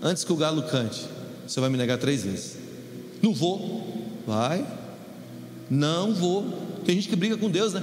Antes 0.00 0.22
que 0.22 0.32
o 0.32 0.36
galo 0.36 0.62
cante, 0.62 1.15
você 1.46 1.60
vai 1.60 1.70
me 1.70 1.76
negar 1.76 1.98
três 1.98 2.22
vezes. 2.22 2.56
Não 3.22 3.32
vou. 3.32 4.06
Vai. 4.26 4.66
Não 5.70 6.14
vou. 6.14 6.44
Tem 6.84 6.94
gente 6.94 7.08
que 7.08 7.16
briga 7.16 7.36
com 7.36 7.50
Deus, 7.50 7.72
né? 7.72 7.82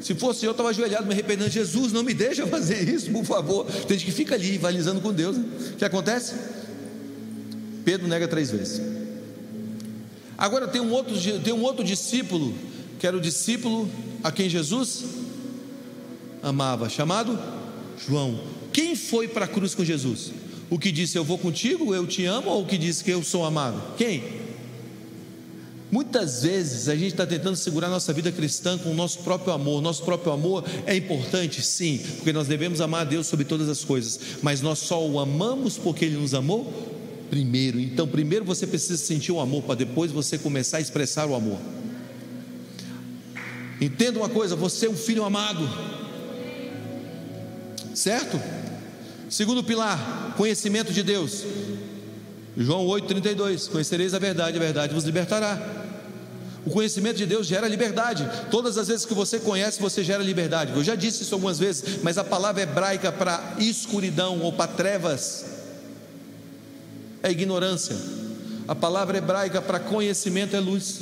Se 0.00 0.14
fosse 0.14 0.44
eu, 0.44 0.50
estava 0.50 0.68
ajoelhado, 0.68 1.06
me 1.06 1.12
arrependendo. 1.12 1.50
Jesus, 1.50 1.92
não 1.92 2.02
me 2.02 2.12
deixa 2.12 2.46
fazer 2.48 2.88
isso, 2.88 3.10
por 3.10 3.24
favor. 3.24 3.64
Tem 3.64 3.98
gente 3.98 4.04
que 4.04 4.12
fica 4.12 4.34
ali, 4.34 4.50
rivalizando 4.50 5.00
com 5.00 5.12
Deus. 5.12 5.36
Né? 5.36 5.44
O 5.72 5.76
que 5.76 5.84
acontece? 5.84 6.34
Pedro 7.84 8.06
nega 8.06 8.28
três 8.28 8.50
vezes. 8.50 8.82
Agora 10.36 10.68
tem 10.68 10.80
um 10.80 10.92
outro, 10.92 11.14
tem 11.40 11.52
um 11.52 11.62
outro 11.62 11.84
discípulo, 11.84 12.54
que 12.98 13.06
era 13.06 13.16
o 13.16 13.20
discípulo 13.20 13.88
a 14.22 14.32
quem 14.32 14.48
Jesus 14.48 15.04
amava, 16.42 16.88
chamado 16.88 17.38
João. 18.06 18.40
Quem 18.72 18.96
foi 18.96 19.28
para 19.28 19.44
a 19.44 19.48
cruz 19.48 19.74
com 19.74 19.84
Jesus? 19.84 20.32
O 20.70 20.78
que 20.78 20.90
disse 20.90 21.16
eu 21.16 21.24
vou 21.24 21.38
contigo, 21.38 21.94
eu 21.94 22.06
te 22.06 22.24
amo, 22.24 22.50
ou 22.50 22.62
o 22.62 22.66
que 22.66 22.78
disse 22.78 23.04
que 23.04 23.10
eu 23.10 23.22
sou 23.22 23.44
amado? 23.44 23.80
Quem? 23.96 24.44
Muitas 25.90 26.42
vezes 26.42 26.88
a 26.88 26.96
gente 26.96 27.12
está 27.12 27.24
tentando 27.24 27.54
segurar 27.54 27.88
nossa 27.88 28.12
vida 28.12 28.32
cristã 28.32 28.76
com 28.76 28.90
o 28.90 28.94
nosso 28.94 29.20
próprio 29.20 29.52
amor. 29.52 29.80
Nosso 29.80 30.02
próprio 30.02 30.32
amor 30.32 30.64
é 30.86 30.96
importante, 30.96 31.62
sim, 31.62 32.00
porque 32.16 32.32
nós 32.32 32.48
devemos 32.48 32.80
amar 32.80 33.02
a 33.02 33.04
Deus 33.04 33.28
sobre 33.28 33.44
todas 33.44 33.68
as 33.68 33.84
coisas, 33.84 34.18
mas 34.42 34.60
nós 34.60 34.80
só 34.80 35.06
o 35.06 35.20
amamos 35.20 35.78
porque 35.78 36.04
Ele 36.04 36.16
nos 36.16 36.34
amou 36.34 36.72
primeiro. 37.30 37.78
Então, 37.78 38.08
primeiro 38.08 38.44
você 38.44 38.66
precisa 38.66 38.96
sentir 38.96 39.30
o 39.30 39.38
amor, 39.38 39.62
para 39.62 39.76
depois 39.76 40.10
você 40.10 40.36
começar 40.36 40.78
a 40.78 40.80
expressar 40.80 41.26
o 41.26 41.34
amor. 41.34 41.58
Entenda 43.80 44.18
uma 44.18 44.28
coisa: 44.28 44.56
você 44.56 44.86
é 44.86 44.90
um 44.90 44.96
filho 44.96 45.24
amado, 45.24 45.68
certo? 47.94 48.40
Segundo 49.28 49.64
pilar, 49.64 50.34
conhecimento 50.36 50.92
de 50.92 51.02
Deus. 51.02 51.44
João 52.56 52.86
8,32: 52.86 53.68
Conhecereis 53.70 54.14
a 54.14 54.18
verdade, 54.18 54.56
a 54.56 54.60
verdade 54.60 54.94
vos 54.94 55.04
libertará. 55.04 55.84
O 56.66 56.70
conhecimento 56.70 57.16
de 57.16 57.26
Deus 57.26 57.46
gera 57.46 57.68
liberdade. 57.68 58.28
Todas 58.50 58.78
as 58.78 58.88
vezes 58.88 59.04
que 59.04 59.12
você 59.12 59.38
conhece, 59.38 59.80
você 59.80 60.02
gera 60.02 60.22
liberdade. 60.22 60.72
Eu 60.72 60.82
já 60.82 60.94
disse 60.94 61.22
isso 61.22 61.34
algumas 61.34 61.58
vezes, 61.58 62.02
mas 62.02 62.16
a 62.16 62.24
palavra 62.24 62.62
hebraica 62.62 63.12
para 63.12 63.56
escuridão 63.58 64.40
ou 64.40 64.52
para 64.52 64.70
trevas 64.70 65.44
é 67.22 67.30
ignorância. 67.30 67.96
A 68.66 68.74
palavra 68.74 69.18
hebraica 69.18 69.60
para 69.60 69.78
conhecimento 69.78 70.56
é 70.56 70.60
luz. 70.60 71.00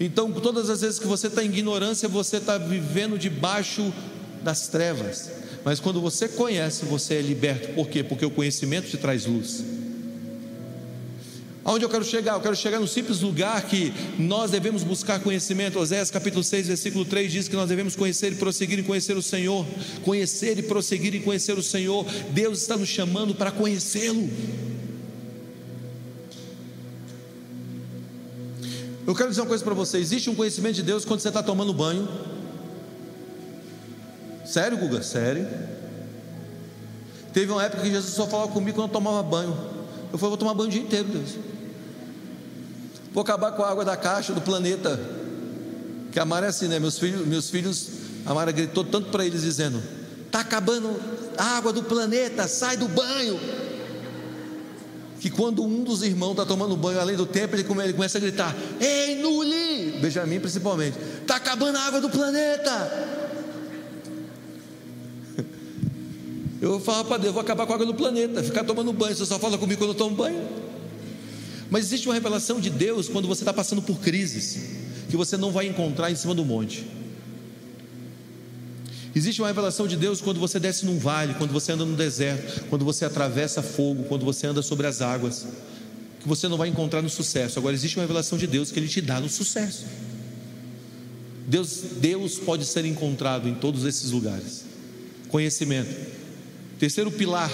Então, 0.00 0.32
todas 0.32 0.70
as 0.70 0.80
vezes 0.80 0.98
que 0.98 1.06
você 1.06 1.26
está 1.26 1.44
em 1.44 1.46
ignorância, 1.46 2.08
você 2.08 2.38
está 2.38 2.56
vivendo 2.56 3.18
debaixo 3.18 3.92
das 4.42 4.68
trevas. 4.68 5.41
Mas 5.64 5.78
quando 5.78 6.00
você 6.00 6.28
conhece, 6.28 6.84
você 6.84 7.14
é 7.14 7.22
liberto. 7.22 7.68
Por 7.74 7.88
quê? 7.88 8.02
Porque 8.02 8.24
o 8.24 8.30
conhecimento 8.30 8.88
te 8.88 8.96
traz 8.96 9.26
luz. 9.26 9.64
Aonde 11.64 11.84
eu 11.84 11.88
quero 11.88 12.04
chegar? 12.04 12.34
Eu 12.34 12.40
quero 12.40 12.56
chegar 12.56 12.80
no 12.80 12.88
simples 12.88 13.20
lugar 13.20 13.62
que 13.62 13.92
nós 14.18 14.50
devemos 14.50 14.82
buscar 14.82 15.20
conhecimento. 15.20 15.78
Oséias 15.78 16.10
capítulo 16.10 16.42
6, 16.42 16.66
versículo 16.66 17.04
3 17.04 17.30
diz 17.30 17.46
que 17.46 17.54
nós 17.54 17.68
devemos 17.68 17.94
conhecer 17.94 18.32
e 18.32 18.34
prosseguir 18.34 18.80
em 18.80 18.82
conhecer 18.82 19.16
o 19.16 19.22
Senhor. 19.22 19.64
Conhecer 20.02 20.58
e 20.58 20.62
prosseguir 20.62 21.14
em 21.14 21.22
conhecer 21.22 21.56
o 21.56 21.62
Senhor. 21.62 22.04
Deus 22.30 22.62
está 22.62 22.76
nos 22.76 22.88
chamando 22.88 23.32
para 23.32 23.52
conhecê-lo. 23.52 24.28
Eu 29.06 29.14
quero 29.14 29.30
dizer 29.30 29.42
uma 29.42 29.48
coisa 29.48 29.62
para 29.62 29.74
você: 29.74 29.98
existe 29.98 30.28
um 30.28 30.34
conhecimento 30.34 30.74
de 30.74 30.82
Deus 30.82 31.04
quando 31.04 31.20
você 31.20 31.28
está 31.28 31.44
tomando 31.44 31.72
banho. 31.72 32.08
Sério, 34.52 34.76
Guga? 34.76 35.02
Sério. 35.02 35.48
Teve 37.32 37.50
uma 37.50 37.64
época 37.64 37.82
que 37.82 37.90
Jesus 37.90 38.12
só 38.12 38.26
falava 38.26 38.52
comigo 38.52 38.76
quando 38.76 38.88
eu 38.88 38.92
tomava 38.92 39.22
banho. 39.22 39.56
Eu 40.12 40.18
falei, 40.18 40.28
vou 40.28 40.36
tomar 40.36 40.52
banho 40.52 40.68
o 40.68 40.70
dia 40.70 40.82
inteiro, 40.82 41.08
Deus. 41.08 41.30
Vou 43.14 43.22
acabar 43.22 43.52
com 43.52 43.62
a 43.62 43.70
água 43.70 43.82
da 43.82 43.96
caixa 43.96 44.34
do 44.34 44.42
planeta. 44.42 45.00
Que 46.12 46.20
a 46.20 46.26
Mara 46.26 46.44
é 46.44 46.48
assim, 46.50 46.68
né? 46.68 46.78
Meus 46.78 46.98
filhos, 46.98 47.26
meus 47.26 47.48
filhos, 47.48 47.88
a 48.26 48.34
Mara 48.34 48.52
gritou 48.52 48.84
tanto 48.84 49.08
para 49.08 49.24
eles 49.24 49.40
dizendo: 49.40 49.82
"Tá 50.30 50.40
acabando 50.40 51.00
a 51.38 51.56
água 51.56 51.72
do 51.72 51.82
planeta, 51.82 52.46
sai 52.46 52.76
do 52.76 52.88
banho". 52.88 53.40
Que 55.18 55.30
quando 55.30 55.64
um 55.64 55.82
dos 55.82 56.02
irmãos 56.02 56.32
está 56.32 56.44
tomando 56.44 56.76
banho 56.76 57.00
além 57.00 57.16
do 57.16 57.24
tempo, 57.24 57.56
ele 57.56 57.64
começa 57.64 58.18
a 58.18 58.20
gritar: 58.20 58.54
"Ei, 58.78 59.16
Nuli!" 59.22 59.98
Benjamin 60.02 60.40
principalmente. 60.40 60.98
"Tá 61.26 61.36
acabando 61.36 61.78
a 61.78 61.80
água 61.80 62.02
do 62.02 62.10
planeta!" 62.10 63.21
Eu 66.62 66.78
falar 66.78 67.02
para 67.02 67.16
Deus, 67.16 67.34
vou 67.34 67.42
acabar 67.42 67.66
com 67.66 67.72
a 67.72 67.74
água 67.74 67.84
do 67.84 67.92
planeta, 67.92 68.40
ficar 68.40 68.62
tomando 68.62 68.92
banho, 68.92 69.16
você 69.16 69.26
só 69.26 69.36
fala 69.36 69.58
comigo 69.58 69.80
quando 69.80 69.90
eu 69.90 69.96
tomo 69.96 70.14
banho. 70.14 70.40
Mas 71.68 71.86
existe 71.86 72.06
uma 72.06 72.14
revelação 72.14 72.60
de 72.60 72.70
Deus 72.70 73.08
quando 73.08 73.26
você 73.26 73.42
está 73.42 73.52
passando 73.52 73.82
por 73.82 73.98
crises, 73.98 74.60
que 75.10 75.16
você 75.16 75.36
não 75.36 75.50
vai 75.50 75.66
encontrar 75.66 76.08
em 76.12 76.14
cima 76.14 76.36
do 76.36 76.44
monte. 76.44 76.86
Existe 79.12 79.42
uma 79.42 79.48
revelação 79.48 79.88
de 79.88 79.96
Deus 79.96 80.20
quando 80.20 80.38
você 80.38 80.60
desce 80.60 80.86
num 80.86 81.00
vale, 81.00 81.34
quando 81.34 81.50
você 81.50 81.72
anda 81.72 81.84
no 81.84 81.96
deserto, 81.96 82.62
quando 82.70 82.84
você 82.84 83.04
atravessa 83.04 83.60
fogo, 83.60 84.04
quando 84.04 84.24
você 84.24 84.46
anda 84.46 84.62
sobre 84.62 84.86
as 84.86 85.02
águas, 85.02 85.44
que 86.20 86.28
você 86.28 86.46
não 86.46 86.56
vai 86.56 86.68
encontrar 86.68 87.02
no 87.02 87.10
sucesso. 87.10 87.58
Agora 87.58 87.74
existe 87.74 87.96
uma 87.96 88.04
revelação 88.04 88.38
de 88.38 88.46
Deus 88.46 88.70
que 88.70 88.78
ele 88.78 88.86
te 88.86 89.00
dá 89.00 89.18
no 89.18 89.28
sucesso. 89.28 89.84
Deus, 91.44 91.80
Deus 91.96 92.38
pode 92.38 92.64
ser 92.66 92.84
encontrado 92.84 93.48
em 93.48 93.54
todos 93.56 93.84
esses 93.84 94.12
lugares. 94.12 94.62
Conhecimento. 95.28 96.21
Terceiro 96.82 97.12
pilar, 97.12 97.48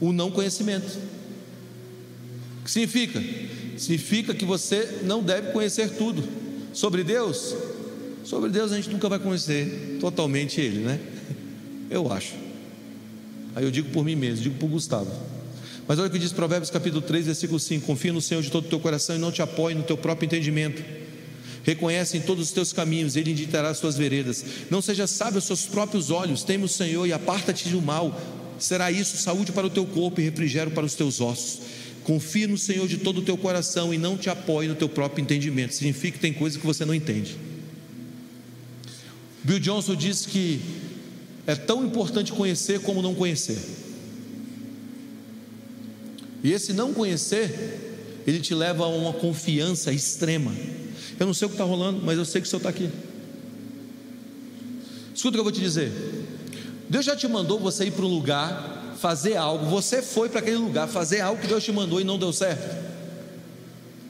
o 0.00 0.10
não 0.10 0.30
conhecimento. 0.30 0.98
O 2.62 2.64
que 2.64 2.70
significa? 2.70 3.22
Significa 3.76 4.32
que 4.32 4.46
você 4.46 5.00
não 5.02 5.22
deve 5.22 5.52
conhecer 5.52 5.90
tudo 5.98 6.26
sobre 6.72 7.04
Deus. 7.04 7.54
Sobre 8.24 8.48
Deus 8.48 8.72
a 8.72 8.76
gente 8.76 8.88
nunca 8.88 9.06
vai 9.06 9.18
conhecer 9.18 9.98
totalmente 10.00 10.62
Ele, 10.62 10.78
né? 10.78 10.98
Eu 11.90 12.10
acho. 12.10 12.32
Aí 13.54 13.64
eu 13.64 13.70
digo 13.70 13.90
por 13.90 14.02
mim 14.02 14.16
mesmo, 14.16 14.44
digo 14.44 14.56
por 14.58 14.68
Gustavo. 14.68 15.12
Mas 15.86 15.98
olha 15.98 16.08
o 16.08 16.10
que 16.10 16.18
diz 16.18 16.32
Provérbios 16.32 16.70
capítulo 16.70 17.02
3, 17.02 17.26
versículo 17.26 17.60
5: 17.60 17.84
Confia 17.84 18.14
no 18.14 18.22
Senhor 18.22 18.42
de 18.42 18.50
todo 18.50 18.64
o 18.64 18.68
teu 18.68 18.80
coração 18.80 19.14
e 19.14 19.18
não 19.18 19.30
te 19.30 19.42
apoie 19.42 19.74
no 19.74 19.82
teu 19.82 19.98
próprio 19.98 20.24
entendimento. 20.24 20.82
Reconhece 21.68 22.16
em 22.16 22.22
todos 22.22 22.46
os 22.46 22.50
teus 22.50 22.72
caminhos, 22.72 23.14
Ele 23.14 23.32
indicará 23.32 23.68
as 23.68 23.78
tuas 23.78 23.94
veredas. 23.94 24.42
Não 24.70 24.80
seja 24.80 25.06
sábio 25.06 25.36
aos 25.36 25.44
seus 25.44 25.66
próprios 25.66 26.10
olhos, 26.10 26.42
teme 26.42 26.64
o 26.64 26.68
Senhor 26.68 27.06
e 27.06 27.12
aparta-te 27.12 27.68
do 27.68 27.82
mal. 27.82 28.18
Será 28.58 28.90
isso 28.90 29.18
saúde 29.18 29.52
para 29.52 29.66
o 29.66 29.70
teu 29.70 29.84
corpo 29.84 30.18
e 30.18 30.24
refrigério 30.24 30.72
para 30.72 30.86
os 30.86 30.94
teus 30.94 31.20
ossos. 31.20 31.60
Confia 32.04 32.48
no 32.48 32.56
Senhor 32.56 32.88
de 32.88 32.96
todo 32.96 33.18
o 33.18 33.22
teu 33.22 33.36
coração 33.36 33.92
e 33.92 33.98
não 33.98 34.16
te 34.16 34.30
apoie 34.30 34.66
no 34.66 34.74
teu 34.74 34.88
próprio 34.88 35.20
entendimento. 35.20 35.74
Significa 35.74 36.12
que 36.16 36.22
tem 36.22 36.32
coisa 36.32 36.58
que 36.58 36.64
você 36.64 36.86
não 36.86 36.94
entende. 36.94 37.36
Bill 39.44 39.58
Johnson 39.58 39.94
diz 39.94 40.24
que 40.24 40.62
é 41.46 41.54
tão 41.54 41.84
importante 41.84 42.32
conhecer 42.32 42.80
como 42.80 43.02
não 43.02 43.14
conhecer. 43.14 43.58
E 46.42 46.50
esse 46.50 46.72
não 46.72 46.94
conhecer, 46.94 48.22
ele 48.26 48.40
te 48.40 48.54
leva 48.54 48.84
a 48.84 48.88
uma 48.88 49.12
confiança 49.12 49.92
extrema. 49.92 50.54
Eu 51.18 51.26
não 51.26 51.34
sei 51.34 51.46
o 51.46 51.48
que 51.48 51.54
está 51.54 51.64
rolando, 51.64 52.00
mas 52.04 52.18
eu 52.18 52.24
sei 52.24 52.40
que 52.40 52.46
o 52.46 52.50
Senhor 52.50 52.58
está 52.58 52.68
aqui. 52.68 52.90
Escuta 55.14 55.30
o 55.30 55.32
que 55.32 55.38
eu 55.40 55.44
vou 55.44 55.52
te 55.52 55.60
dizer. 55.60 55.92
Deus 56.88 57.04
já 57.04 57.16
te 57.16 57.26
mandou 57.26 57.58
você 57.58 57.86
ir 57.86 57.90
para 57.90 58.04
um 58.04 58.08
lugar, 58.08 58.94
fazer 58.98 59.36
algo. 59.36 59.66
Você 59.66 60.00
foi 60.00 60.28
para 60.28 60.40
aquele 60.40 60.56
lugar 60.56 60.88
fazer 60.88 61.20
algo 61.20 61.40
que 61.40 61.46
Deus 61.46 61.64
te 61.64 61.72
mandou 61.72 62.00
e 62.00 62.04
não 62.04 62.18
deu 62.18 62.32
certo. 62.32 62.76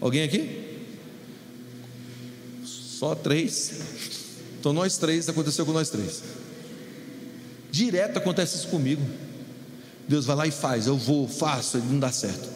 Alguém 0.01 0.22
aqui? 0.22 0.86
Só 2.64 3.14
três. 3.14 3.72
Então 4.61 4.72
nós 4.72 4.97
três, 4.97 5.28
aconteceu 5.28 5.64
com 5.64 5.72
nós 5.72 5.89
três. 5.89 6.22
Direto 7.70 8.18
acontece 8.18 8.57
isso 8.57 8.68
comigo. 8.68 9.03
Deus 10.09 10.24
vai 10.24 10.36
lá 10.36 10.47
e 10.47 10.51
faz, 10.51 10.86
eu 10.86 10.97
vou, 10.97 11.28
faço, 11.28 11.76
ele 11.76 11.86
não 11.91 12.01
dá 12.01 12.11
certo. 12.11 12.49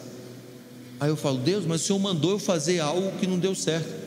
Aí 0.99 1.09
eu 1.09 1.15
falo, 1.15 1.37
Deus, 1.37 1.65
mas 1.65 1.81
o 1.81 1.85
Senhor 1.85 1.99
mandou 1.99 2.31
eu 2.31 2.39
fazer 2.39 2.79
algo 2.79 3.17
que 3.19 3.27
não 3.27 3.37
deu 3.37 3.53
certo. 3.53 4.02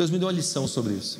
Deus 0.00 0.10
me 0.10 0.18
deu 0.18 0.28
uma 0.28 0.32
lição 0.32 0.66
sobre 0.66 0.94
isso. 0.94 1.18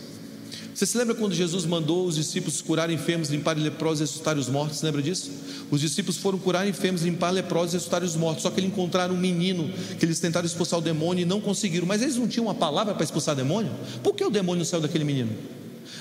Você 0.74 0.86
se 0.86 0.96
lembra 0.96 1.14
quando 1.14 1.34
Jesus 1.34 1.66
mandou 1.66 2.06
os 2.06 2.14
discípulos 2.14 2.62
curarem 2.62 2.96
enfermos, 2.96 3.28
limparem 3.28 3.62
leprosos 3.62 4.00
e 4.00 4.02
ressuscitarem 4.04 4.40
os 4.40 4.48
mortos? 4.48 4.80
Lembra 4.80 5.02
disso? 5.02 5.30
Os 5.70 5.82
discípulos 5.82 6.16
foram 6.16 6.38
curar 6.38 6.66
enfermos, 6.66 7.02
limpar 7.02 7.28
leprosos 7.28 7.74
e 7.74 7.76
ressuscitarem 7.76 8.08
os 8.08 8.16
mortos. 8.16 8.42
Só 8.42 8.50
que 8.50 8.58
eles 8.58 8.70
encontraram 8.70 9.14
um 9.14 9.18
menino 9.18 9.70
que 9.98 10.06
eles 10.06 10.18
tentaram 10.18 10.46
expulsar 10.46 10.78
o 10.78 10.82
demônio 10.82 11.20
e 11.20 11.24
não 11.26 11.42
conseguiram. 11.42 11.86
Mas 11.86 12.00
eles 12.00 12.16
não 12.16 12.26
tinham 12.26 12.46
uma 12.46 12.54
palavra 12.54 12.94
para 12.94 13.04
expulsar 13.04 13.34
o 13.34 13.36
demônio? 13.36 13.70
Por 14.02 14.14
que 14.14 14.24
o 14.24 14.30
demônio 14.30 14.64
saiu 14.64 14.80
daquele 14.80 15.04
menino? 15.04 15.30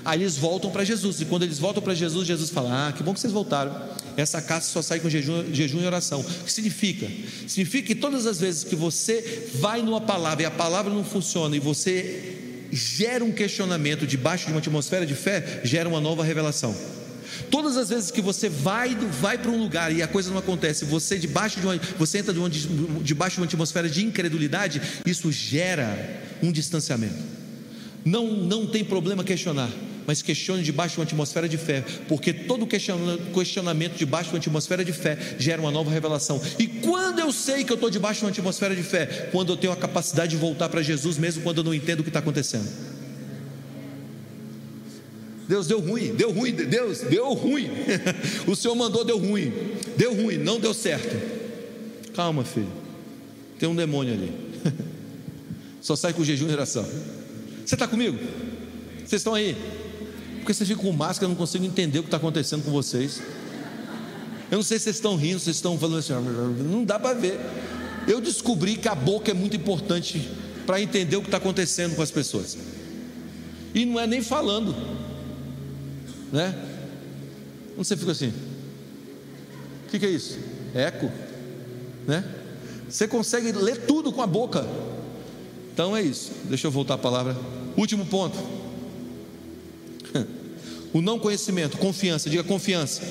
Aí 0.05 0.21
eles 0.21 0.37
voltam 0.37 0.71
para 0.71 0.85
Jesus, 0.85 1.19
e 1.19 1.25
quando 1.25 1.43
eles 1.43 1.59
voltam 1.59 1.83
para 1.83 1.93
Jesus, 1.93 2.25
Jesus 2.25 2.49
fala: 2.49 2.87
Ah, 2.87 2.93
que 2.93 3.03
bom 3.03 3.13
que 3.13 3.19
vocês 3.19 3.33
voltaram. 3.33 3.75
Essa 4.15 4.41
casa 4.41 4.69
só 4.69 4.81
sai 4.81 5.01
com 5.01 5.09
jejum, 5.09 5.53
jejum 5.53 5.81
e 5.81 5.85
oração. 5.85 6.21
O 6.21 6.43
que 6.45 6.53
significa? 6.53 7.05
Significa 7.45 7.87
que 7.87 7.95
todas 7.95 8.25
as 8.25 8.39
vezes 8.39 8.63
que 8.63 8.77
você 8.77 9.49
vai 9.55 9.81
numa 9.81 9.99
palavra 9.99 10.43
e 10.43 10.45
a 10.45 10.51
palavra 10.51 10.93
não 10.93 11.03
funciona 11.03 11.53
e 11.53 11.59
você 11.59 12.48
gera 12.71 13.23
um 13.23 13.31
questionamento 13.31 14.05
debaixo 14.05 14.45
de 14.45 14.51
uma 14.51 14.59
atmosfera 14.59 15.05
de 15.05 15.15
fé, 15.15 15.61
gera 15.63 15.87
uma 15.87 15.99
nova 15.99 16.23
revelação. 16.23 16.75
Todas 17.49 17.77
as 17.77 17.89
vezes 17.89 18.11
que 18.11 18.21
você 18.21 18.49
vai, 18.49 18.95
vai 18.95 19.37
para 19.37 19.51
um 19.51 19.57
lugar 19.57 19.95
e 19.95 20.01
a 20.01 20.07
coisa 20.07 20.29
não 20.29 20.39
acontece, 20.39 20.85
você 20.85 21.17
debaixo 21.17 21.59
de 21.59 21.65
uma, 21.65 21.77
você 21.97 22.19
entra 22.19 22.33
de 22.33 22.39
uma, 22.39 22.49
debaixo 22.49 23.35
de 23.35 23.41
uma 23.41 23.45
atmosfera 23.45 23.87
de 23.87 24.03
incredulidade, 24.03 24.81
isso 25.05 25.31
gera 25.31 26.21
um 26.41 26.51
distanciamento. 26.51 27.39
Não, 28.03 28.27
não 28.27 28.65
tem 28.65 28.83
problema 28.83 29.23
questionar 29.23 29.69
mas 30.09 30.23
questione 30.23 30.63
debaixo 30.63 30.95
de 30.95 31.01
uma 31.01 31.03
atmosfera 31.03 31.47
de 31.47 31.55
fé, 31.55 31.85
porque 32.07 32.33
todo 32.33 32.65
questionamento 32.65 33.95
debaixo 33.95 34.29
de 34.29 34.35
uma 34.35 34.39
atmosfera 34.39 34.83
de 34.83 34.91
fé 34.91 35.15
gera 35.37 35.61
uma 35.61 35.69
nova 35.69 35.91
revelação. 35.91 36.41
E 36.57 36.65
quando 36.65 37.19
eu 37.19 37.31
sei 37.31 37.63
que 37.63 37.71
eu 37.71 37.75
estou 37.75 37.91
debaixo 37.91 38.21
de 38.21 38.25
uma 38.25 38.31
atmosfera 38.31 38.75
de 38.75 38.81
fé? 38.81 39.29
Quando 39.31 39.53
eu 39.53 39.55
tenho 39.55 39.71
a 39.71 39.75
capacidade 39.75 40.31
de 40.31 40.37
voltar 40.37 40.67
para 40.67 40.81
Jesus, 40.81 41.19
mesmo 41.19 41.43
quando 41.43 41.59
eu 41.59 41.63
não 41.63 41.75
entendo 41.75 41.99
o 41.99 42.03
que 42.03 42.09
está 42.09 42.17
acontecendo. 42.17 42.67
Deus 45.47 45.67
deu 45.67 45.79
ruim, 45.79 46.15
deu 46.15 46.31
ruim, 46.31 46.53
Deus 46.53 47.01
deu 47.01 47.31
ruim. 47.33 47.69
o 48.49 48.55
Senhor 48.55 48.73
mandou, 48.73 49.05
deu 49.05 49.19
ruim, 49.19 49.53
deu 49.95 50.15
ruim, 50.15 50.37
não 50.37 50.59
deu 50.59 50.73
certo. 50.73 51.15
Calma, 52.15 52.43
filho, 52.43 52.71
tem 53.59 53.69
um 53.69 53.75
demônio 53.75 54.15
ali. 54.15 54.33
Só 55.81 55.95
sai 55.95 56.13
com 56.13 56.23
jejum 56.23 56.49
e 56.49 56.51
oração. 56.51 56.83
Você 57.63 57.75
está 57.75 57.87
comigo? 57.87 58.17
Vocês 59.05 59.19
estão 59.19 59.35
aí? 59.35 59.55
Porque 60.49 60.57
vocês 60.57 60.67
ficam 60.67 60.85
com 60.85 60.91
máscara, 60.91 61.25
eu 61.25 61.29
não 61.29 61.35
consigo 61.35 61.63
entender 61.63 61.99
o 61.99 62.01
que 62.01 62.07
está 62.07 62.17
acontecendo 62.17 62.63
com 62.63 62.71
vocês. 62.71 63.21
Eu 64.49 64.55
não 64.55 64.63
sei 64.63 64.79
se 64.79 64.85
vocês 64.85 64.95
estão 64.95 65.15
rindo, 65.15 65.39
vocês 65.39 65.57
estão 65.57 65.77
falando 65.77 65.99
assim, 65.99 66.11
não 66.71 66.83
dá 66.83 66.97
para 66.97 67.13
ver. 67.13 67.39
Eu 68.07 68.19
descobri 68.19 68.75
que 68.75 68.87
a 68.87 68.95
boca 68.95 69.29
é 69.29 69.33
muito 69.35 69.55
importante 69.55 70.27
para 70.65 70.81
entender 70.81 71.17
o 71.17 71.21
que 71.21 71.27
está 71.27 71.37
acontecendo 71.37 71.95
com 71.95 72.01
as 72.01 72.09
pessoas. 72.09 72.57
E 73.75 73.85
não 73.85 73.99
é 73.99 74.07
nem 74.07 74.23
falando, 74.23 74.75
né? 76.31 76.55
Quando 77.75 77.85
você 77.85 77.95
fica 77.95 78.11
assim, 78.11 78.33
o 79.85 79.91
que, 79.91 79.99
que 79.99 80.05
é 80.07 80.09
isso? 80.09 80.39
Eco, 80.73 81.11
né? 82.07 82.25
Você 82.89 83.07
consegue 83.07 83.51
ler 83.51 83.85
tudo 83.85 84.11
com 84.11 84.23
a 84.23 84.27
boca. 84.27 84.65
Então 85.71 85.95
é 85.95 86.01
isso. 86.01 86.31
Deixa 86.45 86.65
eu 86.65 86.71
voltar 86.71 86.95
a 86.95 86.97
palavra. 86.97 87.37
Último 87.77 88.03
ponto. 88.03 88.58
O 90.93 91.01
não 91.01 91.19
conhecimento, 91.19 91.77
confiança, 91.77 92.29
diga 92.29 92.43
confiança. 92.43 93.01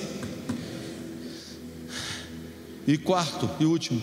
E 2.86 2.98
quarto 2.98 3.48
e 3.60 3.64
último. 3.64 4.02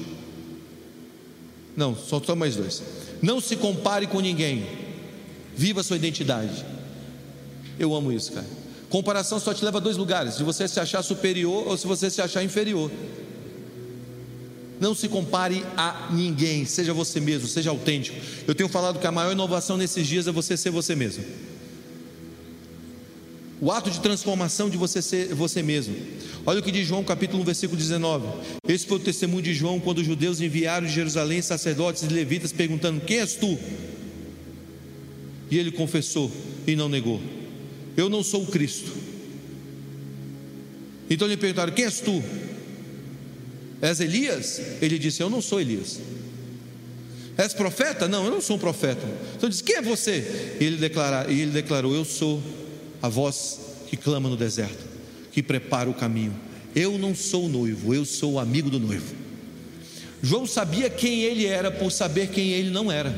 Não, 1.75 1.95
só, 1.95 2.21
só 2.21 2.35
mais 2.35 2.55
dois. 2.55 2.81
Não 3.21 3.41
se 3.41 3.55
compare 3.55 4.07
com 4.07 4.21
ninguém. 4.21 4.65
Viva 5.55 5.81
a 5.81 5.83
sua 5.83 5.97
identidade. 5.97 6.65
Eu 7.77 7.93
amo 7.93 8.11
isso, 8.11 8.31
cara. 8.31 8.47
Comparação 8.89 9.39
só 9.39 9.53
te 9.53 9.65
leva 9.65 9.79
a 9.79 9.81
dois 9.81 9.97
lugares: 9.97 10.37
de 10.37 10.43
você 10.43 10.67
se 10.67 10.79
achar 10.79 11.03
superior 11.03 11.67
ou 11.67 11.75
se 11.75 11.85
você 11.85 12.09
se 12.09 12.21
achar 12.21 12.43
inferior. 12.43 12.89
Não 14.79 14.93
se 14.93 15.07
compare 15.07 15.65
a 15.75 16.09
ninguém, 16.11 16.65
seja 16.65 16.93
você 16.93 17.19
mesmo, 17.19 17.47
seja 17.47 17.69
autêntico. 17.69 18.17
Eu 18.47 18.53
tenho 18.53 18.69
falado 18.69 18.99
que 18.99 19.07
a 19.07 19.11
maior 19.11 19.31
inovação 19.31 19.77
nesses 19.77 20.05
dias 20.05 20.27
é 20.27 20.31
você 20.31 20.55
ser 20.55 20.69
você 20.69 20.95
mesmo 20.95 21.23
o 23.61 23.71
ato 23.71 23.89
de 23.89 23.99
transformação 23.99 24.69
de 24.69 24.77
você 24.77 25.01
ser 25.01 25.33
você 25.33 25.63
mesmo. 25.63 25.95
Olha 26.45 26.59
o 26.59 26.63
que 26.63 26.71
diz 26.71 26.85
João 26.87 27.03
capítulo 27.03 27.41
1, 27.41 27.45
versículo 27.45 27.77
19. 27.77 28.27
Esse 28.67 28.85
foi 28.85 28.97
o 28.97 28.99
testemunho 28.99 29.41
de 29.41 29.53
João 29.53 29.79
quando 29.79 29.99
os 29.99 30.05
judeus 30.05 30.41
enviaram 30.41 30.85
de 30.85 30.93
Jerusalém 30.93 31.41
sacerdotes 31.41 32.03
e 32.03 32.07
levitas 32.07 32.51
perguntando: 32.51 33.01
Quem 33.01 33.19
és 33.19 33.35
tu? 33.35 33.57
E 35.49 35.57
ele 35.57 35.71
confessou 35.71 36.31
e 36.67 36.75
não 36.75 36.89
negou: 36.89 37.21
Eu 37.95 38.09
não 38.09 38.23
sou 38.23 38.43
o 38.43 38.47
Cristo. 38.47 38.91
Então 41.09 41.27
lhe 41.27 41.37
perguntaram: 41.37 41.73
Quem 41.73 41.85
és 41.85 41.99
tu? 41.99 42.21
És 43.81 43.99
Elias? 43.99 44.61
Ele 44.81 44.99
disse: 44.99 45.23
Eu 45.23 45.29
não 45.29 45.41
sou 45.41 45.61
Elias. 45.61 45.99
És 47.37 47.53
profeta? 47.53 48.07
Não, 48.07 48.25
eu 48.25 48.31
não 48.31 48.41
sou 48.41 48.55
um 48.55 48.59
profeta. 48.59 49.05
Então 49.37 49.47
disse: 49.47 49.63
Quem 49.63 49.77
é 49.77 49.81
você? 49.81 50.57
E 50.59 50.63
ele, 50.65 50.77
declara, 50.77 51.31
e 51.31 51.41
ele 51.41 51.51
declarou: 51.51 51.95
Eu 51.95 52.03
sou 52.03 52.41
a 53.05 53.09
voz 53.09 53.59
que 53.87 53.95
clama 53.95 54.27
no 54.27 54.35
deserto, 54.35 54.83
que 55.31 55.43
prepara 55.43 55.87
o 55.87 55.93
caminho. 55.93 56.35
Eu 56.75 56.97
não 56.97 57.13
sou 57.13 57.47
noivo, 57.47 57.93
eu 57.93 58.03
sou 58.03 58.33
o 58.33 58.39
amigo 58.39 58.67
do 58.67 58.79
noivo. 58.79 59.15
João 60.23 60.47
sabia 60.47 60.89
quem 60.89 61.21
ele 61.21 61.45
era 61.45 61.69
por 61.69 61.91
saber 61.91 62.29
quem 62.29 62.49
ele 62.49 62.71
não 62.71 62.91
era. 62.91 63.15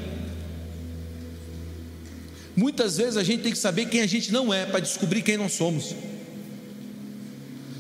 Muitas 2.54 2.98
vezes 2.98 3.16
a 3.16 3.24
gente 3.24 3.44
tem 3.44 3.52
que 3.54 3.58
saber 3.58 3.86
quem 3.86 4.02
a 4.02 4.08
gente 4.08 4.30
não 4.30 4.54
é 4.54 4.66
para 4.66 4.82
descobrir 4.82 5.22
quem 5.22 5.38
nós 5.38 5.54
somos. 5.54 5.96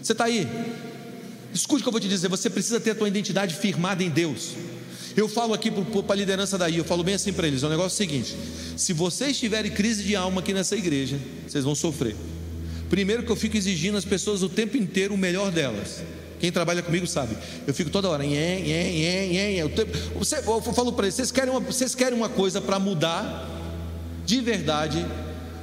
Você 0.01 0.13
está 0.13 0.25
aí? 0.25 0.47
Escute 1.53 1.81
o 1.81 1.83
que 1.83 1.89
eu 1.89 1.91
vou 1.91 1.99
te 1.99 2.07
dizer: 2.07 2.29
você 2.29 2.49
precisa 2.49 2.79
ter 2.79 2.91
a 2.91 2.95
tua 2.95 3.09
identidade 3.09 3.53
firmada 3.53 4.01
em 4.01 4.09
Deus. 4.09 4.53
Eu 5.17 5.27
falo 5.27 5.55
aqui 5.55 5.71
para 5.71 6.13
a 6.13 6.15
liderança 6.15 6.59
daí, 6.59 6.77
eu 6.77 6.85
falo 6.85 7.03
bem 7.03 7.15
assim 7.15 7.33
para 7.33 7.47
eles: 7.47 7.63
o 7.63 7.69
negócio 7.69 8.03
é 8.03 8.05
o 8.05 8.09
seguinte: 8.09 8.37
se 8.77 8.93
vocês 8.93 9.35
tiverem 9.39 9.71
crise 9.71 10.03
de 10.03 10.15
alma 10.15 10.41
aqui 10.41 10.53
nessa 10.53 10.75
igreja, 10.75 11.19
vocês 11.47 11.63
vão 11.63 11.73
sofrer. 11.73 12.15
Primeiro, 12.87 13.23
que 13.23 13.31
eu 13.31 13.35
fico 13.35 13.57
exigindo 13.57 13.97
às 13.97 14.05
pessoas 14.05 14.43
o 14.43 14.47
tempo 14.47 14.77
inteiro 14.77 15.15
o 15.15 15.17
melhor 15.17 15.51
delas. 15.51 16.03
Quem 16.39 16.51
trabalha 16.51 16.83
comigo 16.83 17.07
sabe. 17.07 17.35
Eu 17.65 17.73
fico 17.73 17.89
toda 17.89 18.07
hora. 18.07 18.23
Nhê, 18.23 18.59
nhê, 18.59 18.91
nhê, 18.91 19.27
nhê. 19.27 19.61
Eu, 19.61 19.71
eu 19.71 20.61
falo 20.61 20.93
para 20.93 21.07
eles: 21.07 21.15
vocês 21.15 21.31
querem 21.31 21.49
uma, 21.49 21.61
vocês 21.61 21.95
querem 21.95 22.15
uma 22.15 22.29
coisa 22.29 22.61
para 22.61 22.77
mudar 22.77 23.49
de 24.23 24.39
verdade 24.39 25.03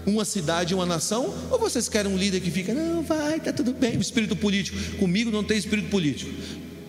uma 0.05 0.25
cidade, 0.25 0.75
uma 0.75 0.85
nação? 0.85 1.33
Ou 1.51 1.59
vocês 1.61 1.89
querem 1.89 2.13
um 2.13 2.17
líder 2.17 2.41
que 2.41 2.51
fica, 2.51 2.75
não, 2.75 3.03
vai, 3.03 3.41
tá 3.41 3.53
tudo 3.53 3.73
bem, 3.73 3.99
espírito 3.99 4.37
político? 4.37 4.77
Comigo 4.97 5.31
não 5.31 5.45
tem 5.45 5.57
espírito 5.57 5.89
político. 5.89 6.31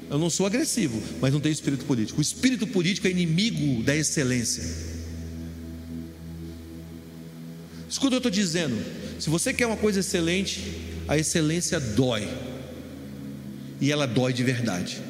Eu 0.10 0.20
não 0.20 0.30
sou 0.30 0.46
agressivo, 0.46 1.02
mas 1.20 1.34
não 1.34 1.40
tenho 1.40 1.54
espírito 1.54 1.86
político. 1.86 2.20
O 2.20 2.22
espírito 2.22 2.68
político 2.68 3.08
é 3.08 3.10
inimigo 3.10 3.84
da 3.84 3.96
excelência. 3.96 4.64
Escuta 7.90 8.08
o 8.08 8.10
que 8.10 8.16
eu 8.16 8.30
estou 8.30 8.32
dizendo. 8.32 8.76
Se 9.20 9.30
você 9.30 9.54
quer 9.54 9.66
uma 9.66 9.78
coisa 9.78 10.02
excelente, 10.02 10.62
a 11.08 11.18
excelência 11.18 11.80
dói. 11.80 12.28
E 13.82 13.92
ela 13.92 14.06
dói 14.06 14.34
de 14.34 14.44
verdade. 14.44 15.02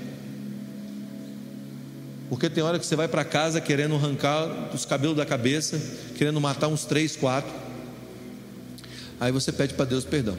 Porque 2.30 2.50
tem 2.50 2.64
hora 2.64 2.80
que 2.80 2.86
você 2.86 2.96
vai 2.96 3.08
para 3.08 3.24
casa 3.24 3.62
querendo 3.62 3.96
arrancar 3.96 4.74
os 4.74 4.86
cabelos 4.86 5.16
da 5.16 5.26
cabeça, 5.26 5.80
querendo 6.18 6.40
matar 6.42 6.68
uns 6.68 6.86
três, 6.86 7.16
quatro. 7.16 7.54
Aí 9.20 9.32
você 9.32 9.52
pede 9.52 9.74
para 9.74 9.86
Deus 9.86 10.04
perdão. 10.04 10.38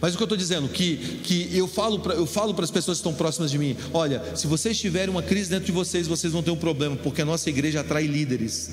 Mas 0.00 0.14
o 0.14 0.16
que 0.16 0.22
eu 0.22 0.26
estou 0.26 0.38
dizendo, 0.38 0.68
que, 0.68 0.96
que 1.24 1.48
eu 1.56 1.66
falo 1.66 1.98
para 1.98 2.14
eu 2.14 2.26
falo 2.26 2.54
para 2.54 2.64
as 2.64 2.70
pessoas 2.70 2.98
que 2.98 3.00
estão 3.00 3.14
próximas 3.14 3.50
de 3.50 3.58
mim, 3.58 3.76
olha, 3.92 4.22
se 4.36 4.46
vocês 4.46 4.78
tiverem 4.78 5.10
uma 5.10 5.22
crise 5.22 5.50
dentro 5.50 5.66
de 5.66 5.72
vocês, 5.72 6.06
vocês 6.06 6.32
vão 6.32 6.42
ter 6.42 6.52
um 6.52 6.56
problema, 6.56 6.96
porque 6.96 7.22
a 7.22 7.24
nossa 7.24 7.48
igreja 7.48 7.80
atrai 7.80 8.06
líderes. 8.06 8.70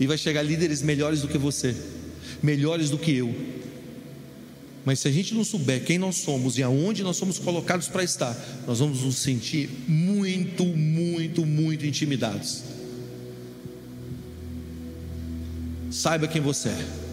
E 0.00 0.06
vai 0.06 0.16
chegar 0.16 0.42
líderes 0.42 0.80
melhores 0.80 1.20
do 1.20 1.28
que 1.28 1.36
você, 1.36 1.76
melhores 2.42 2.88
do 2.88 2.96
que 2.96 3.12
eu. 3.12 3.34
Mas 4.84 5.00
se 5.00 5.08
a 5.08 5.10
gente 5.10 5.34
não 5.34 5.44
souber 5.44 5.84
quem 5.84 5.98
nós 5.98 6.16
somos 6.16 6.56
e 6.56 6.62
aonde 6.62 7.02
nós 7.02 7.16
somos 7.16 7.38
colocados 7.38 7.88
para 7.88 8.02
estar, 8.02 8.34
nós 8.66 8.78
vamos 8.78 9.02
nos 9.02 9.16
sentir 9.16 9.68
muito, 9.86 10.64
muito, 10.64 11.44
muito 11.44 11.84
intimidados. 11.84 12.62
Saiba 15.90 16.26
quem 16.26 16.40
você 16.40 16.70
é. 16.70 17.07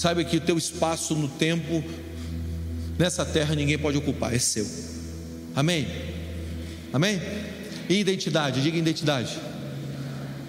Saiba 0.00 0.24
que 0.24 0.38
o 0.38 0.40
teu 0.40 0.56
espaço 0.56 1.14
no 1.14 1.28
tempo, 1.28 1.84
nessa 2.98 3.22
terra, 3.22 3.54
ninguém 3.54 3.76
pode 3.76 3.98
ocupar, 3.98 4.34
é 4.34 4.38
seu. 4.38 4.66
Amém? 5.54 5.86
Amém? 6.90 7.20
E 7.86 8.00
identidade, 8.00 8.62
diga 8.62 8.78
identidade. 8.78 9.38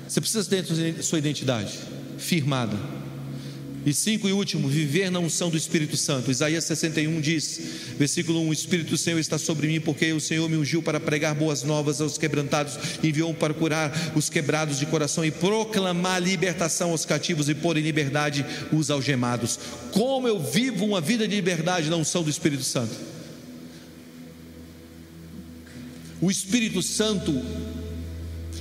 Você 0.08 0.22
precisa 0.22 0.50
ter 0.50 1.04
sua 1.04 1.20
identidade 1.20 1.78
firmada. 2.18 2.78
E 3.84 3.94
cinco 3.94 4.30
e 4.30 4.32
último, 4.32 4.68
viver 4.68 5.10
na 5.10 5.18
unção 5.18 5.50
do 5.50 5.58
Espírito 5.58 5.98
Santo. 5.98 6.30
Isaías 6.30 6.66
61 6.66 7.20
diz, 7.20 7.60
versículo 7.98 8.40
1: 8.42 8.50
O 8.50 8.54
Espírito 8.54 8.92
do 8.92 8.98
Senhor 8.98 9.18
está 9.18 9.40
sobre 9.40 9.68
mim, 9.68 9.82
porque 9.82 10.14
o 10.14 10.20
Senhor 10.20 10.48
me 10.48 10.56
ungiu 10.56 10.84
para 10.84 11.00
pregar 11.00 11.34
boas 11.34 11.64
novas 11.64 12.00
aos 12.00 12.16
quebrantados, 12.16 12.78
enviou-me 13.04 13.36
para 13.36 13.56
curar 13.56 13.92
os 14.16 14.30
quebrados 14.30 14.78
de 14.78 14.86
coração 14.86 15.26
e 15.26 15.32
proclamar 15.32 16.22
libertação 16.22 16.92
aos 16.92 17.06
cativos 17.06 17.50
e 17.50 17.56
pôr 17.56 17.76
em 17.76 17.82
liberdade 17.82 18.46
os 18.72 18.92
algemados. 18.92 19.60
Como 19.92 20.28
eu 20.28 20.40
vivo 20.40 20.86
uma 20.86 21.02
vida 21.02 21.28
de 21.28 21.36
liberdade 21.36 21.90
na 21.90 21.96
unção 21.96 22.22
do 22.22 22.30
Espírito 22.30 22.64
Santo. 22.64 22.96
O 26.22 26.30
Espírito 26.30 26.84
Santo, 26.84 27.34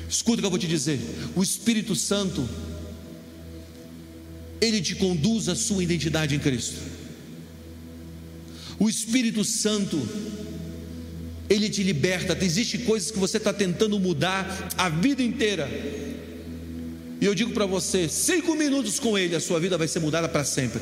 escuta 0.09 0.39
o 0.39 0.41
que 0.41 0.47
eu 0.47 0.51
vou 0.51 0.59
te 0.59 0.67
dizer: 0.67 0.99
o 1.37 1.43
Espírito 1.43 1.95
Santo 1.95 2.49
ele 4.61 4.81
te 4.81 4.95
conduz 4.95 5.49
à 5.49 5.55
sua 5.55 5.83
identidade 5.83 6.35
em 6.35 6.39
Cristo. 6.39 6.77
O 8.79 8.89
Espírito 8.89 9.45
Santo, 9.45 10.01
ele 11.49 11.69
te 11.71 11.83
liberta. 11.83 12.37
Existem 12.45 12.81
coisas 12.81 13.11
que 13.11 13.19
você 13.19 13.39
está 13.39 13.53
tentando 13.53 13.99
mudar 13.99 14.69
a 14.77 14.89
vida 14.89 15.23
inteira. 15.23 15.69
E 17.21 17.25
eu 17.25 17.35
digo 17.35 17.53
para 17.53 17.67
você: 17.67 18.09
cinco 18.09 18.55
minutos 18.55 18.99
com 18.99 19.17
Ele, 19.17 19.35
a 19.35 19.41
sua 19.41 19.59
vida 19.59 19.77
vai 19.79 19.89
ser 19.89 20.01
mudada 20.01 20.29
para 20.29 20.45
sempre. 20.45 20.81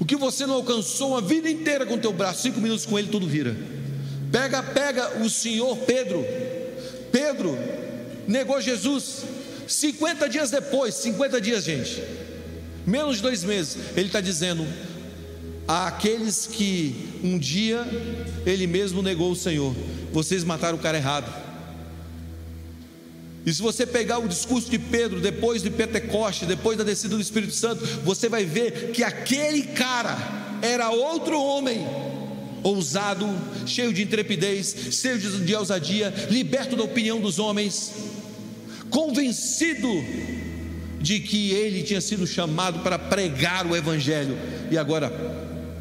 O 0.00 0.04
que 0.04 0.16
você 0.16 0.46
não 0.46 0.54
alcançou 0.54 1.10
uma 1.10 1.20
vida 1.20 1.50
inteira 1.50 1.84
com 1.84 1.94
o 1.94 1.98
teu 1.98 2.12
braço, 2.12 2.42
cinco 2.42 2.60
minutos 2.60 2.86
com 2.86 2.98
Ele, 2.98 3.08
tudo 3.08 3.26
vira. 3.26 3.56
Pega, 4.30 4.62
pega 4.62 5.22
o 5.22 5.30
Senhor 5.30 5.76
Pedro. 5.78 6.24
Pedro 7.10 7.58
negou 8.26 8.60
Jesus. 8.60 9.24
50 9.66 10.28
dias 10.30 10.50
depois, 10.50 10.94
50 10.94 11.40
dias, 11.42 11.64
gente 11.64 12.00
menos 12.88 13.16
de 13.16 13.22
dois 13.22 13.44
meses, 13.44 13.76
ele 13.96 14.06
está 14.06 14.20
dizendo 14.20 14.66
àqueles 15.66 16.46
que 16.46 17.20
um 17.22 17.38
dia 17.38 17.86
ele 18.46 18.66
mesmo 18.66 19.02
negou 19.02 19.30
o 19.30 19.36
Senhor: 19.36 19.74
vocês 20.12 20.42
mataram 20.42 20.78
o 20.78 20.80
cara 20.80 20.96
errado. 20.96 21.48
E 23.44 23.52
se 23.52 23.62
você 23.62 23.86
pegar 23.86 24.18
o 24.18 24.28
discurso 24.28 24.70
de 24.70 24.78
Pedro 24.78 25.20
depois 25.20 25.62
de 25.62 25.70
Pentecoste, 25.70 26.44
depois 26.44 26.76
da 26.76 26.84
descida 26.84 27.14
do 27.14 27.20
Espírito 27.20 27.54
Santo, 27.54 27.84
você 28.04 28.28
vai 28.28 28.44
ver 28.44 28.90
que 28.92 29.02
aquele 29.02 29.62
cara 29.62 30.16
era 30.60 30.90
outro 30.90 31.40
homem, 31.40 31.86
ousado, 32.62 33.26
cheio 33.64 33.92
de 33.92 34.02
intrepidez, 34.02 34.76
cheio 34.90 35.18
de 35.18 35.54
ousadia, 35.54 36.12
liberto 36.28 36.76
da 36.76 36.82
opinião 36.82 37.20
dos 37.20 37.38
homens, 37.38 37.92
convencido 38.90 39.88
de 41.00 41.20
que 41.20 41.52
ele 41.52 41.82
tinha 41.82 42.00
sido 42.00 42.26
chamado 42.26 42.80
para 42.80 42.98
pregar 42.98 43.66
o 43.66 43.76
Evangelho, 43.76 44.36
e 44.70 44.76
agora 44.76 45.12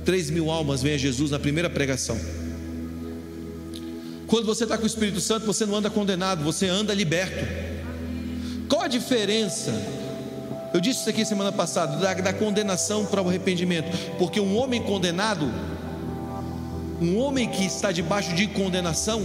três 0.05 0.29
mil 0.29 0.49
almas 0.49 0.81
vêm 0.81 0.93
a 0.93 0.97
Jesus 0.97 1.31
na 1.31 1.39
primeira 1.39 1.69
pregação. 1.69 2.17
Quando 4.27 4.45
você 4.45 4.65
está 4.65 4.77
com 4.77 4.83
o 4.83 4.87
Espírito 4.87 5.21
Santo, 5.21 5.45
você 5.45 5.65
não 5.65 5.75
anda 5.75 5.89
condenado, 5.89 6.43
você 6.43 6.67
anda 6.67 6.93
liberto. 6.93 7.45
Qual 8.67 8.81
a 8.81 8.87
diferença? 8.87 9.71
Eu 10.73 10.81
disse 10.81 10.99
isso 10.99 11.09
aqui 11.09 11.23
semana 11.23 11.51
passada, 11.51 11.97
da, 11.97 12.13
da 12.13 12.33
condenação 12.33 13.05
para 13.05 13.21
o 13.21 13.29
arrependimento, 13.29 13.89
porque 14.17 14.39
um 14.39 14.57
homem 14.57 14.83
condenado, 14.83 15.49
um 17.01 17.17
homem 17.17 17.49
que 17.49 17.65
está 17.65 17.91
debaixo 17.91 18.35
de 18.35 18.47
condenação, 18.47 19.23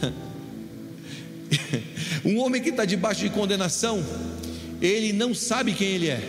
um 2.24 2.38
homem 2.40 2.62
que 2.62 2.68
está 2.68 2.84
debaixo 2.84 3.22
de 3.22 3.30
condenação, 3.30 4.04
ele 4.86 5.12
não 5.12 5.34
sabe 5.34 5.72
quem 5.72 5.88
ele 5.88 6.08
é. 6.08 6.20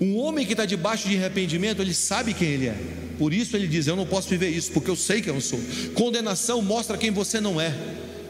Um 0.00 0.16
homem 0.16 0.44
que 0.44 0.52
está 0.52 0.64
debaixo 0.64 1.08
de 1.08 1.16
arrependimento, 1.16 1.80
ele 1.80 1.94
sabe 1.94 2.34
quem 2.34 2.48
ele 2.48 2.66
é. 2.66 2.76
Por 3.18 3.32
isso 3.32 3.56
ele 3.56 3.68
diz: 3.68 3.86
Eu 3.86 3.96
não 3.96 4.06
posso 4.06 4.28
viver 4.28 4.48
isso, 4.48 4.72
porque 4.72 4.90
eu 4.90 4.96
sei 4.96 5.22
quem 5.22 5.32
eu 5.32 5.40
sou. 5.40 5.60
Condenação 5.94 6.60
mostra 6.60 6.98
quem 6.98 7.10
você 7.10 7.40
não 7.40 7.60
é. 7.60 7.72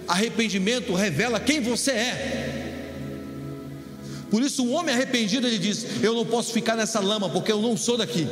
Arrependimento 0.06 0.92
revela 0.92 1.40
quem 1.40 1.60
você 1.60 1.92
é. 1.92 2.58
Por 4.30 4.42
isso, 4.42 4.64
um 4.64 4.72
homem 4.72 4.94
arrependido, 4.94 5.46
ele 5.46 5.58
diz: 5.58 5.86
Eu 6.02 6.14
não 6.14 6.26
posso 6.26 6.52
ficar 6.52 6.76
nessa 6.76 7.00
lama, 7.00 7.30
porque 7.30 7.50
eu 7.50 7.62
não 7.62 7.76
sou 7.76 7.96
daqui. 7.96 8.26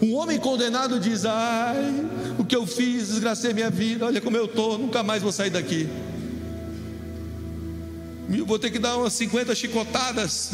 Um 0.00 0.14
homem 0.14 0.38
condenado 0.38 0.98
diz: 0.98 1.24
Ai, 1.24 2.04
o 2.38 2.44
que 2.44 2.56
eu 2.56 2.66
fiz, 2.66 3.08
desgracei 3.08 3.52
minha 3.52 3.70
vida, 3.70 4.06
olha 4.06 4.20
como 4.20 4.36
eu 4.36 4.46
estou, 4.46 4.76
nunca 4.76 5.04
mais 5.04 5.22
vou 5.22 5.30
sair 5.30 5.50
daqui 5.50 5.88
vou 8.46 8.58
ter 8.58 8.70
que 8.70 8.78
dar 8.78 8.96
umas 8.96 9.12
50 9.14 9.54
chicotadas 9.54 10.50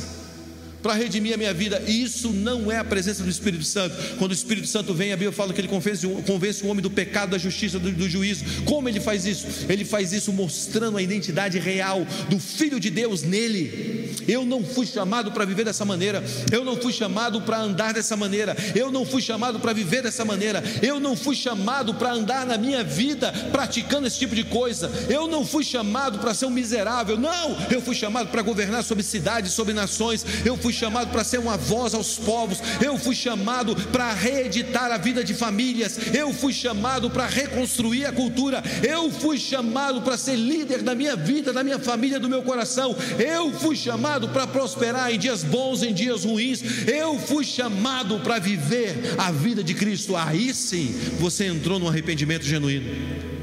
para 0.83 0.95
redimir 0.95 1.35
a 1.35 1.37
minha 1.37 1.55
vida. 1.55 1.83
Isso 1.87 2.33
não 2.33 2.71
é 2.71 2.79
a 2.79 2.85
presença 2.85 3.23
do 3.23 3.31
Espírito 3.31 3.65
Santo. 3.65 3.97
Quando 4.19 4.31
o 4.31 4.35
Espírito 4.35 4.67
Santo 4.67 4.95
vem, 4.95 5.13
a 5.13 5.17
Bíblia 5.17 5.33
fala 5.33 5.53
que 5.53 5.61
ele 5.61 5.69
convence, 5.69 6.07
convence 6.27 6.65
o 6.65 6.69
homem 6.69 6.83
do 6.83 6.91
pecado, 6.91 7.31
da 7.31 7.39
justiça, 7.39 7.79
do, 7.79 7.91
do, 7.91 8.09
juízo. 8.09 8.45
Como 8.65 8.89
ele 8.89 9.01
faz 9.01 9.27
isso? 9.27 9.47
Ele 9.69 9.85
faz 9.85 10.13
isso 10.13 10.33
mostrando 10.33 10.97
a 10.97 11.03
identidade 11.03 11.59
real 11.59 12.07
do 12.29 12.39
Filho 12.39 12.79
de 12.79 12.91
Deus 12.91 13.23
nele. 13.23 14.15
Eu 14.27 14.45
não 14.45 14.65
fui 14.65 14.87
chamado 14.87 15.33
para 15.33 15.45
viver 15.45 15.65
dessa 15.65 15.85
maneira. 15.85 16.23
Eu 16.53 16.65
não 16.65 16.77
fui 16.77 16.93
chamado 16.93 17.41
para 17.43 17.59
andar 17.59 17.95
dessa 17.95 18.17
maneira. 18.17 18.57
Eu 18.75 18.91
não 18.91 19.05
fui 19.05 19.23
chamado 19.23 19.59
para 19.61 19.73
viver 19.73 20.03
dessa 20.03 20.25
maneira. 20.25 20.63
Eu 20.83 21.01
não 21.01 21.17
fui 21.17 21.35
chamado 21.35 21.95
para 21.95 22.13
andar 22.13 22.47
na 22.47 22.59
minha 22.59 22.85
vida 22.85 23.33
praticando 23.51 24.07
esse 24.07 24.19
tipo 24.19 24.35
de 24.35 24.45
coisa. 24.45 24.91
Eu 25.09 25.27
não 25.27 25.45
fui 25.45 25.65
chamado 25.65 26.19
para 26.19 26.35
ser 26.35 26.47
um 26.47 26.51
miserável. 26.51 27.19
Não, 27.19 27.57
eu 27.71 27.81
fui 27.81 27.95
chamado 27.95 28.29
para 28.29 28.43
governar 28.43 28.85
sobre 28.85 29.03
cidades, 29.03 29.53
sobre 29.53 29.73
nações. 29.75 30.25
Eu 30.45 30.57
fui 30.57 30.73
chamado 30.79 31.11
para 31.11 31.25
ser 31.25 31.39
uma 31.39 31.57
voz 31.57 31.95
aos 31.95 32.17
povos, 32.17 32.59
eu 32.83 32.97
fui 32.97 33.15
chamado 33.15 33.75
para 33.91 34.13
reeditar 34.13 34.93
a 34.93 34.99
vida 34.99 35.25
de 35.25 35.35
famílias, 35.35 35.99
eu 36.15 36.33
fui 36.33 36.53
chamado 36.53 37.11
para 37.11 37.27
reconstruir 37.27 38.07
a 38.07 38.13
cultura, 38.13 38.63
eu 38.87 39.11
fui 39.11 39.39
chamado 39.39 40.03
para 40.03 40.17
ser 40.17 40.37
líder 40.37 40.83
da 40.83 40.95
minha 40.95 41.17
vida, 41.17 41.53
da 41.53 41.65
minha 41.65 41.79
família, 41.79 42.21
do 42.21 42.29
meu 42.29 42.43
coração, 42.43 42.97
eu 43.19 43.53
fui 43.53 43.77
chamado 43.77 44.29
para 44.29 44.47
prosperar 44.47 45.13
em 45.13 45.19
dias 45.19 45.43
bons, 45.43 45.83
em 45.83 45.93
dias 45.93 46.25
ruins, 46.25 46.63
eu 46.87 47.19
fui 47.19 47.45
chamado 47.45 48.21
para 48.21 48.39
viver 48.39 49.15
a 49.19 49.33
vida 49.33 49.63
de 49.63 49.75
Cristo. 49.75 50.17
Aí 50.17 50.55
sim 50.55 50.95
você 51.19 51.47
entrou 51.47 51.79
num 51.79 51.89
arrependimento 51.89 52.45
genuíno. 52.45 53.38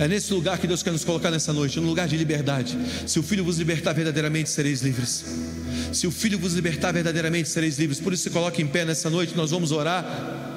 É 0.00 0.08
nesse 0.08 0.32
lugar 0.32 0.56
que 0.56 0.66
Deus 0.66 0.82
quer 0.82 0.92
nos 0.92 1.04
colocar 1.04 1.30
nessa 1.30 1.52
noite, 1.52 1.78
num 1.78 1.86
lugar 1.86 2.08
de 2.08 2.16
liberdade. 2.16 2.74
Se 3.06 3.18
o 3.18 3.22
Filho 3.22 3.44
vos 3.44 3.58
libertar 3.58 3.92
verdadeiramente, 3.92 4.48
sereis 4.48 4.80
livres. 4.80 5.26
Se 5.92 6.06
o 6.06 6.10
Filho 6.10 6.38
vos 6.38 6.54
libertar 6.54 6.90
verdadeiramente, 6.90 7.50
sereis 7.50 7.78
livres. 7.78 8.00
Por 8.00 8.14
isso, 8.14 8.22
se 8.22 8.30
coloque 8.30 8.62
em 8.62 8.66
pé 8.66 8.86
nessa 8.86 9.10
noite, 9.10 9.36
nós 9.36 9.50
vamos 9.50 9.72
orar. 9.72 10.49